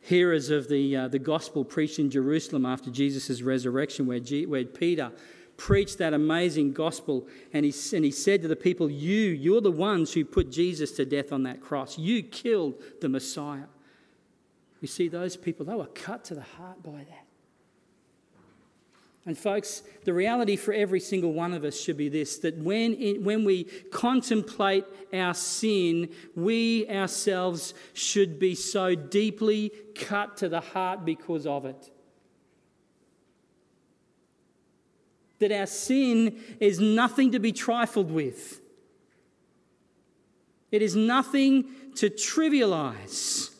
hearers 0.00 0.50
of 0.50 0.68
the, 0.68 0.96
uh, 0.96 1.08
the 1.08 1.18
gospel 1.18 1.64
preached 1.64 1.98
in 1.98 2.10
Jerusalem 2.10 2.64
after 2.64 2.90
Jesus' 2.90 3.42
resurrection, 3.42 4.06
where, 4.06 4.20
G- 4.20 4.46
where 4.46 4.64
Peter 4.64 5.12
preached 5.58 5.98
that 5.98 6.14
amazing 6.14 6.72
gospel 6.72 7.26
and 7.52 7.64
he, 7.64 7.74
and 7.94 8.04
he 8.04 8.10
said 8.10 8.40
to 8.42 8.48
the 8.48 8.56
people, 8.56 8.90
You, 8.90 9.30
you're 9.30 9.60
the 9.60 9.70
ones 9.70 10.14
who 10.14 10.24
put 10.24 10.50
Jesus 10.50 10.92
to 10.92 11.04
death 11.04 11.32
on 11.32 11.42
that 11.42 11.60
cross. 11.60 11.98
You 11.98 12.22
killed 12.22 12.82
the 13.00 13.08
Messiah. 13.08 13.66
You 14.80 14.88
see, 14.88 15.08
those 15.08 15.36
people, 15.36 15.66
they 15.66 15.74
were 15.74 15.86
cut 15.86 16.24
to 16.26 16.34
the 16.34 16.42
heart 16.42 16.82
by 16.82 17.04
that. 17.04 17.27
And, 19.28 19.36
folks, 19.36 19.82
the 20.04 20.14
reality 20.14 20.56
for 20.56 20.72
every 20.72 21.00
single 21.00 21.34
one 21.34 21.52
of 21.52 21.62
us 21.62 21.78
should 21.78 21.98
be 21.98 22.08
this 22.08 22.38
that 22.38 22.56
when, 22.56 22.94
it, 22.94 23.20
when 23.20 23.44
we 23.44 23.64
contemplate 23.92 24.86
our 25.12 25.34
sin, 25.34 26.08
we 26.34 26.88
ourselves 26.88 27.74
should 27.92 28.38
be 28.38 28.54
so 28.54 28.94
deeply 28.94 29.70
cut 29.94 30.38
to 30.38 30.48
the 30.48 30.62
heart 30.62 31.04
because 31.04 31.46
of 31.46 31.66
it. 31.66 31.90
That 35.40 35.52
our 35.52 35.66
sin 35.66 36.40
is 36.58 36.80
nothing 36.80 37.32
to 37.32 37.38
be 37.38 37.52
trifled 37.52 38.10
with, 38.10 38.62
it 40.70 40.80
is 40.80 40.96
nothing 40.96 41.66
to 41.96 42.08
trivialize. 42.08 43.50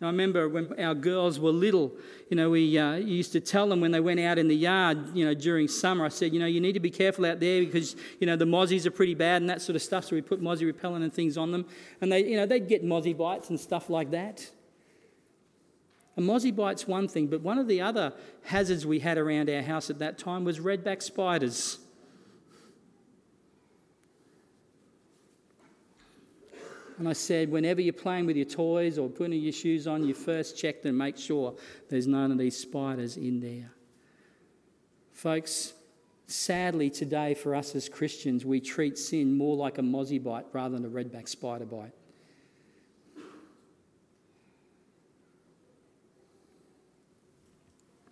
I 0.00 0.06
remember 0.06 0.48
when 0.48 0.78
our 0.78 0.94
girls 0.94 1.40
were 1.40 1.50
little, 1.50 1.92
you 2.28 2.36
know, 2.36 2.50
we 2.50 2.76
uh, 2.76 2.94
used 2.94 3.32
to 3.32 3.40
tell 3.40 3.68
them 3.68 3.80
when 3.80 3.90
they 3.90 4.00
went 4.00 4.20
out 4.20 4.38
in 4.38 4.48
the 4.48 4.56
yard, 4.56 5.16
you 5.16 5.24
know, 5.24 5.32
during 5.32 5.66
summer, 5.66 6.04
I 6.04 6.08
said, 6.08 6.34
you 6.34 6.40
know, 6.40 6.46
you 6.46 6.60
need 6.60 6.74
to 6.74 6.80
be 6.80 6.90
careful 6.90 7.24
out 7.24 7.40
there 7.40 7.64
because, 7.64 7.96
you 8.20 8.26
know, 8.26 8.36
the 8.36 8.44
mozzies 8.44 8.84
are 8.84 8.90
pretty 8.90 9.14
bad 9.14 9.40
and 9.40 9.48
that 9.48 9.62
sort 9.62 9.76
of 9.76 9.82
stuff. 9.82 10.04
So 10.04 10.14
we 10.14 10.20
put 10.20 10.42
mozzie 10.42 10.66
repellent 10.66 11.02
and 11.02 11.12
things 11.12 11.38
on 11.38 11.52
them. 11.52 11.64
And 12.02 12.12
they, 12.12 12.26
you 12.26 12.36
know, 12.36 12.44
they'd 12.44 12.68
get 12.68 12.84
mozzie 12.84 13.16
bites 13.16 13.48
and 13.48 13.58
stuff 13.58 13.88
like 13.88 14.10
that. 14.10 14.50
A 16.18 16.20
mozzie 16.20 16.54
bite's 16.54 16.86
one 16.86 17.08
thing, 17.08 17.28
but 17.28 17.40
one 17.40 17.58
of 17.58 17.68
the 17.68 17.80
other 17.80 18.12
hazards 18.44 18.84
we 18.84 18.98
had 18.98 19.16
around 19.16 19.48
our 19.48 19.62
house 19.62 19.88
at 19.88 20.00
that 20.00 20.18
time 20.18 20.44
was 20.44 20.58
redback 20.58 21.02
spiders. 21.02 21.78
And 26.98 27.08
I 27.08 27.12
said, 27.12 27.48
whenever 27.48 27.80
you're 27.80 27.92
playing 27.92 28.26
with 28.26 28.36
your 28.36 28.44
toys 28.44 28.98
or 28.98 29.08
putting 29.08 29.40
your 29.40 29.52
shoes 29.52 29.86
on, 29.86 30.04
you 30.04 30.14
first 30.14 30.58
check 30.58 30.84
and 30.84 30.98
make 30.98 31.16
sure 31.16 31.54
there's 31.88 32.08
none 32.08 32.32
of 32.32 32.38
these 32.38 32.56
spiders 32.56 33.16
in 33.16 33.38
there. 33.38 33.70
Folks, 35.12 35.74
sadly 36.26 36.90
today 36.90 37.34
for 37.34 37.54
us 37.54 37.76
as 37.76 37.88
Christians, 37.88 38.44
we 38.44 38.60
treat 38.60 38.98
sin 38.98 39.36
more 39.36 39.56
like 39.56 39.78
a 39.78 39.80
mozzie 39.80 40.22
bite 40.22 40.46
rather 40.52 40.76
than 40.76 40.84
a 40.84 40.88
redback 40.88 41.28
spider 41.28 41.66
bite. 41.66 41.92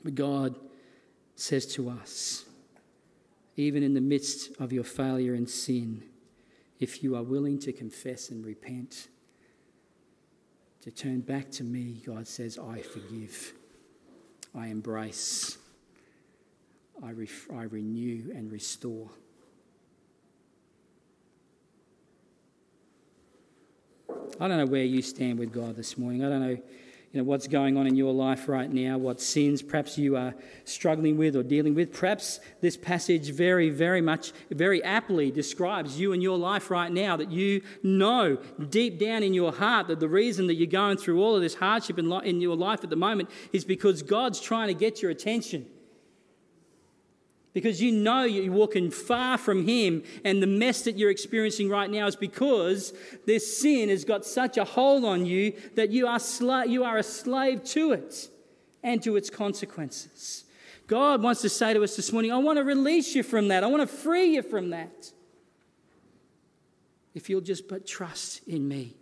But 0.05 0.15
God 0.15 0.55
says 1.35 1.67
to 1.75 1.91
us, 1.91 2.45
even 3.57 3.83
in 3.83 3.95
the 3.95 4.01
midst 4.01 4.51
of 4.61 4.73
your 4.73 4.85
failure 4.85 5.35
and 5.35 5.51
sin, 5.51 6.05
if 6.81 7.03
you 7.03 7.17
are 7.17 7.23
willing 7.23 7.59
to 7.61 7.73
confess 7.73 8.31
and 8.31 8.45
repent, 8.45 9.09
to 10.83 10.91
turn 10.91 11.21
back 11.21 11.51
to 11.53 11.65
me, 11.65 12.01
God 12.07 12.29
says, 12.29 12.59
I 12.59 12.81
forgive, 12.81 13.55
I 14.55 14.69
embrace, 14.69 15.59
I, 17.03 17.11
re- 17.11 17.29
I 17.55 17.63
renew 17.65 18.33
and 18.35 18.51
restore. 18.53 19.11
I 24.39 24.49
don't 24.49 24.59
know 24.59 24.67
where 24.67 24.85
you 24.85 25.03
stand 25.03 25.39
with 25.39 25.53
God 25.53 25.77
this 25.77 25.97
morning. 25.97 26.25
I 26.25 26.29
don't 26.29 26.41
know 26.41 26.59
you 27.13 27.21
know, 27.21 27.25
what's 27.25 27.47
going 27.47 27.77
on 27.77 27.87
in 27.87 27.95
your 27.95 28.13
life 28.13 28.49
right 28.49 28.71
now, 28.71 28.99
what 28.99 29.21
sins 29.21 29.63
perhaps 29.63 29.97
you 29.97 30.17
are 30.17 30.35
struggling 30.65 31.17
with 31.17 31.37
or 31.37 31.43
dealing 31.43 31.75
with. 31.75 31.93
Perhaps 31.93 32.41
this 32.61 32.77
passage 32.77 33.31
very, 33.31 33.71
very 33.71 34.01
much, 34.01 34.33
very 34.51 34.83
aptly 34.83 35.31
describes 35.31 35.99
you 35.99 36.13
and 36.13 36.23
your 36.23 36.37
life 36.37 36.71
right 36.71 36.93
now 36.93 37.17
that 37.17 37.31
you 37.31 37.63
know 37.83 38.37
deep 38.69 38.99
down 38.99 39.23
in 39.23 39.33
your 39.33 39.53
heart 39.53 39.87
that 39.89 40.01
the 40.01 40.09
reason 40.09 40.47
that 40.47 40.55
you're 40.55 40.67
going 40.67 40.97
through 40.97 41.23
all 41.23 41.35
of 41.35 41.43
this 41.43 41.55
hardship 41.55 41.99
in, 41.99 42.13
in 42.25 42.41
your 42.41 42.57
life 42.57 42.85
at 42.85 42.91
the 42.91 42.97
moment 42.97 43.31
is 43.53 43.65
because 43.65 44.03
God's 44.03 44.41
trying 44.41 44.69
to 44.69 44.75
get 44.75 45.01
your 45.01 45.11
attention 45.11 45.67
because 47.57 47.81
you 47.81 47.91
know 47.91 48.25
you're 48.25 48.53
walking 48.53 48.91
far 48.91 49.39
from 49.39 49.67
Him, 49.67 50.03
and 50.27 50.43
the 50.43 50.47
mess 50.47 50.83
that 50.83 50.99
you're 50.99 51.09
experiencing 51.09 51.71
right 51.71 51.89
now 51.89 52.07
is 52.07 52.15
because 52.15 52.93
this 53.25 53.63
sin 53.63 53.89
has 53.89 54.05
got 54.05 54.27
such 54.27 54.59
a 54.59 54.65
hold 54.65 55.07
on 55.07 55.25
you 55.25 55.55
that 55.75 55.89
you 55.89 56.07
are, 56.07 56.67
you 56.67 56.85
are 56.85 56.99
a 56.99 57.03
slave 57.03 57.65
to 57.65 57.93
it 57.93 58.29
and 58.83 59.03
to 59.03 59.17
its 59.17 59.31
consequences. 59.31 60.45
God 60.87 61.23
wants 61.23 61.41
to 61.41 61.49
say 61.49 61.73
to 61.73 61.83
us 61.83 61.97
this 61.97 62.13
morning, 62.13 62.31
I 62.31 62.37
want 62.37 62.59
to 62.59 62.63
release 62.63 63.15
you 63.15 63.23
from 63.23 63.49
that, 63.49 63.65
I 63.65 63.69
want 63.69 63.81
to 63.81 63.97
free 63.97 64.35
you 64.35 64.43
from 64.43 64.69
that. 64.69 65.13
If 67.15 67.31
you'll 67.31 67.41
just 67.41 67.69
but 67.69 67.87
trust 67.87 68.47
in 68.47 68.69
me. 68.69 68.97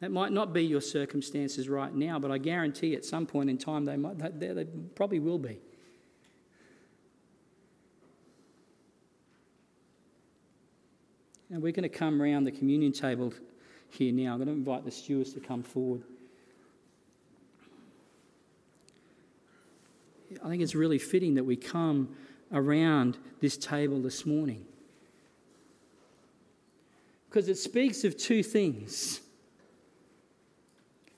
That 0.00 0.12
might 0.12 0.32
not 0.32 0.52
be 0.52 0.64
your 0.64 0.80
circumstances 0.80 1.68
right 1.68 1.92
now, 1.92 2.18
but 2.18 2.30
I 2.30 2.38
guarantee 2.38 2.94
at 2.94 3.04
some 3.04 3.26
point 3.26 3.50
in 3.50 3.58
time 3.58 3.84
they, 3.84 3.96
might, 3.96 4.38
they, 4.38 4.52
they 4.52 4.64
probably 4.94 5.18
will 5.18 5.38
be. 5.38 5.58
And 11.50 11.62
we're 11.62 11.72
going 11.72 11.82
to 11.82 11.88
come 11.88 12.20
around 12.22 12.44
the 12.44 12.52
communion 12.52 12.92
table 12.92 13.32
here 13.88 14.12
now. 14.12 14.32
I'm 14.32 14.38
going 14.38 14.48
to 14.48 14.52
invite 14.52 14.84
the 14.84 14.90
stewards 14.90 15.32
to 15.32 15.40
come 15.40 15.62
forward. 15.62 16.02
I 20.44 20.48
think 20.48 20.62
it's 20.62 20.74
really 20.74 20.98
fitting 20.98 21.34
that 21.34 21.44
we 21.44 21.56
come 21.56 22.14
around 22.52 23.16
this 23.40 23.56
table 23.56 24.00
this 24.00 24.26
morning. 24.26 24.64
Because 27.28 27.48
it 27.48 27.56
speaks 27.56 28.04
of 28.04 28.16
two 28.16 28.42
things. 28.42 29.22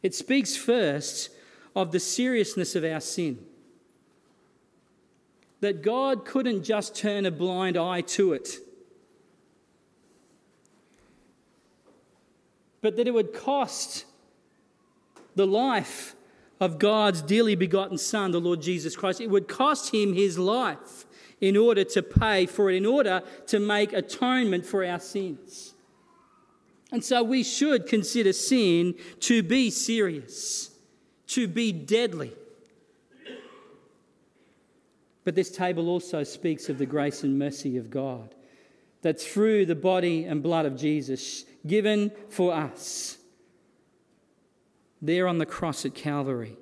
It 0.02 0.14
speaks 0.14 0.56
first 0.56 1.30
of 1.76 1.92
the 1.92 2.00
seriousness 2.00 2.74
of 2.74 2.84
our 2.84 3.00
sin. 3.00 3.38
that 5.60 5.82
God 5.82 6.24
couldn't 6.24 6.64
just 6.64 6.96
turn 6.96 7.26
a 7.26 7.30
blind 7.30 7.76
eye 7.76 8.00
to 8.00 8.32
it, 8.32 8.56
but 12.80 12.96
that 12.96 13.06
it 13.06 13.12
would 13.12 13.34
cost 13.34 14.06
the 15.34 15.46
life 15.46 16.16
of 16.60 16.78
God's 16.78 17.22
dearly 17.22 17.54
begotten 17.54 17.98
Son, 17.98 18.30
the 18.30 18.40
Lord 18.40 18.62
Jesus 18.62 18.96
Christ. 18.96 19.20
It 19.20 19.28
would 19.28 19.48
cost 19.48 19.94
him 19.94 20.14
his 20.14 20.38
life 20.38 21.04
in 21.40 21.56
order 21.56 21.84
to 21.84 22.02
pay 22.02 22.46
for 22.46 22.70
it, 22.70 22.76
in 22.76 22.86
order 22.86 23.22
to 23.46 23.58
make 23.58 23.92
atonement 23.92 24.66
for 24.66 24.84
our 24.84 25.00
sins. 25.00 25.74
And 26.92 27.04
so 27.04 27.22
we 27.22 27.42
should 27.42 27.86
consider 27.86 28.32
sin 28.32 28.94
to 29.20 29.42
be 29.42 29.70
serious, 29.70 30.70
to 31.28 31.46
be 31.46 31.72
deadly. 31.72 32.32
But 35.24 35.34
this 35.34 35.50
table 35.50 35.88
also 35.88 36.24
speaks 36.24 36.68
of 36.68 36.78
the 36.78 36.86
grace 36.86 37.22
and 37.22 37.38
mercy 37.38 37.76
of 37.76 37.90
God, 37.90 38.34
that 39.02 39.20
through 39.20 39.66
the 39.66 39.74
body 39.74 40.24
and 40.24 40.42
blood 40.42 40.66
of 40.66 40.76
Jesus 40.76 41.44
given 41.66 42.10
for 42.28 42.52
us, 42.52 43.18
there 45.02 45.28
on 45.28 45.38
the 45.38 45.46
cross 45.46 45.86
at 45.86 45.94
Calvary, 45.94 46.56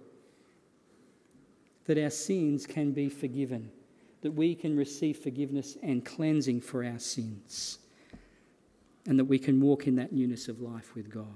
that 1.86 1.98
our 1.98 2.10
sins 2.10 2.66
can 2.66 2.92
be 2.92 3.08
forgiven, 3.08 3.70
that 4.20 4.32
we 4.32 4.54
can 4.54 4.76
receive 4.76 5.16
forgiveness 5.16 5.76
and 5.82 6.04
cleansing 6.04 6.60
for 6.60 6.84
our 6.84 6.98
sins, 6.98 7.78
and 9.08 9.18
that 9.18 9.24
we 9.24 9.40
can 9.40 9.60
walk 9.60 9.88
in 9.88 9.96
that 9.96 10.12
newness 10.12 10.46
of 10.46 10.60
life 10.60 10.94
with 10.94 11.10
God. 11.10 11.26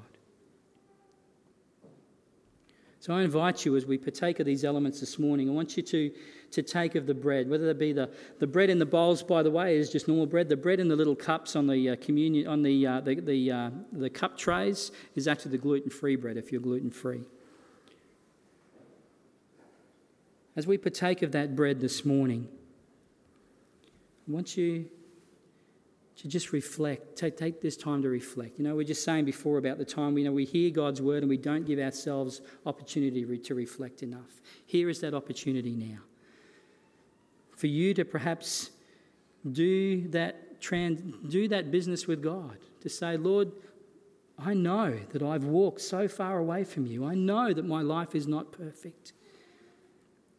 So 3.00 3.12
I 3.12 3.22
invite 3.22 3.64
you 3.64 3.74
as 3.74 3.84
we 3.84 3.98
partake 3.98 4.38
of 4.38 4.46
these 4.46 4.64
elements 4.64 5.00
this 5.00 5.18
morning, 5.18 5.48
I 5.48 5.52
want 5.52 5.76
you 5.76 5.82
to 5.82 6.12
to 6.52 6.62
take 6.62 6.94
of 6.94 7.06
the 7.06 7.14
bread, 7.14 7.48
whether 7.48 7.66
that 7.66 7.78
be 7.78 7.92
the, 7.92 8.10
the 8.38 8.46
bread 8.46 8.70
in 8.70 8.78
the 8.78 8.86
bowls, 8.86 9.22
by 9.22 9.42
the 9.42 9.50
way, 9.50 9.76
is 9.76 9.90
just 9.90 10.06
normal 10.06 10.26
bread. 10.26 10.48
The 10.48 10.56
bread 10.56 10.80
in 10.80 10.88
the 10.88 10.96
little 10.96 11.16
cups 11.16 11.56
on 11.56 11.66
the 11.66 11.90
uh, 11.90 11.96
communion, 11.96 12.46
on 12.46 12.62
the, 12.62 12.86
uh, 12.86 13.00
the, 13.00 13.14
the, 13.16 13.50
uh, 13.50 13.70
the 13.90 14.10
cup 14.10 14.36
trays 14.36 14.92
is 15.14 15.26
actually 15.26 15.52
the 15.52 15.58
gluten 15.58 15.90
free 15.90 16.16
bread 16.16 16.36
if 16.36 16.52
you're 16.52 16.60
gluten 16.60 16.90
free. 16.90 17.22
As 20.54 20.66
we 20.66 20.76
partake 20.76 21.22
of 21.22 21.32
that 21.32 21.56
bread 21.56 21.80
this 21.80 22.04
morning, 22.04 22.48
I 24.28 24.32
want 24.32 24.58
you 24.58 24.90
to 26.16 26.28
just 26.28 26.52
reflect. 26.52 27.16
Take, 27.16 27.36
take 27.36 27.60
this 27.60 27.76
time 27.76 28.02
to 28.02 28.08
reflect. 28.08 28.58
You 28.58 28.64
know, 28.64 28.74
we're 28.74 28.84
just 28.84 29.04
saying 29.04 29.24
before 29.24 29.58
about 29.58 29.78
the 29.78 29.84
time 29.84 30.14
we 30.14 30.22
you 30.22 30.28
know 30.28 30.32
we 30.32 30.44
hear 30.44 30.70
God's 30.70 31.00
word 31.00 31.22
and 31.22 31.28
we 31.28 31.36
don't 31.36 31.64
give 31.64 31.78
ourselves 31.78 32.40
opportunity 32.66 33.38
to 33.38 33.54
reflect 33.54 34.02
enough. 34.02 34.40
Here 34.66 34.88
is 34.88 35.00
that 35.00 35.14
opportunity 35.14 35.72
now 35.72 35.98
for 37.62 37.68
you 37.68 37.94
to 37.94 38.04
perhaps 38.04 38.70
do 39.52 40.08
that, 40.08 40.60
trans, 40.60 41.00
do 41.28 41.46
that 41.46 41.70
business 41.70 42.08
with 42.08 42.20
God. 42.20 42.58
To 42.80 42.88
say, 42.88 43.16
Lord, 43.16 43.52
I 44.36 44.54
know 44.54 44.98
that 45.12 45.22
I've 45.22 45.44
walked 45.44 45.80
so 45.80 46.08
far 46.08 46.38
away 46.38 46.64
from 46.64 46.86
you. 46.86 47.04
I 47.04 47.14
know 47.14 47.52
that 47.52 47.64
my 47.64 47.80
life 47.80 48.16
is 48.16 48.26
not 48.26 48.50
perfect. 48.50 49.12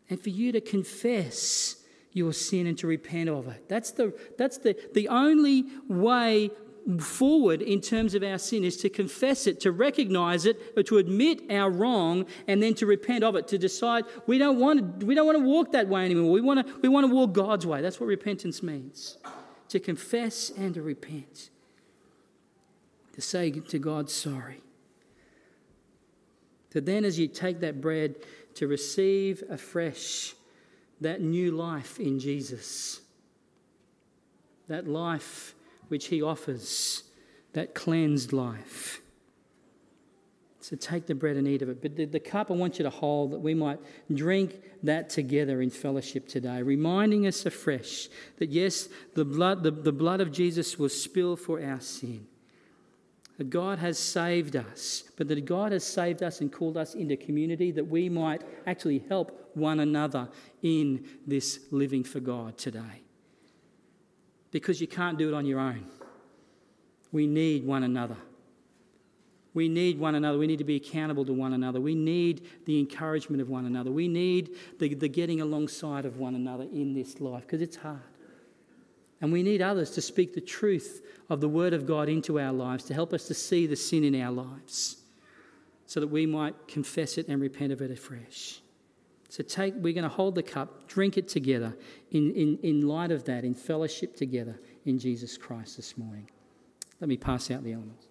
And 0.09 0.19
for 0.19 0.31
you 0.31 0.51
to 0.51 0.59
confess 0.59 1.77
your 2.13 2.31
sin 2.31 2.67
and 2.67 2.77
to 2.77 2.87
repent 2.87 3.29
of 3.29 3.47
it. 3.47 3.67
That's 3.67 3.91
the, 3.91 4.13
that's 4.37 4.57
the, 4.59 4.77
the 4.93 5.07
only 5.07 5.65
way 5.87 6.51
forward 6.99 7.61
in 7.61 7.79
terms 7.79 8.13
of 8.13 8.23
our 8.23 8.37
sin 8.37 8.63
is 8.63 8.77
to 8.77 8.89
confess 8.89 9.47
it, 9.47 9.59
to 9.61 9.71
recognize 9.71 10.45
it, 10.45 10.85
to 10.85 10.97
admit 10.97 11.41
our 11.49 11.71
wrong, 11.71 12.25
and 12.47 12.61
then 12.61 12.73
to 12.75 12.85
repent 12.85 13.23
of 13.23 13.35
it, 13.35 13.47
to 13.47 13.57
decide 13.57 14.03
we 14.27 14.37
don't 14.37 14.59
want 14.59 14.99
to, 14.99 15.05
we 15.05 15.15
don't 15.15 15.25
want 15.25 15.37
to 15.37 15.43
walk 15.43 15.71
that 15.71 15.87
way 15.87 16.05
anymore. 16.05 16.31
We 16.31 16.41
want 16.41 16.65
to, 16.65 16.73
we 16.81 16.89
want 16.89 17.07
to 17.07 17.13
walk 17.13 17.33
God's 17.33 17.65
way. 17.65 17.81
That's 17.81 17.99
what 17.99 18.07
repentance 18.07 18.61
means 18.61 19.17
to 19.69 19.79
confess 19.79 20.51
and 20.51 20.73
to 20.75 20.81
repent, 20.81 21.49
to 23.13 23.21
say 23.21 23.49
to 23.49 23.79
God, 23.79 24.09
sorry. 24.09 24.61
To 26.71 26.81
then, 26.81 27.05
as 27.05 27.17
you 27.17 27.27
take 27.27 27.59
that 27.61 27.81
bread, 27.81 28.15
to 28.55 28.67
receive 28.67 29.43
afresh 29.49 30.35
that 31.03 31.21
new 31.21 31.51
life 31.51 31.99
in 31.99 32.19
Jesus. 32.19 33.01
That 34.67 34.87
life 34.87 35.55
which 35.87 36.07
he 36.07 36.21
offers, 36.21 37.03
that 37.53 37.75
cleansed 37.75 38.33
life. 38.33 39.01
So 40.59 40.77
take 40.77 41.07
the 41.07 41.15
bread 41.15 41.35
and 41.35 41.45
eat 41.45 41.61
of 41.61 41.67
it. 41.67 41.81
But 41.81 41.97
the, 41.97 42.05
the, 42.05 42.21
cup 42.21 42.49
I 42.49 42.53
want 42.53 42.79
you 42.79 42.83
to 42.83 42.89
hold 42.89 43.31
that 43.31 43.39
we 43.39 43.53
might 43.53 43.79
drink 44.13 44.61
that 44.81 45.09
together 45.09 45.61
in 45.61 45.69
fellowship 45.69 46.25
today, 46.25 46.61
reminding 46.61 47.27
us 47.27 47.45
afresh 47.45 48.07
that 48.37 48.49
yes, 48.49 48.87
the 49.13 49.25
blood, 49.25 49.63
the, 49.63 49.71
the 49.71 49.91
blood 49.91 50.21
of 50.21 50.31
Jesus 50.31 50.79
was 50.79 50.99
spilled 50.99 51.41
for 51.41 51.61
our 51.61 51.81
sin. 51.81 52.25
That 53.37 53.49
God 53.49 53.79
has 53.79 53.99
saved 53.99 54.55
us, 54.55 55.03
but 55.17 55.27
that 55.27 55.43
God 55.43 55.73
has 55.73 55.83
saved 55.83 56.23
us 56.23 56.39
and 56.39 56.49
called 56.51 56.77
us 56.77 56.95
into 56.95 57.17
community 57.17 57.71
that 57.71 57.87
we 57.87 58.07
might 58.07 58.41
actually 58.65 59.03
help 59.09 59.42
one 59.55 59.79
another 59.79 60.29
in 60.61 61.05
this 61.25 61.59
living 61.71 62.03
for 62.03 62.19
God 62.19 62.57
today 62.57 63.01
because 64.51 64.79
you 64.79 64.87
can't 64.87 65.17
do 65.17 65.27
it 65.27 65.33
on 65.33 65.45
your 65.45 65.59
own. 65.59 65.85
We 67.11 67.27
need 67.27 67.65
one 67.65 67.83
another. 67.83 68.17
We 69.53 69.69
need 69.69 69.99
one 69.99 70.15
another. 70.15 70.37
We 70.37 70.47
need 70.47 70.57
to 70.59 70.63
be 70.63 70.77
accountable 70.77 71.25
to 71.25 71.33
one 71.33 71.53
another. 71.53 71.79
We 71.79 71.95
need 71.95 72.47
the 72.65 72.79
encouragement 72.79 73.41
of 73.41 73.49
one 73.49 73.65
another. 73.65 73.91
We 73.91 74.07
need 74.07 74.51
the, 74.79 74.93
the 74.93 75.07
getting 75.07 75.41
alongside 75.41 76.05
of 76.05 76.17
one 76.17 76.33
another 76.33 76.63
in 76.63 76.93
this 76.93 77.19
life 77.19 77.41
because 77.41 77.61
it's 77.61 77.75
hard. 77.75 78.01
And 79.21 79.31
we 79.31 79.43
need 79.43 79.61
others 79.61 79.91
to 79.91 80.01
speak 80.01 80.33
the 80.33 80.41
truth 80.41 81.01
of 81.29 81.39
the 81.39 81.47
Word 81.47 81.73
of 81.73 81.85
God 81.85 82.09
into 82.09 82.39
our 82.39 82.51
lives 82.51 82.83
to 82.85 82.93
help 82.93 83.13
us 83.13 83.25
to 83.27 83.33
see 83.33 83.67
the 83.67 83.75
sin 83.75 84.03
in 84.03 84.19
our 84.19 84.31
lives 84.31 84.97
so 85.85 85.99
that 85.99 86.07
we 86.07 86.25
might 86.25 86.67
confess 86.67 87.17
it 87.17 87.27
and 87.27 87.39
repent 87.39 87.71
of 87.71 87.81
it 87.81 87.91
afresh. 87.91 88.59
So 89.33 89.41
take, 89.41 89.73
we're 89.73 89.93
going 89.93 90.03
to 90.03 90.09
hold 90.09 90.35
the 90.35 90.43
cup, 90.43 90.87
drink 90.87 91.17
it 91.17 91.27
together 91.27 91.75
in, 92.11 92.29
in, 92.35 92.59
in 92.61 92.87
light 92.87 93.09
of 93.09 93.23
that, 93.23 93.43
in 93.43 93.55
fellowship 93.55 94.15
together 94.15 94.59
in 94.85 94.99
Jesus 94.99 95.39
Christ 95.39 95.75
this 95.75 95.97
morning. 95.97 96.29
Let 97.01 97.07
me 97.07 97.17
pass 97.17 97.49
out 97.49 97.63
the 97.63 97.73
elements. 97.73 98.09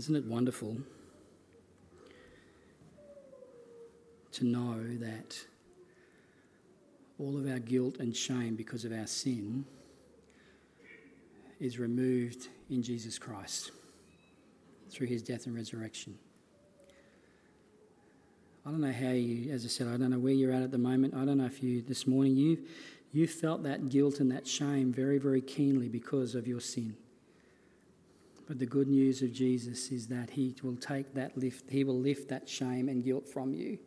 Isn't 0.00 0.16
it 0.16 0.24
wonderful 0.24 0.78
to 4.32 4.46
know 4.46 4.82
that 4.96 5.38
all 7.18 7.36
of 7.36 7.46
our 7.46 7.58
guilt 7.58 7.98
and 7.98 8.16
shame 8.16 8.56
because 8.56 8.86
of 8.86 8.92
our 8.92 9.06
sin 9.06 9.66
is 11.60 11.78
removed 11.78 12.48
in 12.70 12.82
Jesus 12.82 13.18
Christ 13.18 13.72
through 14.88 15.08
his 15.08 15.20
death 15.20 15.44
and 15.44 15.54
resurrection? 15.54 16.18
I 18.64 18.70
don't 18.70 18.80
know 18.80 18.92
how 18.92 19.10
you, 19.10 19.52
as 19.52 19.66
I 19.66 19.68
said, 19.68 19.86
I 19.86 19.98
don't 19.98 20.08
know 20.08 20.18
where 20.18 20.32
you're 20.32 20.54
at 20.54 20.62
at 20.62 20.70
the 20.70 20.78
moment. 20.78 21.12
I 21.12 21.26
don't 21.26 21.36
know 21.36 21.44
if 21.44 21.62
you, 21.62 21.82
this 21.82 22.06
morning, 22.06 22.36
you, 22.36 22.56
you 23.12 23.26
felt 23.26 23.64
that 23.64 23.90
guilt 23.90 24.18
and 24.18 24.32
that 24.32 24.46
shame 24.46 24.94
very, 24.94 25.18
very 25.18 25.42
keenly 25.42 25.88
because 25.88 26.34
of 26.34 26.48
your 26.48 26.60
sin. 26.60 26.96
But 28.50 28.58
the 28.58 28.66
good 28.66 28.88
news 28.88 29.22
of 29.22 29.32
Jesus 29.32 29.92
is 29.92 30.08
that 30.08 30.30
He 30.30 30.56
will 30.64 30.74
take 30.74 31.14
that 31.14 31.38
lift, 31.38 31.70
He 31.70 31.84
will 31.84 32.00
lift 32.00 32.30
that 32.30 32.48
shame 32.48 32.88
and 32.88 33.04
guilt 33.04 33.28
from 33.28 33.54
you 33.54 33.78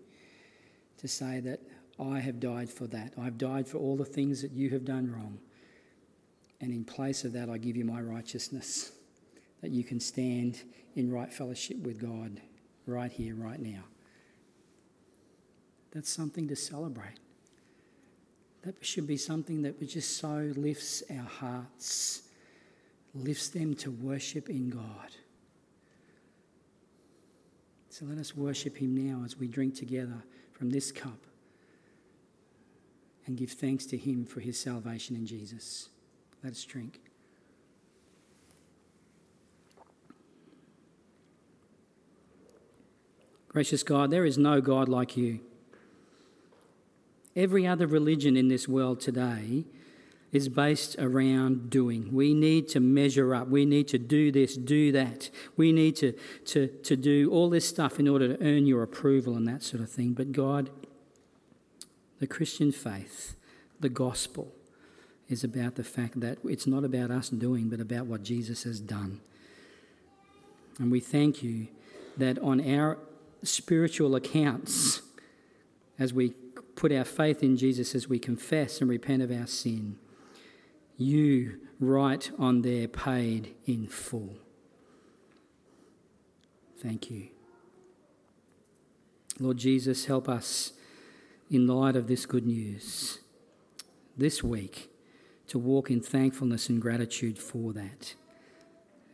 to 1.00 1.08
say 1.10 1.42
that 1.42 1.60
I 2.00 2.22
have 2.22 2.40
died 2.40 2.70
for 2.70 2.88
that. 2.88 3.12
I've 3.22 3.38
died 3.38 3.68
for 3.68 3.80
all 3.80 3.98
the 3.98 4.06
things 4.06 4.42
that 4.42 4.54
you 4.54 4.70
have 4.70 4.86
done 4.86 5.12
wrong. 5.12 5.38
And 6.62 6.72
in 6.72 6.86
place 6.86 7.26
of 7.26 7.34
that, 7.34 7.50
I 7.50 7.58
give 7.58 7.76
you 7.76 7.84
my 7.84 8.00
righteousness, 8.00 8.94
that 9.60 9.72
you 9.72 9.84
can 9.84 10.00
stand 10.00 10.64
in 10.96 11.12
right 11.12 11.34
fellowship 11.34 11.80
with 11.80 12.00
God 12.00 12.40
right 12.88 13.12
here, 13.12 13.36
right 13.36 13.60
now. 13.60 13.84
That's 15.92 16.10
something 16.10 16.48
to 16.48 16.56
celebrate. 16.56 17.20
That 18.62 18.76
should 18.80 19.08
be 19.08 19.18
something 19.18 19.64
that 19.64 19.86
just 19.86 20.16
so 20.20 20.54
lifts 20.56 21.04
our 21.12 21.26
hearts 21.26 22.22
lifts 23.14 23.50
them 23.50 23.76
to 23.76 23.92
worship 23.92 24.50
in 24.50 24.70
God. 24.70 25.16
So 27.90 28.06
let 28.06 28.18
us 28.18 28.36
worship 28.36 28.78
Him 28.78 28.96
now 28.96 29.24
as 29.24 29.38
we 29.38 29.48
drink 29.48 29.76
together 29.76 30.24
from 30.52 30.72
this 30.72 30.92
cup 30.92 31.20
and 33.26 33.38
give 33.38 33.52
thanks 33.52 33.86
to 33.88 33.98
Him 33.98 34.26
for 34.26 34.40
His 34.40 34.60
salvation 34.60 35.16
in 35.16 35.26
Jesus. 35.26 35.90
Let 36.44 36.54
us 36.54 36.64
drink. 36.64 37.00
Gracious 43.48 43.84
God, 43.84 44.10
there 44.10 44.26
is 44.26 44.40
no 44.40 44.60
God 44.60 44.90
like 44.90 45.16
you. 45.16 45.40
Every 47.36 47.68
other 47.68 47.86
religion 47.86 48.36
in 48.36 48.48
this 48.48 48.68
world 48.68 49.00
today 49.00 49.66
is 50.34 50.50
based 50.50 50.96
around 50.98 51.70
doing. 51.70 52.12
We 52.12 52.34
need 52.34 52.68
to 52.70 52.80
measure 52.80 53.36
up. 53.36 53.48
We 53.48 53.66
need 53.66 53.88
to 53.90 54.00
do 54.00 54.32
this, 54.32 54.58
do 54.58 54.92
that. 54.92 55.30
We 55.56 55.72
need 55.72 55.96
to, 55.98 56.14
to, 56.46 56.68
to 56.68 56.96
do 56.96 57.30
all 57.32 57.52
this 57.52 57.70
stuff 57.70 58.00
in 58.00 58.08
order 58.08 58.36
to 58.36 58.44
earn 58.44 58.66
your 58.66 58.82
approval 58.82 59.38
and 59.38 59.48
that 59.48 59.62
sort 59.62 59.84
of 59.84 59.92
thing. 59.92 60.14
But 60.14 60.32
God, 60.32 60.72
the 62.20 62.26
Christian 62.26 62.72
faith, 62.72 63.36
the 63.80 63.90
gospel, 63.90 64.52
is 65.30 65.44
about 65.44 65.76
the 65.76 65.84
fact 65.84 66.20
that 66.22 66.40
it's 66.44 66.66
not 66.66 66.84
about 66.84 67.12
us 67.12 67.30
doing, 67.30 67.70
but 67.70 67.80
about 67.80 68.08
what 68.08 68.24
Jesus 68.24 68.64
has 68.64 68.80
done. 68.80 69.22
And 70.80 70.92
we 70.92 71.00
thank 71.00 71.44
you 71.44 71.68
that 72.18 72.40
on 72.40 72.60
our 72.76 72.98
spiritual 73.44 74.16
accounts, 74.16 75.04
as 76.00 76.12
we 76.12 76.32
put 76.76 76.92
our 76.92 77.06
faith 77.06 77.44
in 77.44 77.56
Jesus, 77.56 77.94
as 77.94 78.10
we 78.10 78.18
confess 78.18 78.82
and 78.82 78.90
repent 78.90 79.22
of 79.22 79.32
our 79.32 79.46
sin, 79.46 79.98
you 80.98 81.60
write 81.80 82.32
on 82.38 82.62
there 82.62 82.88
paid 82.88 83.56
in 83.66 83.88
full. 83.88 84.36
Thank 86.82 87.10
you. 87.10 87.30
Lord 89.40 89.58
Jesus, 89.58 90.06
help 90.06 90.30
us 90.30 90.74
in 91.50 91.68
light 91.68 91.96
of 91.96 92.08
this 92.08 92.26
good 92.26 92.46
news 92.46 93.20
this 94.16 94.44
week 94.44 94.90
to 95.48 95.58
walk 95.58 95.90
in 95.90 96.02
thankfulness 96.02 96.70
and 96.70 96.82
gratitude 96.82 97.38
for 97.40 97.74
that 97.74 98.16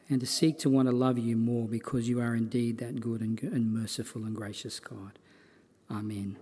and 0.09 0.19
to 0.19 0.25
seek 0.25 0.57
to 0.59 0.69
want 0.69 0.87
to 0.87 0.95
love 0.95 1.17
you 1.17 1.37
more 1.37 1.67
because 1.67 2.09
you 2.09 2.19
are 2.19 2.35
indeed 2.35 2.79
that 2.79 2.99
good 2.99 3.21
and, 3.21 3.41
and 3.43 3.71
merciful 3.71 4.25
and 4.25 4.35
gracious 4.35 4.79
God. 4.79 5.19
Amen. 5.89 6.37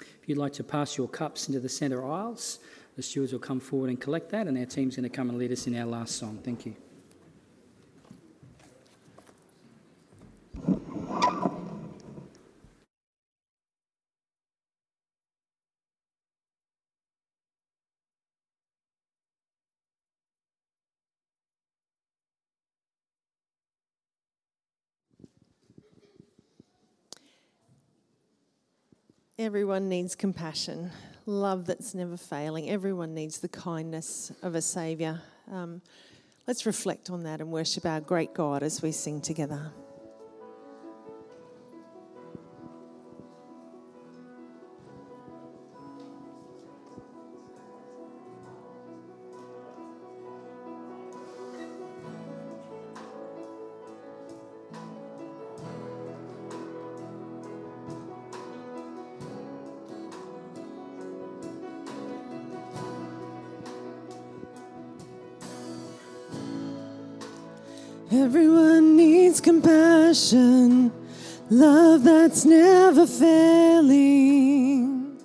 If 0.00 0.28
you'd 0.28 0.38
like 0.38 0.52
to 0.54 0.64
pass 0.64 0.98
your 0.98 1.08
cups 1.08 1.48
into 1.48 1.60
the 1.60 1.68
centre 1.68 2.04
aisles, 2.04 2.58
the 2.96 3.02
stewards 3.02 3.32
will 3.32 3.40
come 3.40 3.60
forward 3.60 3.90
and 3.90 4.00
collect 4.00 4.30
that, 4.30 4.46
and 4.46 4.56
our 4.56 4.66
team's 4.66 4.96
going 4.96 5.08
to 5.08 5.14
come 5.14 5.28
and 5.28 5.38
lead 5.38 5.52
us 5.52 5.66
in 5.66 5.76
our 5.76 5.86
last 5.86 6.16
song. 6.16 6.38
Thank 6.42 6.66
you. 6.66 6.76
Everyone 29.36 29.88
needs 29.88 30.14
compassion 30.14 30.92
love 31.26 31.66
that's 31.66 31.94
never 31.94 32.16
failing. 32.16 32.70
Everyone 32.70 33.14
needs 33.14 33.38
the 33.38 33.48
kindness 33.48 34.32
of 34.42 34.54
a 34.54 34.62
Saviour. 34.62 35.20
Um, 35.50 35.82
let's 36.46 36.66
reflect 36.66 37.10
on 37.10 37.22
that 37.24 37.40
and 37.40 37.50
worship 37.50 37.86
our 37.86 38.00
great 38.00 38.34
God 38.34 38.62
as 38.62 38.82
we 38.82 38.92
sing 38.92 39.20
together. 39.20 39.72
Everyone 68.16 68.96
needs 68.96 69.40
compassion, 69.40 70.92
love 71.50 72.04
that's 72.04 72.44
never 72.44 73.08
failing. 73.08 75.18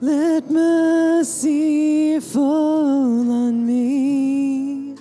Let 0.00 0.50
mercy 0.50 2.20
fall 2.20 3.30
on 3.30 3.66
me. 3.66 4.96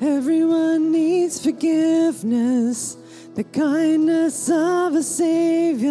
Everyone 0.00 0.92
needs 0.92 1.42
forgiveness, 1.42 2.96
the 3.34 3.44
kindness 3.44 4.48
of 4.48 4.94
a 4.94 5.02
Savior, 5.02 5.90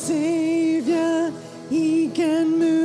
Savior, 0.00 1.30
He 1.68 2.08
can 2.08 2.58
move. 2.58 2.79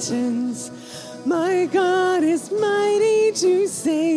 mountains. 0.00 0.70
My 1.26 1.68
God 1.70 2.22
is 2.22 2.50
mighty 2.50 3.32
to 3.32 3.68
save. 3.68 4.09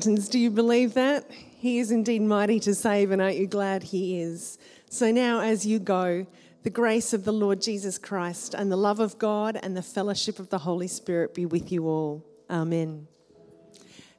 mountains. 0.00 0.30
Do 0.30 0.38
you 0.38 0.50
believe 0.50 0.94
that? 0.94 1.30
He 1.30 1.78
is 1.78 1.90
indeed 1.90 2.22
mighty 2.22 2.58
to 2.60 2.74
save, 2.74 3.10
and 3.10 3.20
aren't 3.20 3.36
you 3.36 3.46
glad 3.46 3.82
he 3.82 4.22
is? 4.22 4.56
So 4.88 5.12
now, 5.12 5.40
as 5.40 5.66
you 5.66 5.78
go, 5.78 6.26
the 6.62 6.70
grace 6.70 7.12
of 7.12 7.24
the 7.24 7.34
Lord 7.34 7.60
Jesus 7.60 7.98
Christ 7.98 8.54
and 8.54 8.72
the 8.72 8.76
love 8.76 8.98
of 8.98 9.18
God 9.18 9.60
and 9.62 9.76
the 9.76 9.82
fellowship 9.82 10.38
of 10.38 10.48
the 10.48 10.56
Holy 10.56 10.88
Spirit 10.88 11.34
be 11.34 11.44
with 11.44 11.70
you 11.70 11.86
all. 11.86 12.24
Amen. 12.48 13.08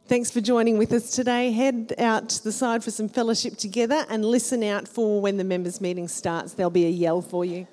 Thanks 0.05 0.29
for 0.29 0.39
joining 0.39 0.77
with 0.77 0.93
us 0.93 1.09
today. 1.15 1.51
Head 1.51 1.95
out 1.97 2.29
to 2.29 2.43
the 2.43 2.51
side 2.51 2.83
for 2.83 2.91
some 2.91 3.09
fellowship 3.09 3.57
together 3.57 4.05
and 4.07 4.23
listen 4.23 4.61
out 4.61 4.87
for 4.87 5.19
when 5.19 5.37
the 5.37 5.43
members' 5.43 5.81
meeting 5.81 6.07
starts. 6.07 6.53
There'll 6.53 6.69
be 6.69 6.85
a 6.85 6.89
yell 6.89 7.23
for 7.23 7.43
you. 7.43 7.65